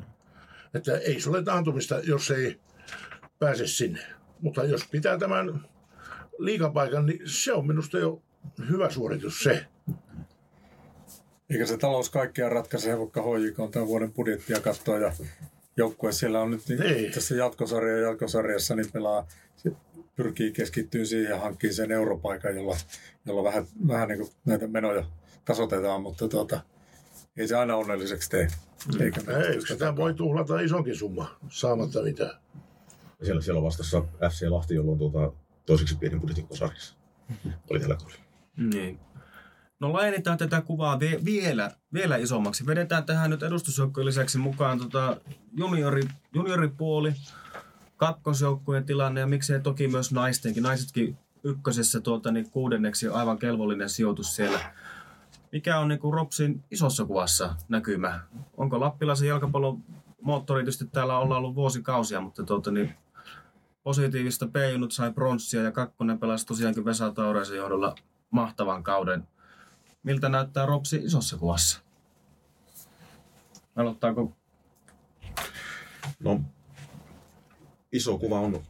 Että 0.74 0.96
ei 0.96 1.20
se 1.20 1.30
ole 1.30 1.42
taantumista, 1.42 2.00
jos 2.00 2.30
ei 2.30 2.60
pääse 3.38 3.66
sinne. 3.66 4.00
Mutta 4.40 4.64
jos 4.64 4.88
pitää 4.90 5.18
tämän 5.18 5.68
liikapaikan, 6.38 7.06
niin 7.06 7.20
se 7.24 7.52
on 7.52 7.66
minusta 7.66 7.98
jo 7.98 8.22
hyvä 8.68 8.90
suoritus 8.90 9.42
se. 9.42 9.66
Eikä 11.50 11.66
se 11.66 11.78
talous 11.78 12.10
kaikkea 12.10 12.48
ratkaise, 12.48 12.98
vaikka 12.98 13.22
HJK 13.22 13.60
on 13.60 13.70
tämän 13.70 13.88
vuoden 13.88 14.12
budjettia 14.12 14.60
katsoa 14.60 14.98
ja 14.98 15.12
joukkue 15.76 16.12
siellä 16.12 16.40
on 16.40 16.50
nyt 16.50 16.68
niin 16.68 16.82
Ei. 16.82 17.10
tässä 17.10 17.34
jatkosarja 17.34 17.96
ja 17.96 18.08
jatkosarjassa 18.08 18.74
niin 18.74 18.92
pelaa, 18.92 19.26
pyrkii 20.16 20.52
keskittyä 20.52 21.04
siihen 21.04 21.30
ja 21.30 21.40
hankkii 21.40 21.72
sen 21.72 21.92
europaikan, 21.92 22.56
jolla, 22.56 22.76
jolla 23.26 23.44
vähän, 23.44 23.66
vähän 23.88 24.08
niin 24.08 24.28
näitä 24.44 24.66
menoja 24.66 25.04
tasotetaan, 25.44 26.02
mutta 26.02 26.28
tuota, 26.28 26.60
ei 27.36 27.48
se 27.48 27.56
aina 27.56 27.76
onnelliseksi 27.76 28.30
tee. 28.30 28.48
Mm. 28.94 29.02
Eikä 29.02 29.20
ei, 29.48 29.66
sitä 29.66 29.96
voi 29.96 30.14
tuhlata 30.14 30.60
isonkin 30.60 30.96
summa 30.96 31.38
saamatta 31.48 32.02
mitään. 32.02 32.40
Ja 33.18 33.24
siellä, 33.24 33.42
siellä 33.42 33.58
on 33.58 33.64
vastassa 33.64 34.02
FC 34.30 34.48
Lahti, 34.48 34.74
jolloin 34.74 34.98
tuota, 34.98 35.32
toiseksi 35.66 35.96
pienin 35.96 36.20
budjetin 36.20 36.46
sarjassa. 36.50 36.94
Oli 37.70 37.80
tällä 37.80 37.96
kaudella. 37.96 38.24
Niin. 38.56 38.98
No 39.82 39.92
laajennetaan 39.92 40.38
tätä 40.38 40.60
kuvaa 40.60 41.00
vie, 41.00 41.20
vielä, 41.24 41.70
vielä 41.92 42.16
isommaksi. 42.16 42.66
Vedetään 42.66 43.04
tähän 43.04 43.30
nyt 43.30 43.42
edustusjoukkojen 43.42 44.06
lisäksi 44.06 44.38
mukaan 44.38 44.78
tota 44.78 45.16
juniori, 45.56 46.02
junioripuoli. 46.34 47.12
kakkosjoukkueen 47.96 48.84
tilanne 48.84 49.20
ja 49.20 49.26
miksei 49.26 49.60
toki 49.60 49.88
myös 49.88 50.12
naistenkin. 50.12 50.62
Naisetkin 50.62 51.16
ykkösessä 51.44 52.00
tuolta 52.00 52.32
niin 52.32 52.50
kuudenneksi 52.50 53.08
on 53.08 53.14
aivan 53.14 53.38
kelvollinen 53.38 53.88
sijoitus 53.88 54.36
siellä. 54.36 54.60
Mikä 55.52 55.78
on 55.78 55.88
niin 55.88 56.12
Ropsin 56.12 56.64
isossa 56.70 57.04
kuvassa 57.04 57.54
näkymä? 57.68 58.20
Onko 58.56 58.80
lappilaisen 58.80 59.28
jalkapallon 59.28 59.84
moottori 60.20 60.60
tietysti 60.60 60.86
täällä 60.86 61.18
ollaan 61.18 61.38
ollut 61.38 61.54
vuosikausia, 61.54 62.20
mutta 62.20 62.42
tuota, 62.42 62.70
niin 62.70 62.94
positiivista 63.82 64.46
p 64.46 64.54
sai 64.90 65.12
pronssia 65.12 65.62
ja 65.62 65.72
kakkonen 65.72 66.18
pelasi 66.18 66.46
tosiaankin 66.46 66.84
Vesa 66.84 67.12
Taureisen 67.12 67.56
johdolla 67.56 67.94
mahtavan 68.30 68.82
kauden. 68.82 69.31
Miltä 70.02 70.28
näyttää 70.28 70.66
Ropsi 70.66 70.96
isossa 70.96 71.36
kuvassa? 71.36 71.80
Aloittaako? 73.76 74.36
No, 76.20 76.40
iso 77.92 78.18
kuva 78.18 78.40
on 78.40 78.62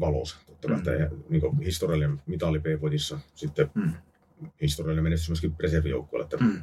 valossa. 0.00 0.36
Totta 0.46 0.68
kai 0.68 0.98
mm. 0.98 1.22
niin 1.28 1.60
historiallinen 1.60 2.22
mitali 2.26 2.60
P-potissa, 2.60 3.18
sitten 3.34 3.70
mm. 3.74 3.92
historiallinen 4.62 5.04
menestys 5.04 5.28
myöskin 5.28 5.54
reservijoukkueelle, 5.60 6.24
että 6.24 6.36
mm. 6.36 6.62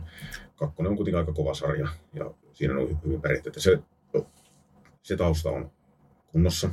kakkonen 0.56 0.90
on 0.90 0.96
kuitenkin 0.96 1.20
aika 1.20 1.34
kova 1.34 1.54
sarja 1.54 1.88
ja 2.14 2.32
siinä 2.54 2.74
on 2.74 3.00
hyvin 3.06 3.22
pärjätty. 3.22 3.52
Se, 3.58 3.80
se 5.04 5.18
tausta 5.18 5.50
on 5.50 5.72
kunnossa, 6.28 6.70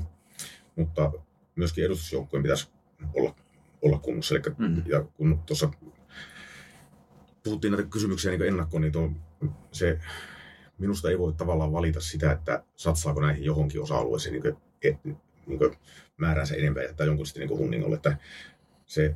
mutta 0.76 1.12
myöskin 1.56 1.84
edustusjoukkueen 1.84 2.42
pitäisi 2.42 2.70
olla, 3.14 3.34
olla 3.82 3.98
kunnossa. 3.98 4.34
Eli, 4.34 4.42
mm. 4.58 4.82
ja 4.86 5.02
kun 5.02 5.38
tuossa 5.46 5.70
puhuttiin 7.44 7.72
näitä 7.72 7.88
kysymyksiä 7.88 8.30
niin 8.30 8.42
ennakkoon, 8.42 8.80
niin 8.80 8.92
tuo, 8.92 9.12
se 9.72 9.98
minusta 10.78 11.10
ei 11.10 11.18
voi 11.18 11.32
tavallaan 11.32 11.72
valita 11.72 12.00
sitä, 12.00 12.32
että 12.32 12.64
satsaako 12.76 13.20
näihin 13.20 13.44
johonkin 13.44 13.82
osa-alueeseen 13.82 14.32
niin 14.32 14.42
kuin, 14.42 14.56
et, 14.82 15.04
niin 15.46 15.58
kuin 15.58 15.76
määräänsä 16.16 16.54
enempää 16.54 16.82
jättää 16.82 17.06
jonkun 17.06 17.26
sitten 17.26 17.48
niin 17.48 17.58
hunningolle. 17.58 17.96
Että 17.96 18.16
se 18.86 19.14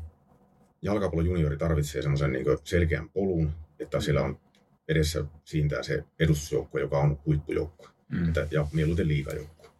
jalkapallon 0.82 1.26
juniori 1.26 1.56
tarvitsee 1.56 2.02
semmoisen 2.02 2.32
niin 2.32 2.46
selkeän 2.64 3.08
polun, 3.08 3.52
että 3.78 4.00
siellä 4.00 4.22
on 4.22 4.40
edessä 4.88 5.24
siintää 5.44 5.82
se 5.82 6.04
edustusjoukkue, 6.20 6.80
joka 6.80 6.98
on 6.98 7.18
huippujoukkue. 7.26 7.88
Mm. 8.08 8.28
Että, 8.28 8.46
ja 8.50 8.66
mieluiten 8.72 9.08
liigajoukkue. 9.08 9.70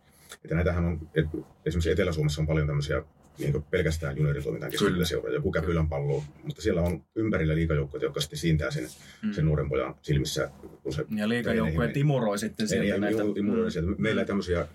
Että 0.44 0.54
näitähän 0.54 0.84
on, 0.84 1.10
et, 1.14 1.26
esimerkiksi 1.66 1.90
Etelä-Suomessa 1.90 2.40
on 2.40 2.46
paljon 2.46 2.66
tämmöisiä 2.66 3.02
niin 3.38 3.62
pelkästään 3.70 4.16
junioritoimintaan 4.16 4.72
keskittyviä 4.72 5.04
seuraa, 5.04 5.32
joku 5.32 5.52
Käpylän 5.52 5.88
pallo, 5.88 6.24
mutta 6.44 6.62
siellä 6.62 6.82
on 6.82 7.04
ympärillä 7.14 7.54
liikajoukkoja, 7.54 8.02
jotka 8.02 8.20
sitten 8.20 8.38
siintää 8.38 8.70
sen, 8.70 8.88
mm. 9.22 9.32
sen 9.32 9.44
nuoren 9.44 9.68
pojan 9.68 9.94
silmissä. 10.02 10.50
Kun 10.82 10.92
se 10.92 11.06
ja 11.16 11.28
liikajoukkoja 11.28 11.92
timuroi 11.92 12.38
sitten 12.38 12.68
sieltä 12.68 12.94
ei, 12.94 13.00
näitä. 13.00 13.22
Timuroi 13.34 13.70
sieltä. 13.70 13.90
Meillä 13.98 14.22
ei 14.22 14.26
tämmöisiä 14.26 14.68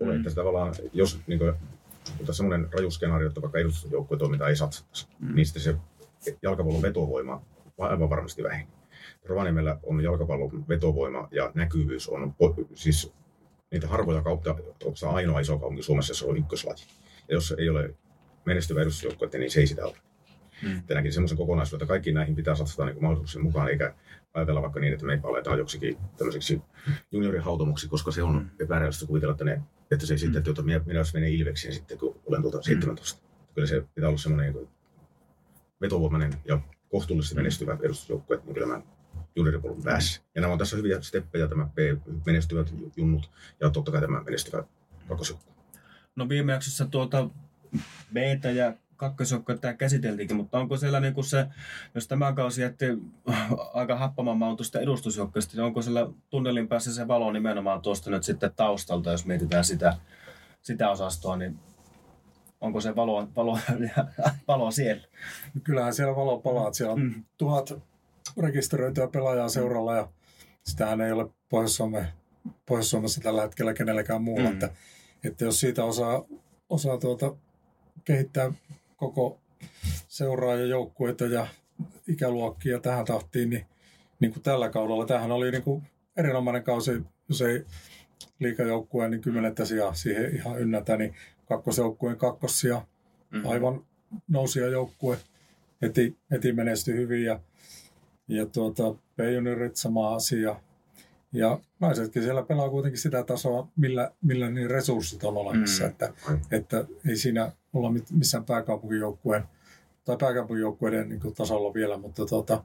ole, 0.00 0.12
mm. 0.12 0.18
että 0.18 0.34
tavallaan, 0.34 0.74
jos 0.92 1.20
niin 1.26 1.38
kuin, 1.38 1.54
mutta 2.18 2.32
semmoinen 2.32 2.68
raju 2.72 2.90
skenaario, 2.90 3.28
että 3.28 3.42
vaikka 3.42 3.58
edustusjoukkojen 3.58 4.18
toiminta 4.18 4.48
ei 4.48 4.56
satsattaisi, 4.56 5.06
mm. 5.20 5.34
niin 5.34 5.46
sitten 5.46 5.62
se 5.62 5.76
jalkapallon 6.42 6.82
vetovoima 6.82 7.42
aivan 7.78 8.10
varmasti 8.10 8.42
vähenee. 8.42 8.66
Rovaniemellä 9.24 9.78
on 9.82 10.00
jalkapallon 10.00 10.68
vetovoima 10.68 11.28
ja 11.30 11.52
näkyvyys 11.54 12.08
on 12.08 12.34
siis 12.74 13.12
niitä 13.70 13.88
harvoja 13.88 14.22
kautta, 14.22 14.50
onko 14.84 15.08
ainoa 15.08 15.40
iso 15.40 15.58
kaupunki 15.58 15.82
Suomessa, 15.82 16.10
jossa 16.10 16.26
on 16.26 16.36
ykköslaji. 16.36 16.76
Ja 16.76 17.07
jos 17.28 17.54
ei 17.58 17.68
ole 17.68 17.94
menestyvä 18.44 18.82
edustusjoukkue, 18.82 19.28
niin 19.38 19.50
se 19.50 19.60
ei 19.60 19.66
sitä 19.66 19.86
ole. 19.86 19.96
Mm. 20.62 20.82
Tänäkin 20.86 21.12
semmoisen 21.12 21.38
kokonaisuuden, 21.38 21.84
että 21.84 21.92
kaikki 21.92 22.12
näihin 22.12 22.36
pitää 22.36 22.54
satsata 22.54 22.84
niin 22.84 23.02
mahdollisuuksien 23.02 23.44
mukaan, 23.44 23.68
eikä 23.68 23.94
ajatella 24.34 24.62
vaikka 24.62 24.80
niin, 24.80 24.92
että 24.92 25.06
me 25.06 25.20
aletaan 25.22 25.58
joksikin 25.58 25.96
tämmöiseksi 26.16 26.62
juniorihautomuksi, 27.12 27.88
koska 27.88 28.10
se 28.10 28.22
on 28.22 28.34
mm. 28.34 28.50
epärealistista 28.60 29.06
kuvitella, 29.06 29.32
että, 29.32 29.44
ne, 29.44 29.62
että 29.90 30.06
se 30.06 30.14
mm. 30.14 30.18
sitten, 30.18 30.42
että 30.48 30.62
minä, 30.62 30.80
minä 30.86 30.98
jos 30.98 31.14
menen 31.14 31.32
Ilveksiin 31.32 31.74
sitten, 31.74 31.98
kun 31.98 32.20
olen 32.26 32.42
tuota 32.42 32.62
17. 32.62 33.22
Mm. 33.22 33.54
Kyllä 33.54 33.68
se 33.68 33.84
pitää 33.94 34.08
olla 34.08 34.18
semmoinen 34.18 34.54
niin 34.54 34.68
vetovoimainen 35.80 36.34
ja 36.44 36.60
kohtuullisesti 36.88 37.34
mm. 37.34 37.38
menestyvä 37.38 37.78
edustusjoukkue, 37.82 38.40
niin 38.44 38.54
kyllä 38.54 38.66
mä 38.66 38.82
junioripolun 39.36 39.82
päässä. 39.82 40.22
Ja 40.34 40.40
nämä 40.40 40.52
on 40.52 40.58
tässä 40.58 40.76
hyviä 40.76 41.00
steppejä, 41.00 41.48
tämä 41.48 41.68
P, 41.74 41.78
menestyvät 42.26 42.74
junnut 42.96 43.30
ja 43.60 43.70
totta 43.70 43.92
kai 43.92 44.00
tämä 44.00 44.22
menestyvä 44.22 44.64
kakkosjoukkue. 45.08 45.57
No 46.18 46.28
viime 46.28 46.52
jaksossa 46.52 46.86
tuota 46.86 47.28
b 48.12 48.16
ja 48.54 48.72
kakkosjoukkoa 48.96 49.56
käsiteltiinkin, 49.78 50.36
mutta 50.36 50.58
onko 50.58 50.76
siellä 50.76 51.00
niin 51.00 51.24
se, 51.24 51.46
jos 51.94 52.08
tämä 52.08 52.32
kausi 52.32 52.62
jätti 52.62 52.86
aika 53.74 53.96
happaman 53.96 54.38
maun 54.38 54.56
tuosta 54.56 54.80
edustusjoukkoista, 54.80 55.56
niin 55.56 55.64
onko 55.64 55.82
siellä 55.82 56.08
tunnelin 56.30 56.68
päässä 56.68 56.94
se 56.94 57.08
valo 57.08 57.32
nimenomaan 57.32 57.82
tuosta 57.82 58.10
nyt 58.10 58.24
sitten 58.24 58.50
taustalta, 58.56 59.10
jos 59.10 59.26
mietitään 59.26 59.64
sitä, 59.64 59.96
sitä 60.62 60.90
osastoa, 60.90 61.36
niin 61.36 61.58
onko 62.60 62.80
se 62.80 62.96
valo, 62.96 63.28
valo, 63.36 63.58
valo 64.48 64.70
siellä? 64.70 65.06
Kyllähän 65.64 65.94
siellä 65.94 66.16
valo 66.16 66.40
palaa, 66.40 66.72
siellä 66.72 66.92
on 66.92 67.00
mm. 67.00 67.24
tuhat 67.36 67.72
rekisteröityä 68.42 69.08
pelaajaa 69.08 69.48
seuralla 69.48 69.96
ja 69.96 70.08
sitähän 70.64 71.00
ei 71.00 71.12
ole 71.12 71.30
Pohjois-Suomessa 72.66 73.20
tällä 73.20 73.42
hetkellä 73.42 73.74
kenelläkään 73.74 74.22
muulla, 74.22 74.48
mm. 74.48 74.52
että, 74.52 74.70
että 75.24 75.44
jos 75.44 75.60
siitä 75.60 75.84
osaa, 75.84 76.24
osaa 76.68 76.98
tuota, 76.98 77.36
kehittää 78.04 78.52
koko 78.96 79.40
seuraajajoukkueita 80.08 81.24
ja 81.24 81.46
ikäluokkia 82.08 82.80
tähän 82.80 83.04
tahtiin, 83.04 83.50
niin, 83.50 83.66
niin 84.20 84.32
kuin 84.32 84.42
tällä 84.42 84.68
kaudella. 84.68 85.06
Tähän 85.06 85.32
oli 85.32 85.50
niin 85.50 85.62
kuin 85.62 85.82
erinomainen 86.16 86.62
kausi, 86.62 87.02
jos 87.28 87.42
ei 87.42 87.64
liikajoukkueen 88.38 89.10
niin 89.10 89.20
kymmenettä 89.20 89.64
sijaa 89.64 89.94
siihen 89.94 90.34
ihan 90.34 90.60
ynnätä, 90.60 90.96
niin 90.96 91.14
kakkosjoukkueen 91.48 92.16
kakkosia, 92.16 92.86
mm-hmm. 93.30 93.48
aivan 93.50 93.86
nousia 94.28 94.66
joukkue, 94.66 95.18
heti, 95.82 96.16
heti 96.30 96.52
menestyi 96.52 96.94
hyvin 96.94 97.24
ja, 97.24 97.40
ja 98.28 98.46
tuota, 98.46 98.94
B-juniorit 99.16 99.76
sama 99.76 100.14
asia. 100.14 100.60
Ja 101.32 101.58
naisetkin 101.80 102.22
siellä 102.22 102.42
pelaa 102.42 102.70
kuitenkin 102.70 103.00
sitä 103.00 103.24
tasoa, 103.24 103.68
millä, 103.76 104.10
millä 104.20 104.50
niin 104.50 104.70
resurssit 104.70 105.24
on 105.24 105.36
olemassa, 105.36 105.84
mm. 105.84 105.90
että, 105.90 106.12
että 106.50 106.84
ei 107.08 107.16
siinä 107.16 107.52
olla 107.72 107.92
missään 108.12 108.44
pääkaupunkijoukkueen 108.44 109.44
tai 110.04 110.16
pääkaupunkijoukkueiden 110.16 111.08
niin 111.08 111.34
tasolla 111.36 111.74
vielä, 111.74 111.98
mutta 111.98 112.26
tuota, 112.26 112.64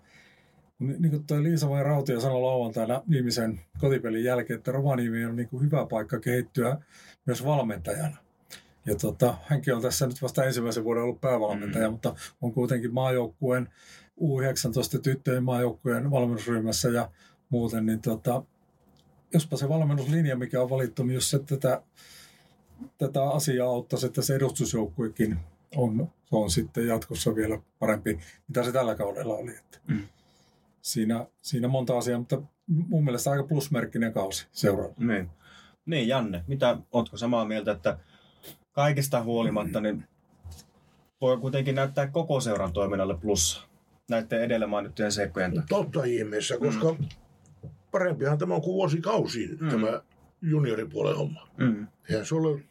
niin 0.79 1.09
kuin 1.09 1.23
toi 1.23 1.43
Liisa 1.43 1.69
vai 1.69 1.83
Rautia 1.83 2.19
sanoi 2.19 2.41
lauantaina 2.41 3.01
viimeisen 3.09 3.61
kotipelin 3.79 4.23
jälkeen, 4.23 4.57
että 4.57 4.71
Rovaniemi 4.71 5.25
on 5.25 5.35
niin 5.35 5.49
kuin 5.49 5.63
hyvä 5.63 5.85
paikka 5.85 6.19
kehittyä 6.19 6.77
myös 7.25 7.45
valmentajana. 7.45 8.17
Ja 8.85 8.95
tota, 8.95 9.37
hänkin 9.43 9.75
on 9.75 9.81
tässä 9.81 10.07
nyt 10.07 10.21
vasta 10.21 10.43
ensimmäisen 10.43 10.83
vuoden 10.83 11.03
ollut 11.03 11.21
päävalmentaja, 11.21 11.87
mm. 11.87 11.91
mutta 11.91 12.15
on 12.41 12.53
kuitenkin 12.53 12.93
maajoukkueen 12.93 13.69
U19 14.21 15.01
tyttöjen 15.01 15.43
maajoukkueen 15.43 16.11
valmennusryhmässä 16.11 16.89
ja 16.89 17.09
muuten, 17.49 17.85
niin 17.85 18.01
tota, 18.01 18.43
jospa 19.33 19.57
se 19.57 19.69
valmennuslinja, 19.69 20.35
mikä 20.35 20.61
on 20.61 20.69
valittu, 20.69 21.03
niin 21.03 21.15
jos 21.15 21.29
se 21.29 21.39
tätä, 21.39 21.81
tätä 22.97 23.29
asiaa 23.29 23.67
auttaisi, 23.67 24.05
että 24.05 24.21
se 24.21 24.35
edustusjoukkuekin 24.35 25.39
on, 25.75 26.09
se 26.29 26.35
on 26.35 26.51
sitten 26.51 26.87
jatkossa 26.87 27.35
vielä 27.35 27.59
parempi, 27.79 28.19
mitä 28.47 28.63
se 28.63 28.71
tällä 28.71 28.95
kaudella 28.95 29.33
oli. 29.33 29.55
Että 29.57 29.79
mm. 29.87 30.07
siinä, 30.81 31.25
siinä 31.41 31.67
monta 31.67 31.97
asiaa, 31.97 32.19
mutta 32.19 32.41
mun 32.67 33.03
mielestä 33.03 33.31
aika 33.31 33.43
plusmerkkinen 33.43 34.13
kausi 34.13 34.47
seuraava. 34.51 34.93
Niin. 34.97 35.29
niin, 35.85 36.07
Janne, 36.07 36.43
mitä, 36.47 36.77
ootko 36.91 37.17
samaa 37.17 37.45
mieltä, 37.45 37.71
että 37.71 37.97
kaikista 38.71 39.23
huolimatta, 39.23 39.81
niin 39.81 40.03
voi 41.21 41.37
kuitenkin 41.37 41.75
näyttää 41.75 42.07
koko 42.07 42.39
seuran 42.39 42.73
toiminnalle 42.73 43.17
plussa 43.17 43.61
näiden 44.09 44.43
edellä 44.43 44.67
mainittujen 44.67 45.11
seikkojen 45.11 45.53
takia. 45.53 45.77
Totta 45.77 46.03
ihmeessä, 46.03 46.57
koska 46.57 46.91
mm 46.93 47.05
parempihan 47.93 48.37
tämä 48.37 48.55
on 48.55 48.61
kuin 48.61 48.73
vuosikausiin 48.73 49.57
mm. 49.59 49.69
tämä 49.69 50.01
junioripuolen 50.41 51.17
homma. 51.17 51.47
Mm. 51.57 51.87
Eihän 52.09 52.25
se 52.25 52.35
ole 52.35 52.63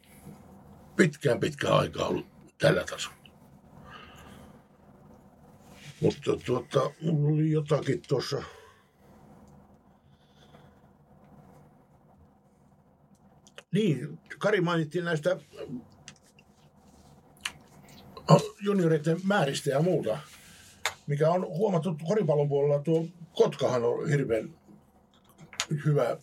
pitkään 0.95 1.39
pitkään 1.39 1.73
aikaa 1.73 2.07
ollut 2.07 2.25
tällä 2.57 2.83
tasolla. 2.83 3.17
Mutta 6.01 6.37
tuota, 6.45 6.91
mulla 7.01 7.33
oli 7.33 7.51
jotakin 7.51 8.01
tuossa 8.07 8.43
Niin, 13.71 14.19
Kari 14.37 14.61
mainittiin 14.61 15.05
näistä 15.05 15.37
junioreiden 18.61 19.17
määristä 19.23 19.69
ja 19.69 19.81
muuta, 19.81 20.17
mikä 21.07 21.31
on 21.31 21.47
huomattu 21.47 21.97
koripallon 22.07 22.49
puolella. 22.49 22.79
Tuo 22.79 23.05
Kotkahan 23.33 23.83
on 23.83 24.09
hirveän 24.09 24.49
hyvä 25.85 26.17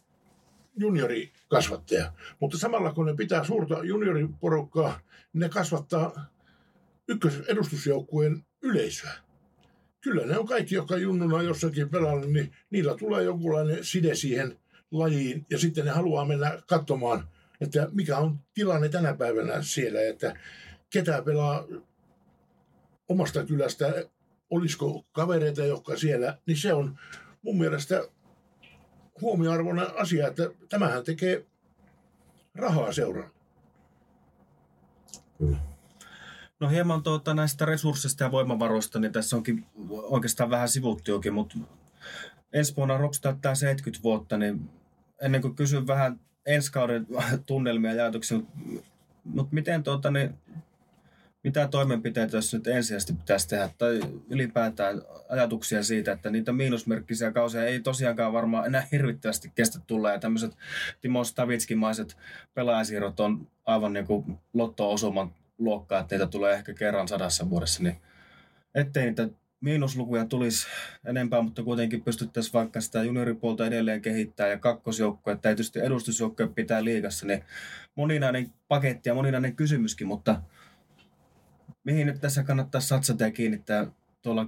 juniorikasvattaja. 0.76 2.12
Mutta 2.40 2.58
samalla 2.58 2.92
kun 2.92 3.06
ne 3.06 3.14
pitää 3.14 3.44
suurta 3.44 3.84
junioriporukkaa, 3.84 5.00
ne 5.32 5.48
kasvattaa 5.48 6.26
ykkösedustusjoukkueen 7.08 8.44
yleisöä. 8.62 9.12
Kyllä 10.00 10.26
ne 10.26 10.38
on 10.38 10.46
kaikki, 10.46 10.74
jotka 10.74 10.96
junnuna 10.96 11.42
jossakin 11.42 11.90
pelannut, 11.90 12.32
niin 12.32 12.52
niillä 12.70 12.96
tulee 12.96 13.22
jonkunlainen 13.22 13.84
side 13.84 14.14
siihen 14.14 14.58
lajiin 14.90 15.46
ja 15.50 15.58
sitten 15.58 15.84
ne 15.84 15.90
haluaa 15.90 16.24
mennä 16.24 16.62
katsomaan 16.66 17.28
että 17.60 17.88
mikä 17.92 18.18
on 18.18 18.38
tilanne 18.54 18.88
tänä 18.88 19.14
päivänä 19.14 19.62
siellä, 19.62 20.00
että 20.00 20.34
ketä 20.90 21.22
pelaa 21.22 21.66
omasta 23.08 23.46
kylästä, 23.46 24.04
olisiko 24.50 25.06
kavereita, 25.12 25.64
jotka 25.64 25.96
siellä, 25.96 26.38
niin 26.46 26.56
se 26.56 26.74
on 26.74 26.98
mun 27.42 27.58
mielestä 27.58 28.08
huomioarvoinen 29.20 29.86
asia, 29.96 30.28
että 30.28 30.50
tämähän 30.68 31.04
tekee 31.04 31.46
rahaa. 32.54 32.88
Kyllä. 35.38 35.56
No 36.60 36.68
hieman 36.68 37.02
tuota, 37.02 37.34
näistä 37.34 37.64
resursseista 37.64 38.24
ja 38.24 38.30
voimavaroista, 38.30 38.98
niin 38.98 39.12
tässä 39.12 39.36
onkin 39.36 39.66
oikeastaan 39.88 40.50
vähän 40.50 40.68
sivuttuokin, 40.68 41.34
mutta 41.34 41.58
ensi 42.52 42.76
vuonna 42.76 42.98
Rops 42.98 43.20
täyttää 43.20 43.54
70 43.54 44.02
vuotta, 44.02 44.38
niin 44.38 44.70
ennen 45.22 45.42
kuin 45.42 45.56
kysyn 45.56 45.86
vähän 45.86 46.20
ensi 46.46 46.72
kauden 46.72 47.06
tunnelmia 47.46 47.92
ja 47.92 48.02
ajatuksia, 48.02 48.38
mutta 49.24 49.54
miten 49.54 49.82
tuota, 49.82 50.10
niin, 50.10 50.34
mitä 51.44 51.68
toimenpiteitä 51.68 52.30
tässä 52.30 52.56
nyt 52.56 52.66
ensisijaisesti 52.66 53.12
pitäisi 53.12 53.48
tehdä, 53.48 53.70
tai 53.78 54.00
ylipäätään 54.30 55.02
ajatuksia 55.28 55.82
siitä, 55.82 56.12
että 56.12 56.30
niitä 56.30 56.52
miinusmerkkisiä 56.52 57.32
kausia 57.32 57.64
ei 57.64 57.80
tosiaankaan 57.80 58.32
varmaan 58.32 58.66
enää 58.66 58.88
hirvittävästi 58.92 59.52
kestä 59.54 59.80
tulla, 59.86 60.10
ja 60.10 60.18
tämmöiset 60.18 60.56
Timo 61.00 61.24
Stavitskimaiset 61.24 62.16
pelaajasiirrot 62.54 63.20
on 63.20 63.48
aivan 63.64 63.92
niin 63.92 64.06
kuin 64.06 64.38
lotto-osuman 64.52 65.34
luokkaa, 65.58 66.00
että 66.00 66.14
niitä 66.14 66.26
tulee 66.26 66.54
ehkä 66.54 66.74
kerran 66.74 67.08
sadassa 67.08 67.50
vuodessa, 67.50 67.82
niin 67.82 67.96
ettei 68.74 69.06
niitä 69.06 69.28
miinuslukuja 69.60 70.24
tulisi 70.24 70.66
enempää, 71.04 71.42
mutta 71.42 71.62
kuitenkin 71.62 72.02
pystyttäisiin 72.02 72.52
vaikka 72.52 72.80
sitä 72.80 73.02
junioripuolta 73.02 73.66
edelleen 73.66 74.02
kehittää 74.02 74.48
ja 74.48 74.58
kakkosjoukkoja, 74.58 75.34
että 75.34 75.48
tietysti 75.48 75.80
edustusjoukkoja 75.80 76.48
pitää 76.48 76.84
liigassa, 76.84 77.26
niin 77.26 77.44
moninainen 77.94 78.52
paketti 78.68 79.08
ja 79.08 79.14
moninainen 79.14 79.56
kysymyskin, 79.56 80.06
mutta 80.06 80.42
mihin 81.84 82.06
nyt 82.06 82.20
tässä 82.20 82.42
kannattaa 82.42 82.80
satsata 82.80 83.24
ja 83.24 83.30
kiinnittää 83.30 83.86
tuolla 84.22 84.46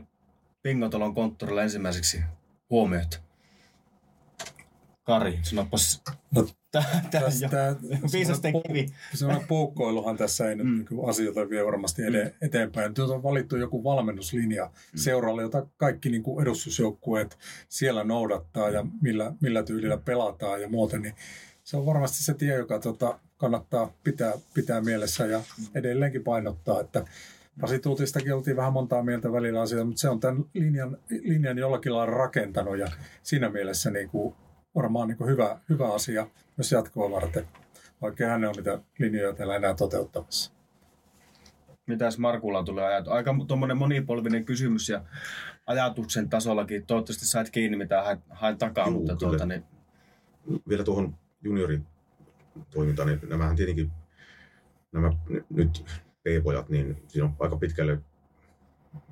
Pingotalon 0.62 1.14
konttorilla 1.14 1.62
ensimmäiseksi 1.62 2.20
huomiota? 2.70 3.18
Kari, 5.02 5.38
sanopas. 5.42 6.02
No, 6.34 6.46
Tää, 6.72 7.02
tää 7.10 7.20
Tästä. 7.20 7.76
Viisasten 8.12 8.52
kivi. 8.62 8.86
Semmoinen 9.14 9.46
puukkoiluhan 9.48 10.16
tässä 10.16 10.48
ei 10.48 10.56
nyt 10.56 10.66
Mm. 10.66 10.86
mm. 10.90 11.08
asioita 11.08 11.48
vie 11.50 11.64
varmasti 11.66 12.02
ede, 12.02 12.34
eteenpäin. 12.42 12.88
Nyt 12.88 12.98
on 12.98 13.22
valittu 13.22 13.56
joku 13.56 13.84
valmennuslinja 13.84 14.64
Mm. 14.64 14.98
seuralle, 14.98 15.42
jota 15.42 15.66
kaikki 15.76 16.08
niin 16.10 16.22
kuin 16.22 16.42
edustusjoukkueet 16.42 17.38
siellä 17.68 18.04
noudattaa 18.04 18.70
ja 18.70 18.86
millä, 19.00 19.32
millä 19.40 19.62
tyylillä 19.62 19.96
pelataan 19.96 20.62
ja 20.62 20.68
muuten. 20.68 21.02
Niin 21.02 21.14
se 21.64 21.76
on 21.76 21.86
varmasti 21.86 22.24
se 22.24 22.34
tie, 22.34 22.54
joka 22.54 22.78
tota, 22.78 23.18
kannattaa 23.43 23.93
pitää, 24.05 24.32
pitää 24.55 24.80
mielessä 24.80 25.26
ja 25.26 25.40
edelleenkin 25.74 26.24
painottaa, 26.24 26.80
että 26.80 27.05
Pasi 27.61 27.78
Tuutistakin 27.78 28.34
oltiin 28.34 28.57
vähän 28.57 28.72
montaa 28.72 29.03
mieltä 29.03 29.32
välillä 29.32 29.61
asioita, 29.61 29.84
mutta 29.84 30.01
se 30.01 30.09
on 30.09 30.20
tämän 30.20 30.45
linjan, 30.55 30.99
linjan 31.11 31.59
jollakin 31.59 31.95
lailla 31.95 32.14
rakentanut 32.14 32.78
ja 32.78 32.86
siinä 33.22 33.49
mielessä 33.51 33.90
niin 33.90 34.09
kuin 34.09 34.34
varmaan 34.74 35.09
niin 35.09 35.18
kuin 35.18 35.30
hyvä, 35.30 35.61
hyvä 35.68 35.95
asia 35.95 36.26
myös 36.57 36.72
jatkoa 36.72 37.11
varten, 37.11 37.49
vaikka 38.03 38.26
hän 38.26 38.45
on 38.45 38.55
niitä 38.57 38.78
linjoja 38.99 39.32
täällä 39.32 39.57
enää 39.57 39.74
toteuttamassa. 39.74 40.53
Mitäs 41.86 42.18
Markulla 42.18 42.62
tulee 42.62 42.84
ajat? 42.84 43.09
Aika 43.09 43.34
tuommoinen 43.49 43.76
monipolvinen 43.76 44.45
kysymys 44.45 44.88
ja 44.88 45.05
ajatuksen 45.66 46.28
tasollakin. 46.28 46.86
Toivottavasti 46.86 47.26
sait 47.26 47.51
kiinni, 47.51 47.76
mitä 47.76 48.03
hain, 48.03 48.18
hain 48.30 48.59
takaa, 48.59 48.86
Juu, 48.86 48.99
mutta 48.99 49.16
kyllä. 49.16 49.30
tuota, 49.30 49.47
niin, 49.47 49.64
vielä 50.68 50.84
tuohon 50.84 51.14
juniorin 51.43 51.91
toimintaan, 52.70 53.09
niin 53.09 53.20
nämähän 53.28 53.57
tietenkin, 53.57 53.90
nämä 54.92 55.12
nyt 55.50 55.84
P-pojat, 56.22 56.68
niin 56.68 57.03
siinä 57.09 57.24
on 57.24 57.36
aika 57.38 57.57
pitkälle 57.57 57.98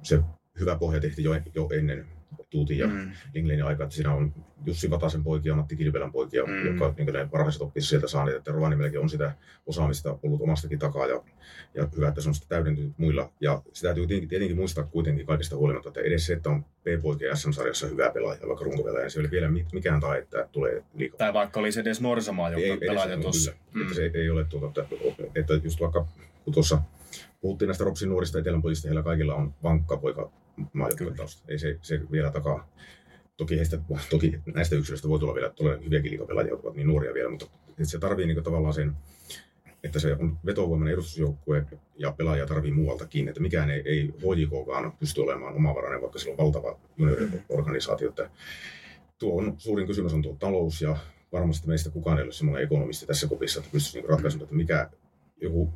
se 0.02 0.22
hyvä 0.60 0.76
pohja 0.76 1.00
tehty 1.00 1.22
jo, 1.22 1.32
jo 1.54 1.68
ennen 1.72 2.06
Tuutin 2.50 2.78
ja 2.78 2.86
Mm. 2.86 2.92
mm. 2.92 3.66
Aikaa, 3.66 3.84
että 3.84 3.94
siinä 3.96 4.14
on 4.14 4.34
Jussi 4.66 4.90
Vatasen 4.90 5.24
poikia, 5.24 5.54
Matti 5.54 5.76
Kilpelän 5.76 6.12
poikia, 6.12 6.44
Mm. 6.44 6.52
mm. 6.52 6.66
jotka 6.66 6.94
niin 6.98 7.12
ne 7.12 7.28
varhaiset 7.32 7.62
oppis 7.62 7.88
sieltä 7.88 8.08
saaneet, 8.08 8.36
että 8.36 8.52
Rovaniemelläkin 8.52 9.00
on 9.00 9.08
sitä 9.10 9.32
osaamista 9.66 10.18
ollut 10.22 10.40
omastakin 10.40 10.78
takaa 10.78 11.06
ja, 11.06 11.22
ja 11.74 11.88
hyvä, 11.96 12.08
että 12.08 12.20
se 12.20 12.28
on 12.28 12.34
sitä 12.34 12.46
täydentynyt 12.48 12.92
muilla. 12.98 13.32
Ja 13.40 13.62
sitä 13.72 13.88
täytyy 13.88 14.06
tietenkin, 14.06 14.28
tietenkin 14.28 14.56
muistaa 14.56 14.84
kuitenkin 14.84 15.26
kaikista 15.26 15.56
huolimatta, 15.56 15.88
että 15.88 16.00
edes 16.00 16.26
se, 16.26 16.32
että 16.32 16.50
on 16.50 16.64
P-poikia 16.84 17.36
SM-sarjassa 17.36 17.86
hyvää 17.86 18.10
pelaajaa, 18.10 18.48
vaikka 18.48 18.64
runkopelaaja, 18.64 19.02
niin 19.04 19.10
se 19.10 19.18
ei 19.20 19.22
ole 19.24 19.30
vielä 19.30 19.48
mikään 19.72 20.00
tae, 20.00 20.18
että 20.18 20.48
tulee 20.52 20.84
liikaa. 20.94 21.18
tai 21.18 21.34
vaikka 21.34 21.60
olisi 21.60 21.80
edes 21.80 22.00
nuorisomaa, 22.00 22.50
Ei, 22.50 22.68
joka 22.68 22.80
pelaaja 22.80 23.14
on 23.16 23.22
tuossa. 23.22 23.52
kyllä. 23.72 23.82
Että 23.84 23.94
se 23.94 24.02
ei, 24.02 24.10
ei 24.14 24.30
ole 24.30 24.44
tuota, 24.44 24.66
että, 24.82 24.96
että 25.34 25.54
just 25.54 25.80
vaikka 25.80 26.06
kun 26.44 26.54
tuossa 26.54 26.82
puhuttiin 27.40 27.66
näistä 27.66 27.84
Ropsin 27.84 28.08
nuorista 28.08 28.38
etelän 28.38 28.62
pojista, 28.62 28.88
heillä 28.88 29.02
kaikilla 29.02 29.34
on 29.34 29.54
vankka 29.62 29.96
poika 29.96 30.30
maajoukkuetausta. 30.72 31.42
Ei 31.48 31.58
se, 31.58 31.78
se 31.82 32.00
vielä 32.12 32.30
takaa. 32.30 32.68
Toki, 33.36 33.56
heistä, 33.56 33.78
toki 34.10 34.40
näistä 34.54 34.76
yksilöistä 34.76 35.08
voi 35.08 35.18
tulla 35.18 35.34
vielä 35.34 35.50
tulla 35.50 35.76
hyviäkin 35.84 36.10
liikapelaajia, 36.10 36.50
jotka 36.50 36.68
ovat 36.68 36.76
niin 36.76 36.86
nuoria 36.86 37.14
vielä, 37.14 37.30
mutta 37.30 37.46
se 37.82 37.98
tarvii 37.98 38.26
niin 38.26 38.44
tavallaan 38.44 38.74
sen, 38.74 38.92
että 39.84 39.98
se 39.98 40.12
on 40.12 40.38
vetovoimainen 40.46 40.92
edustusjoukkue 40.92 41.66
ja 41.96 42.12
pelaajia 42.12 42.46
tarvii 42.46 42.72
muualtakin, 42.72 43.28
että 43.28 43.40
mikään 43.40 43.70
ei, 43.70 43.82
ei 43.84 44.14
HJKkaan 44.18 44.92
pysty 44.92 45.20
olemaan 45.20 45.54
omavarainen, 45.54 46.00
vaikka 46.00 46.18
sillä 46.18 46.32
on 46.32 46.38
valtava 46.38 46.78
junioriorganisaatio. 46.96 48.08
Että 48.08 48.30
tuo 49.18 49.38
on, 49.38 49.54
suurin 49.58 49.86
kysymys 49.86 50.14
on 50.14 50.22
tuo 50.22 50.36
talous 50.38 50.82
ja 50.82 50.96
varmasti 51.32 51.68
meistä 51.68 51.90
kukaan 51.90 52.18
ei 52.18 52.24
ole 52.24 52.32
semmoinen 52.32 52.64
ekonomisti 52.64 53.06
tässä 53.06 53.28
kopissa, 53.28 53.60
että 53.60 53.72
pystyisi 53.72 53.98
niin 53.98 54.10
ratkaisemaan, 54.10 54.44
että 54.44 54.56
mikä 54.56 54.90
joku 55.40 55.72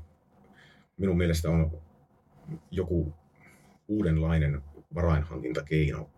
minun 0.96 1.16
mielestä 1.16 1.50
on 1.50 1.80
joku 2.70 3.14
uudenlainen 3.88 4.62
varainhankintakeino 4.94 6.10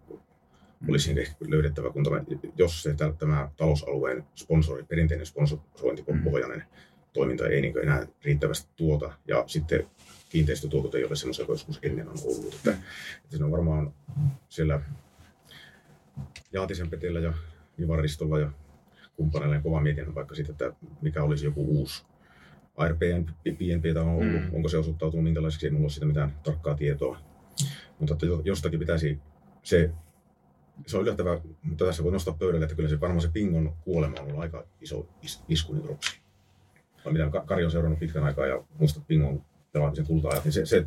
olisi 0.88 1.20
ehkä 1.20 1.34
löydettävä, 1.48 1.90
kun 1.90 2.04
tämä, 2.04 2.24
jos 2.56 2.82
se 2.82 2.94
tä- 2.94 3.12
tämä 3.18 3.50
talousalueen 3.56 4.24
sponsori, 4.34 4.82
perinteinen 4.84 5.26
sponsorointipohjainen 5.26 6.62
toiminta 7.12 7.46
ei 7.48 7.60
niin 7.60 7.78
enää 7.78 8.06
riittävästi 8.24 8.68
tuota, 8.76 9.12
ja 9.28 9.44
sitten 9.46 9.86
kiinteistötuotot 10.28 10.94
ei 10.94 11.04
ole 11.04 11.16
semmoisia, 11.16 11.44
joskus 11.48 11.78
ennen 11.82 12.08
on 12.08 12.16
ollut. 12.24 12.54
Että, 12.54 12.70
että 12.70 13.30
siinä 13.30 13.44
on 13.46 13.52
varmaan 13.52 13.94
siellä 14.48 14.80
Jaatisen 16.52 16.90
Petellä 16.90 17.20
ja 17.20 17.32
Ivaristolla 17.80 18.38
ja 18.38 18.50
kumppaneilla 19.16 19.60
kova 19.60 19.80
mietinnän 19.80 20.14
vaikka 20.14 20.34
siitä, 20.34 20.52
että 20.52 20.72
mikä 21.02 21.22
olisi 21.22 21.44
joku 21.44 21.64
uusi 21.64 22.04
ARPN, 22.76 23.24
PNP 23.44 23.84
on 24.00 24.08
ollut, 24.08 24.26
Mm. 24.26 24.32
mm. 24.40 24.54
onko 24.54 24.68
se 24.68 24.78
osoittautunut 24.78 25.24
minkälaiseksi, 25.24 25.66
ei 25.66 25.70
mulla 25.70 25.84
ole 25.84 25.90
siitä 25.90 26.06
mitään 26.06 26.34
tarkkaa 26.42 26.74
tietoa. 26.74 27.18
Mutta 27.98 28.14
että 28.14 28.26
jo- 28.26 28.42
jostakin 28.44 28.78
pitäisi 28.78 29.18
se, 29.62 29.90
se 30.86 30.96
on 30.96 31.02
yllättävää, 31.02 31.40
mutta 31.62 31.84
tässä 31.84 32.04
voi 32.04 32.12
nostaa 32.12 32.34
pöydälle, 32.38 32.64
että 32.64 32.76
kyllä 32.76 32.88
se 32.88 33.00
varmaan 33.00 33.20
se 33.20 33.28
Pingon 33.28 33.74
kuolema 33.84 34.14
on 34.20 34.26
ollut 34.26 34.40
aika 34.40 34.64
iso 34.80 35.06
is, 35.22 35.42
isku 35.48 35.72
niin 35.74 35.84
Ropsiin. 35.88 36.22
Vai 37.04 37.12
mitä 37.12 37.30
Ka- 37.30 37.44
Kari 37.46 37.64
on 37.64 37.70
seurannut 37.70 37.98
pitkän 37.98 38.24
aikaa 38.24 38.46
ja 38.46 38.64
muista 38.78 39.00
Pingon 39.06 39.42
pelaamisen 39.72 40.06
kulta 40.06 40.28
niin 40.44 40.52
se, 40.52 40.66
se 40.66 40.84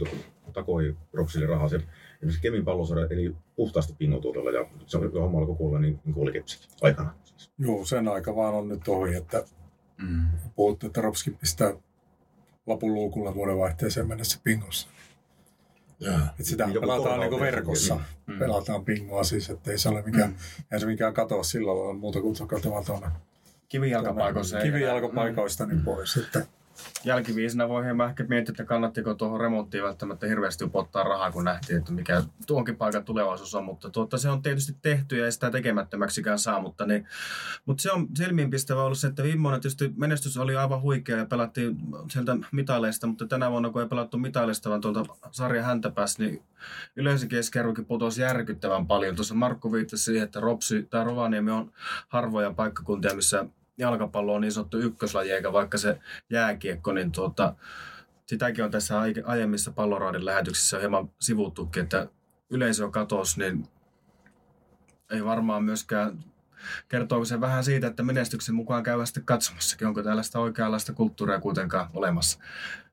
takoi 0.53 0.97
Ropsille 1.14 1.45
rahaa. 1.45 1.70
Se, 1.70 1.76
esimerkiksi 2.16 2.41
Kemin 2.41 2.66
pallosarja 2.66 3.07
eli 3.10 3.36
puhtaasti 3.55 3.93
Pingon 3.97 4.22
tuotolla 4.22 4.51
ja 4.51 4.66
se 4.86 4.97
on 4.97 5.12
homma 5.14 5.39
alkoi 5.39 5.55
kuolla 5.55 5.80
niin, 5.80 5.99
niin 6.05 6.14
kuin 6.14 6.24
oli 6.24 6.32
kepsikin 6.32 6.70
aikana. 6.82 7.14
Siis. 7.24 7.51
Joo, 7.57 7.86
sen 7.86 8.07
aika 8.07 8.36
vaan 8.36 8.53
on 8.53 8.68
nyt 8.70 8.88
ohi, 8.88 9.16
että 9.16 9.43
Mm. 10.01 10.28
puhuttu, 10.55 10.86
että 10.88 11.01
Ropski 11.01 11.32
pistää 11.32 11.74
lapun 12.68 12.93
luukulla 12.93 13.36
vuodenvaihteeseen 13.36 14.07
mennessä 14.07 14.39
pingossa. 14.43 14.89
Et 16.39 16.45
sitä 16.45 16.64
Joku 16.64 16.80
pelataan 16.80 17.20
korvaus 17.20 17.20
niin 17.20 17.30
tietysti, 17.30 17.56
verkossa. 17.56 17.95
Mm. 17.95 18.34
Mm. 18.34 18.39
Pelataan 18.39 18.86
pingoa 18.86 19.24
siis, 19.24 19.50
että 19.50 19.72
ei 19.72 19.78
se 19.78 19.89
ole 19.89 20.02
mikään, 20.02 20.30
mm. 20.30 20.36
ei 20.72 20.80
se 20.80 20.86
mikään 20.86 21.14
katoa 21.14 21.43
sillä 21.43 21.76
lailla 21.78 21.93
muuta 21.93 22.22
kuin 22.22 22.36
katoa 22.47 22.84
tuonne 22.84 23.08
Kivijalkapaikoissa. 23.70 24.60
ei- 24.60 24.66
kivijalkapaikoista 24.66 25.66
niin 25.66 25.82
pois. 25.82 26.18
Että 26.18 26.45
jälkiviisinä 27.03 27.69
voi 27.69 27.84
hieman 27.84 28.09
ehkä 28.09 28.23
miettiä, 28.23 28.51
että 28.51 28.65
kannattiko 28.65 29.13
tuohon 29.13 29.41
remonttiin 29.41 29.84
välttämättä 29.84 30.27
hirveästi 30.27 30.63
upottaa 30.63 31.03
rahaa, 31.03 31.32
kun 31.32 31.43
nähtiin, 31.43 31.80
että 31.80 31.91
mikä 31.91 32.23
tuonkin 32.47 32.75
paikan 32.75 33.03
tulevaisuus 33.03 33.55
on. 33.55 33.63
Mutta 33.63 33.89
tuota, 33.89 34.17
se 34.17 34.30
on 34.30 34.41
tietysti 34.41 34.75
tehty 34.82 35.17
ja 35.17 35.25
ei 35.25 35.32
sitä 35.32 35.51
tekemättömäksikään 35.51 36.39
saa. 36.39 36.61
Mutta, 36.61 36.86
niin, 36.86 37.07
mutta 37.65 37.82
se 37.82 37.91
on 37.91 38.07
silmiinpistävä 38.15 38.84
ollut 38.84 38.97
se, 38.97 39.07
että 39.07 39.23
viime 39.23 39.43
vuonna 39.43 39.59
tietysti 39.59 39.93
menestys 39.97 40.38
oli 40.38 40.55
aivan 40.55 40.82
huikea 40.82 41.17
ja 41.17 41.25
pelattiin 41.25 41.77
sieltä 42.11 42.38
mitaleista, 42.51 43.07
mutta 43.07 43.27
tänä 43.27 43.51
vuonna 43.51 43.69
kun 43.69 43.82
ei 43.82 43.88
pelattu 43.88 44.17
mitaleista, 44.17 44.69
vaan 44.69 44.82
tuolta 44.82 45.05
sarja 45.32 45.63
häntä 45.63 45.91
pääsi, 45.91 46.23
niin 46.23 46.43
yleisökeskiarvokin 46.95 47.86
putosi 47.86 48.21
järkyttävän 48.21 48.88
paljon. 48.88 49.15
Tuossa 49.15 49.36
Markku 49.36 49.71
viittasi 49.71 50.03
siihen, 50.03 50.23
että 50.23 50.39
Ropsi 50.39 50.88
tai 50.89 51.05
Rovaniemi 51.05 51.51
on 51.51 51.71
harvoja 52.07 52.53
paikkakuntia, 52.53 53.15
missä 53.15 53.45
jalkapallo 53.80 54.34
on 54.34 54.41
niin 54.41 54.51
sanottu 54.51 54.77
ykköslaji, 54.77 55.32
eikä 55.32 55.53
vaikka 55.53 55.77
se 55.77 55.99
jääkiekko, 56.30 56.93
niin 56.93 57.11
tuota, 57.11 57.55
sitäkin 58.25 58.63
on 58.65 58.71
tässä 58.71 58.95
aiemmissa 59.25 59.71
palloraadin 59.71 60.25
lähetyksissä 60.25 60.80
hieman 60.80 61.11
sivuttukin, 61.19 61.84
että 61.84 62.07
yleisö 62.49 62.89
katosi, 62.89 63.39
niin 63.39 63.67
ei 65.11 65.25
varmaan 65.25 65.63
myöskään 65.63 66.23
kertooko 66.89 67.25
se 67.25 67.41
vähän 67.41 67.63
siitä, 67.63 67.88
että 67.88 68.03
menestyksen 68.03 68.55
mukaan 68.55 68.84
käydään 68.84 69.07
sitten 69.07 69.25
katsomassakin, 69.25 69.88
onko 69.88 70.03
tällaista 70.03 70.39
oikeanlaista 70.39 70.93
kulttuuria 70.93 71.39
kuitenkaan 71.39 71.89
olemassa. 71.93 72.39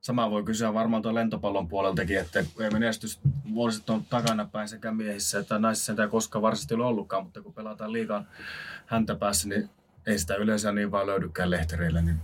Sama 0.00 0.30
voi 0.30 0.44
kysyä 0.44 0.74
varmaan 0.74 1.02
tuon 1.02 1.14
lentopallon 1.14 1.68
puoleltakin, 1.68 2.18
että 2.18 2.44
ei 2.60 2.70
menestys 2.70 3.20
vuosit 3.54 3.90
on 3.90 4.04
takana 4.04 4.44
päin 4.44 4.68
sekä 4.68 4.92
miehissä 4.92 5.38
että 5.38 5.58
naisissa 5.58 6.02
ei 6.02 6.08
koskaan 6.08 6.42
varsinaisesti 6.42 6.74
ollutkaan, 6.74 7.24
mutta 7.24 7.42
kun 7.42 7.54
pelataan 7.54 7.92
liikaa 7.92 8.24
häntä 8.86 9.14
päässä, 9.14 9.48
niin 9.48 9.70
ei 10.06 10.18
sitä 10.18 10.34
yleensä 10.36 10.72
niin 10.72 10.90
vaan 10.90 11.06
löydykään 11.06 11.50
lehtereillä, 11.50 12.02
niin 12.02 12.16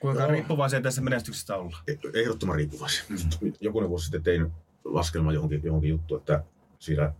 Kuinka 0.00 0.22
Joo. 0.22 0.30
riippuvaisia 0.30 0.80
tässä 0.80 1.02
menestyksestä 1.02 1.56
ollaan? 1.56 1.82
E- 1.88 2.20
Ehdottoman 2.20 2.56
riippuvaisia. 2.56 3.04
Mm. 3.08 3.52
Jokunen 3.60 3.88
vuosi 3.90 4.04
sitten 4.04 4.22
tein 4.22 4.52
laskelma 4.84 5.32
johonkin, 5.32 5.60
johonkin 5.64 5.90
juttu, 5.90 6.16
että 6.16 6.44
siinä 6.78 7.12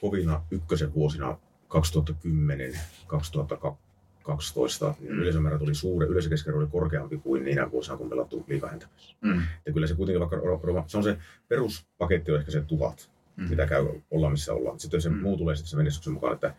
kovina 0.00 0.42
ykkösen 0.50 0.94
vuosina 0.94 1.38
2010, 1.68 2.80
2012 3.06 4.94
niin 5.00 5.12
yleisömäärä 5.12 5.58
tuli 5.58 5.74
suure, 5.74 6.06
yleisökeskiarvo 6.06 6.60
oli 6.60 6.68
korkeampi 6.70 7.16
kuin 7.16 7.44
niinä 7.44 7.70
vuosina, 7.70 7.96
kun 7.96 8.10
pelattu 8.10 8.44
liikahäntäpäissä. 8.48 9.14
Mm. 9.20 9.42
Ja 9.66 9.72
kyllä 9.72 9.86
se 9.86 9.94
kuitenkin 9.94 10.20
vaikka, 10.20 10.84
se 10.86 10.96
on 10.96 11.02
se 11.04 11.18
peruspaketti 11.48 12.32
on 12.32 12.38
ehkä 12.38 12.50
se 12.50 12.60
tuhat, 12.60 13.10
Mm. 13.36 13.44
mm. 13.44 13.50
mitä 13.50 13.66
käy 13.66 13.86
olla 14.10 14.30
missä 14.30 14.52
ollaan. 14.52 14.80
Sitten 14.80 15.02
se 15.02 15.08
Mm. 15.08 15.14
mm. 15.16 15.22
muu 15.22 15.36
tulee 15.36 15.56
sitten 15.56 15.70
se 15.70 15.76
menestyksen 15.76 16.12
mukaan, 16.12 16.34
että, 16.34 16.54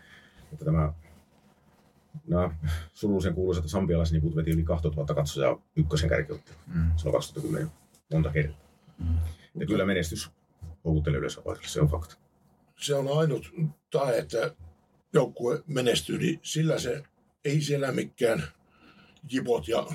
että 0.54 0.66
tämä 0.66 0.94
nämä 2.28 2.56
surullisen 2.94 3.34
kuuluisat 3.34 3.68
sambialaiseniput 3.68 4.36
veti 4.36 4.52
yli 4.52 4.64
2000 4.64 5.14
katsojaa 5.14 5.62
ykkösen 5.76 6.10
kärkiottelun. 6.10 6.62
Mm. 6.68 6.92
Se 6.96 7.08
on 7.08 7.14
2010 7.14 7.72
monta 8.14 8.30
kertaa. 8.30 8.68
Mm. 9.00 9.18
Ja 9.56 9.66
kyllä 9.66 9.86
menestys 9.86 10.30
houkuttelee 10.86 11.20
yleisöä 11.20 11.44
paikalle, 11.44 11.68
se 11.68 11.82
on 11.82 11.88
fakta. 11.88 12.16
se 12.76 12.96
on 12.96 13.18
ainut 13.20 13.54
tae, 13.92 14.18
että 14.18 14.56
joukkue 15.14 15.64
menestyy, 15.68 16.18
niin 16.18 16.40
sillä 16.44 16.80
se 16.80 17.04
ei 17.46 17.62
siellä 17.62 17.92
mikään 17.92 18.44
jipot 19.32 19.68
ja 19.68 19.88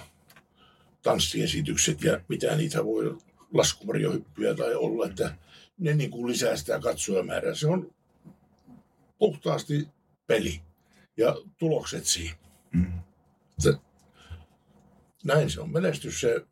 tanssiesitykset 1.03 2.03
ja 2.03 2.21
mitä 2.29 2.57
niitä 2.57 2.85
voi 2.85 3.19
laskuvarjohyppyjä 3.55 4.55
tai 4.55 4.75
olla, 4.75 5.07
että 5.07 5.35
ne 5.79 5.95
niin 5.95 6.11
kuin 6.11 6.27
lisää 6.27 6.57
sitä 6.57 6.81
katsojamäärää. 6.81 7.55
Se 7.55 7.67
on 7.67 7.95
puhtaasti 9.19 9.89
peli 10.27 10.61
ja 11.17 11.37
tulokset 11.59 12.05
siinä. 12.07 12.37
Mm. 12.73 12.93
Näin 15.25 15.51
se 15.51 15.61
on 15.61 15.73
menestys. 15.73 16.21
Se 16.21 16.47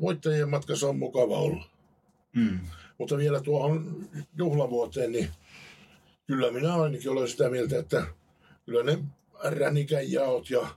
voittajien 0.00 0.48
matkassa 0.48 0.88
on 0.88 0.98
mukava 0.98 1.38
olla. 1.38 1.64
Mm. 2.36 2.60
Mutta 2.98 3.16
vielä 3.16 3.40
tuohon 3.40 4.08
juhlavuoteen, 4.36 5.12
niin 5.12 5.28
kyllä 6.26 6.52
minä 6.52 6.74
ainakin 6.74 7.10
olen 7.10 7.28
sitä 7.28 7.50
mieltä, 7.50 7.78
että 7.78 8.06
kyllä 8.64 8.82
ne 8.82 8.98
ränikän 9.44 10.12
jaot 10.12 10.50
ja 10.50 10.68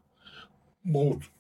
muut 0.84 1.32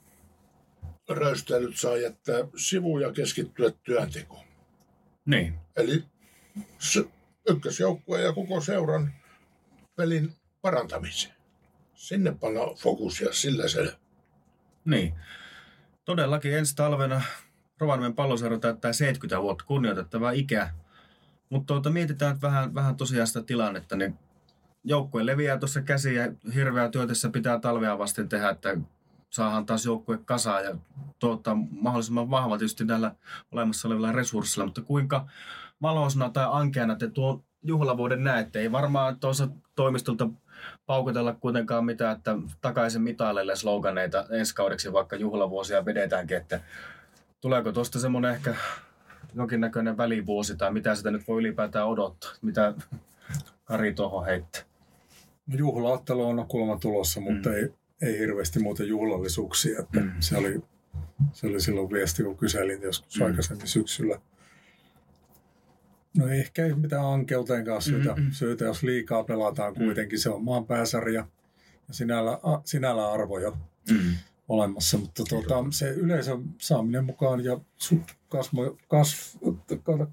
röystäilyt 1.09 1.77
saa 1.77 1.97
jättää 1.97 2.39
sivuun 2.57 3.01
ja 3.01 3.11
keskittyä 3.11 3.71
työntekoon. 3.83 4.45
Niin. 5.25 5.53
Eli 5.75 6.03
s- 6.79 7.03
ykkösjoukkue 7.49 8.21
ja 8.21 8.33
koko 8.33 8.61
seuran 8.61 9.13
pelin 9.95 10.33
parantamiseen. 10.61 11.35
Sinne 11.93 12.31
panna 12.39 12.61
fokus 12.77 13.21
ja 13.21 13.33
sillä 13.33 13.67
se. 13.67 13.97
Niin. 14.85 15.13
Todellakin 16.05 16.57
ensi 16.57 16.75
talvena 16.75 17.21
Rovaniemen 17.79 18.15
palloseura 18.15 18.59
täyttää 18.59 18.93
70 18.93 19.41
vuotta 19.41 19.65
kunnioitettavaa 19.65 20.31
ikää. 20.31 20.73
Mutta 21.49 21.73
tuota, 21.73 21.89
mietitään 21.89 22.33
nyt 22.33 22.41
vähän, 22.41 22.75
vähän 22.75 22.95
tosiaan 22.95 23.27
sitä 23.27 23.41
tilannetta, 23.41 23.95
niin 23.95 24.19
joukkue 24.83 25.25
leviää 25.25 25.57
tuossa 25.57 25.81
käsiin 25.81 26.15
ja 26.15 26.31
hirveä 26.53 26.89
työtessä 26.89 27.29
pitää 27.29 27.59
talvea 27.59 27.97
vasten 27.97 28.29
tehdä, 28.29 28.49
että 28.49 28.77
saadaan 29.29 29.65
taas 29.65 29.85
joukkue 29.85 30.19
kasaan 30.25 30.63
ja 30.63 30.77
tuottaa 31.19 31.55
mahdollisimman 31.71 32.29
vahva 32.29 32.57
tietysti 32.57 32.85
näillä 32.85 33.15
olemassa 33.51 33.87
olevilla 33.87 34.11
resursseilla, 34.11 34.65
mutta 34.65 34.81
kuinka 34.81 35.27
valoisena 35.81 36.29
tai 36.29 36.45
ankeana 36.51 36.95
te 36.95 37.09
tuon 37.09 37.43
juhlavuoden 37.63 38.23
näette? 38.23 38.59
Ei 38.59 38.71
varmaan 38.71 39.19
tuossa 39.19 39.47
toimistolta 39.75 40.29
paukutella 40.85 41.33
kuitenkaan 41.33 41.85
mitään, 41.85 42.17
että 42.17 42.35
takaisin 42.61 43.01
mitaleille 43.01 43.55
sloganeita 43.55 44.25
ensi 44.31 44.55
kaudeksi, 44.55 44.93
vaikka 44.93 45.15
juhlavuosia 45.15 45.85
vedetäänkin, 45.85 46.37
että 46.37 46.59
tuleeko 47.41 47.71
tuosta 47.71 47.99
semmoinen 47.99 48.31
ehkä 48.31 48.55
jonkinnäköinen 49.35 49.97
välivuosi 49.97 50.57
tai 50.57 50.73
mitä 50.73 50.95
sitä 50.95 51.11
nyt 51.11 51.27
voi 51.27 51.39
ylipäätään 51.39 51.87
odottaa, 51.87 52.31
mitä 52.41 52.73
Kari 53.65 53.93
tuohon 53.93 54.25
heittää. 54.25 54.61
Juhlaattelu 55.57 56.25
on 56.27 56.45
kuulemma 56.47 56.79
tulossa, 56.79 57.19
mutta 57.21 57.49
Mm. 57.49 57.55
ei, 57.55 57.73
ei 58.01 58.19
hirveästi 58.19 58.59
muuta 58.59 58.83
juhlallisuuksia. 58.83 59.79
Että 59.79 59.99
Mm. 59.99 60.11
se, 60.19 60.37
oli, 60.37 60.61
se 61.33 61.47
oli 61.47 61.61
silloin 61.61 61.91
viesti, 61.91 62.23
kun 62.23 62.37
kyselin 62.37 62.81
joskus 62.81 63.19
Mm. 63.19 63.25
aikaisemmin 63.25 63.67
syksyllä. 63.67 64.19
No 66.17 66.27
ei 66.27 66.39
ehkä 66.39 66.65
ei 66.65 66.73
mitään 66.73 67.05
ankeuteenkaan 67.05 67.81
syytä, 67.81 68.13
Mm, 68.15 68.23
mm. 68.23 68.31
syytä, 68.31 68.65
jos 68.65 68.83
liikaa 68.83 69.23
pelataan 69.23 69.73
kuitenkin. 69.75 70.19
Se 70.19 70.29
on 70.29 70.43
maan 70.43 70.65
pääsarja 70.65 71.27
ja 71.87 71.93
sinällä, 71.93 72.31
a, 72.43 72.61
sinällä 72.65 73.11
arvoja 73.11 73.51
Mm. 73.91 74.15
olemassa, 74.49 74.97
mutta 74.97 75.23
tuota, 75.29 75.55
se 75.69 75.89
yleisön 75.89 76.43
saaminen 76.57 77.05
mukaan 77.05 77.43
ja 77.43 77.59
kasvo, 78.29 78.77
kasv, 78.87 79.37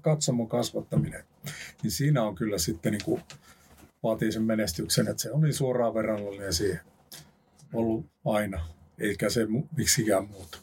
katsomon 0.01 0.47
kasvattaminen, 0.49 1.23
niin 1.83 1.91
siinä 1.91 2.23
on 2.23 2.35
kyllä 2.35 2.57
sitten 2.57 2.91
niin 2.91 3.03
kuin, 3.05 3.21
vaatii 4.03 4.31
sen 4.31 4.43
menestyksen, 4.43 5.07
että 5.07 5.21
se 5.23 5.31
on 5.31 5.41
niin 5.41 5.53
suoraan 5.53 5.93
verrannollinen 5.93 6.53
siihen 6.53 6.79
ollut 7.73 8.05
aina, 8.25 8.65
eikä 8.99 9.29
se 9.29 9.47
miksikään 9.77 10.27
muutu. 10.27 10.57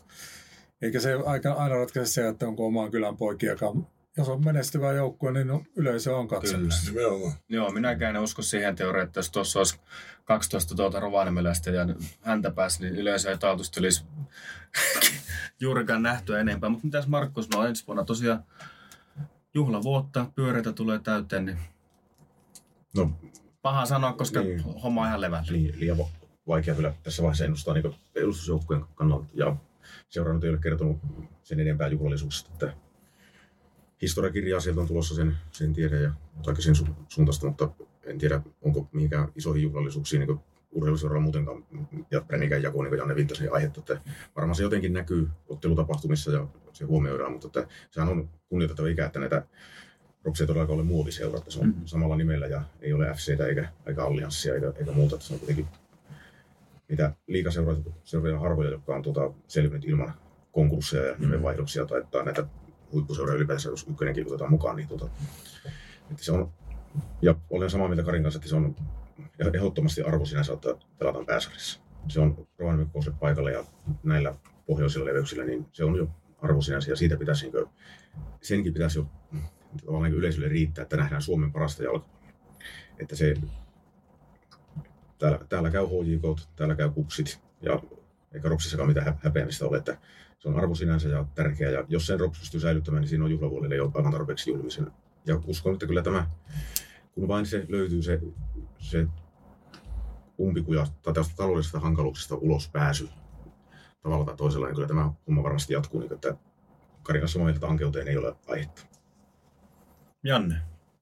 Eikä 0.83 1.01
se 1.01 1.15
aika, 1.27 1.53
aina 1.53 1.75
ratkaise 1.77 2.13
se, 2.13 2.29
että 2.29 2.49
onko 2.49 2.67
oman 2.67 2.91
kylän 2.91 3.17
poikiakaan. 3.17 3.87
Jos 4.17 4.29
on 4.29 4.45
menestyvä 4.45 4.93
joukkue, 4.93 5.33
niin 5.33 5.47
no, 5.47 5.63
yleisö 5.77 6.17
on 6.17 6.29
katsomassa. 6.29 6.91
Nimenomaan. 6.93 7.33
Joo, 7.49 7.71
minäkään 7.71 8.17
en 8.17 8.23
usko 8.23 8.43
siihen 8.43 8.77
teoriaan, 8.77 9.07
että 9.07 9.19
jos 9.19 9.31
tuossa 9.31 9.59
olisi 9.61 9.81
12 10.25 10.75
tuota 10.75 11.01
Rovaniemeläistä 11.01 11.71
ja 11.71 11.87
häntä 12.21 12.51
pääsi, 12.51 12.83
niin 12.83 12.97
yleensä 12.97 13.31
ei 13.31 13.39
taatusti 13.39 13.81
olisi 13.81 14.05
juurikaan 15.61 16.03
nähtyä 16.03 16.41
enempää. 16.41 16.71
Mutta 16.71 16.87
mitäs 16.87 17.07
Markus, 17.07 17.49
no 17.51 17.65
ensi 17.67 17.87
vuonna 17.87 18.05
tosiaan 18.05 18.45
juhlavuotta, 19.55 20.27
pyöreitä 20.35 20.73
tulee 20.73 20.99
täyteen, 20.99 21.45
niin 21.47 21.59
No 22.97 23.11
paha 23.63 23.87
sanoa, 23.87 24.13
koska 24.13 24.41
Niin. 24.41 24.61
homma 24.83 25.01
on 25.01 25.07
ihan 25.09 25.21
levällä. 25.21 25.47
li, 25.51 25.73
liian 25.77 25.99
va- 25.99 26.09
vaikea 26.49 26.75
kyllä 26.75 26.93
tässä 27.03 27.23
vaiheessa 27.23 27.45
ennustaa 27.45 27.75
niin 27.75 27.95
edustusjoukkueen 28.15 28.85
kannalta. 28.95 29.27
Ja 29.35 29.57
seurannut 30.09 30.45
ei 30.45 30.51
ole 30.51 30.59
kertonut 30.59 30.99
sen 31.43 31.61
enempää 31.61 31.89
juhlallisuuksista, 31.89 32.51
että 32.53 32.73
historiakirjaa 34.03 34.61
sieltä 34.61 34.81
on 34.81 34.87
tulossa, 34.87 35.15
sen, 35.15 35.37
sen 35.51 35.73
tiedän 35.73 36.03
ja 36.03 36.13
jotakin 36.37 36.63
sen 36.63 36.75
su- 36.75 36.93
suuntaista, 37.09 37.47
mutta 37.47 37.69
en 38.05 38.19
tiedä, 38.19 38.41
onko 38.63 38.89
mihinkään 38.93 39.29
isoihin 39.37 39.63
juhlallisuuksiin 39.63 40.21
niin 40.27 40.41
urheiluseuralla 40.73 41.23
muutenkaan 41.23 41.65
ja 42.11 42.21
Brennikän 42.21 42.63
jako, 42.63 42.83
niin 42.83 42.89
kuin 42.91 42.99
Janne 42.99 43.15
viittasi, 43.17 43.43
niin 43.43 43.53
aihetta. 43.53 43.81
Että 43.81 44.01
varmaan 44.37 44.55
se 44.55 44.63
jotenkin 44.63 44.93
näkyy 44.93 45.29
ottelutapahtumissa 45.49 46.31
ja 46.31 46.47
se 46.73 46.85
huomioidaan, 46.85 47.33
mutta 47.33 47.47
että 47.47 47.75
sehän 47.91 48.09
on 48.09 48.29
kunnioitettava 48.49 48.89
ikä, 48.89 49.07
että 49.07 49.19
näitä 49.21 49.47
Roksi 50.25 50.43
ei 50.43 50.47
todellakaan 50.47 50.79
ole 50.79 50.85
muoviseura, 50.87 51.39
että 51.39 51.51
se 51.51 51.61
on 51.61 51.69
Mhm. 51.69 51.85
samalla 51.85 52.17
nimellä 52.17 52.47
ja 52.47 52.63
ei 52.81 52.93
ole 52.93 53.15
FCtä 53.15 53.47
eikä, 53.47 53.69
eikä 53.87 54.05
Allianssia 54.05 54.55
eikä, 54.55 54.73
eikä 54.77 54.93
muuta, 54.93 55.15
että 55.17 55.27
se 55.27 55.35
on 55.35 55.39
kuitenkin 55.41 55.67
mitä 56.89 57.13
liikaseuroja 57.27 57.79
seuroja 58.05 58.39
harvoja, 58.39 58.71
jotka 58.71 58.95
on 58.95 59.03
tuota, 59.03 59.31
selvinnyt 59.49 59.85
ilman 59.85 60.15
konkursseja 60.53 61.07
ja 61.07 61.15
nimenvaihdoksia 61.19 61.87
tai, 61.87 62.05
tai 62.11 62.25
näitä 62.25 62.47
huippuseuroja 62.97 63.37
ylipäänsä, 63.37 63.69
jos 63.69 63.87
ykkönenkin 63.91 64.27
otetaan 64.27 64.51
mukaan, 64.51 64.77
niin 64.77 64.89
tuota, 64.89 65.09
että 66.11 66.25
se 66.25 66.33
on, 66.33 66.53
ja 67.23 67.35
olen 67.51 67.71
samaa 67.71 67.89
mieltä 67.89 68.03
Karin 68.03 68.23
kanssa, 68.23 68.39
että 68.39 68.49
se 68.49 68.57
on 68.57 68.77
ehdottomasti 69.55 70.03
arvo 70.03 70.25
sinänsä, 70.25 70.53
että 70.53 70.69
pelataan 70.99 71.27
pääsarjassa. 71.27 71.81
Se 72.09 72.21
on 72.21 72.47
Rovaniemen 72.59 72.87
kokoiselle 72.87 73.19
paikalle 73.21 73.53
ja 73.53 73.65
näillä 74.03 74.35
pohjoisilla 74.67 75.07
leveyksillä, 75.07 75.45
niin 75.45 75.67
se 75.73 75.85
on 75.85 75.97
jo 75.97 76.09
arvo 76.43 76.61
sinänsä 76.61 76.91
ja 76.91 76.97
siitä 76.97 77.17
pitäisi, 77.17 77.45
niin 77.45 77.53
kuin, 77.53 77.67
senkin 78.43 78.73
pitäisi 78.73 78.99
jo 78.99 79.07
tavallaan 79.81 80.11
niin 80.11 80.19
yleisölle 80.19 80.49
riittää, 80.49 80.83
että 80.83 80.97
nähdään 80.97 81.23
Suomen 81.23 81.53
parasta 81.53 81.83
jalkapalloa. 81.83 82.33
Että 82.99 83.17
se, 83.17 83.35
täällä, 85.19 85.39
täällä 85.49 85.71
käy 85.71 85.87
HJK, 85.87 86.41
täällä 86.57 86.75
käy 86.75 86.91
kupsit 86.91 87.41
ja 87.63 87.83
eikä 88.33 88.49
Ropsissakaan 88.49 88.89
mitään 88.89 89.07
hä- 89.07 89.17
häpeämistä 89.23 89.67
ole, 89.67 89.79
että 89.79 89.99
se 90.39 90.49
on 90.49 90.57
arvo 90.57 90.75
sinänsä 90.75 91.09
ja 91.09 91.25
tärkeä. 91.35 91.71
Ja 91.71 91.85
jos 91.89 92.07
sen 92.07 92.21
Rops 92.21 92.39
pystyy 92.39 92.61
säilyttämään, 92.61 93.01
niin 93.01 93.09
siinä 93.09 93.25
on 93.25 93.31
juhlavuodelle 93.31 93.77
jo 93.77 93.91
aivan 93.95 94.13
tarpeeksi 94.13 94.51
julmisen. 94.51 94.93
Ja 95.27 95.41
uskon, 95.47 95.73
että 95.73 95.87
kyllä 95.87 96.03
tämä, 96.03 96.27
kun 97.13 97.29
vain 97.29 97.47
se 97.47 97.67
löytyy 97.69 98.03
se, 98.03 98.21
se 98.79 99.07
umpikuja 100.41 100.87
tai 101.03 101.15
tästä 101.15 101.35
taloudellisesta 101.37 101.81
hankaluuksista 101.81 102.35
ulos 102.35 102.69
pääsy 102.69 103.09
tavalla 104.03 104.25
tai 104.25 104.37
toisella, 104.37 104.67
niin 104.67 104.75
kyllä 104.75 104.89
tämä 104.89 105.11
homma 105.27 105.43
varmasti 105.43 105.73
jatkuu. 105.73 106.01
Niin, 106.01 106.13
että 106.13 106.37
Karin 107.03 107.21
kanssa 107.21 107.39
samaa 107.39 107.71
ankeuteen 107.71 108.09
ei 108.09 108.17
ole 108.17 108.37
aihetta. 108.47 108.83
Janne, 110.25 110.57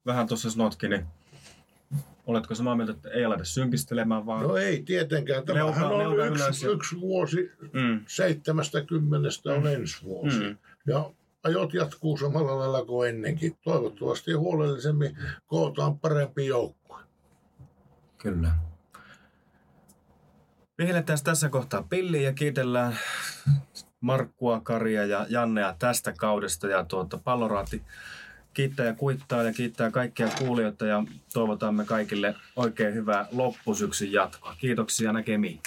vähän 0.07 0.27
tuossa 0.27 0.51
sanotkin, 0.51 0.91
niin 0.91 1.07
Oletko 2.27 2.55
samaa 2.55 2.77
mieltä, 2.77 2.93
että 2.93 3.09
ei 3.11 3.25
aleta 3.25 3.45
synkistelemään, 3.45 4.27
vaan... 4.27 4.43
No 4.43 4.57
ei 4.57 4.83
tietenkään. 4.83 5.45
Tämähän 5.45 5.67
Leuka- 5.67 5.87
on 5.87 5.99
leuka 6.19 6.47
yksi, 6.47 6.67
yksi 6.67 7.01
vuosi 7.01 7.51
Mm. 7.73 8.01
seitsemästä 8.07 8.81
kymmenestä 8.83 9.53
on 9.53 9.67
ensi 9.67 10.05
vuosi. 10.05 10.39
Mm. 10.41 10.57
Ja 10.87 11.11
ajot 11.43 11.75
jatkuu 11.75 12.17
samalla 12.17 12.59
lailla 12.59 12.85
kuin 12.85 13.09
ennenkin. 13.09 13.59
Toivottavasti 13.65 14.33
huolellisemmin 14.33 15.17
kootaan 15.47 15.99
parempi 15.99 16.47
joukkue. 16.47 17.01
Kyllä. 18.19 18.51
Vihelletään 20.79 21.19
tässä 21.25 21.49
kohtaa 21.49 21.83
pilliin 21.83 22.25
ja 22.25 22.33
kiitellään 22.33 22.99
Markkua, 24.01 24.61
Karia 24.61 25.07
ja 25.07 25.27
Jannea 25.29 25.75
tästä 25.79 26.13
kaudesta. 26.19 26.67
Ja 26.69 26.85
tuota, 26.85 27.19
palloraati 27.19 27.83
kiittää 28.55 28.87
ja 28.87 28.95
kuittaa 28.95 29.43
ja 29.43 29.53
kiittää 29.53 29.91
kaikkia 29.91 30.29
kuulijoita 30.39 30.87
ja 30.87 31.05
toivotamme 31.33 31.85
kaikille 31.85 32.35
oikein 32.57 32.95
hyvää 32.95 33.29
loppusyksyn 33.33 34.13
jatkoa. 34.13 34.57
Kiitoksia 34.59 35.13
näkemiin. 35.13 35.61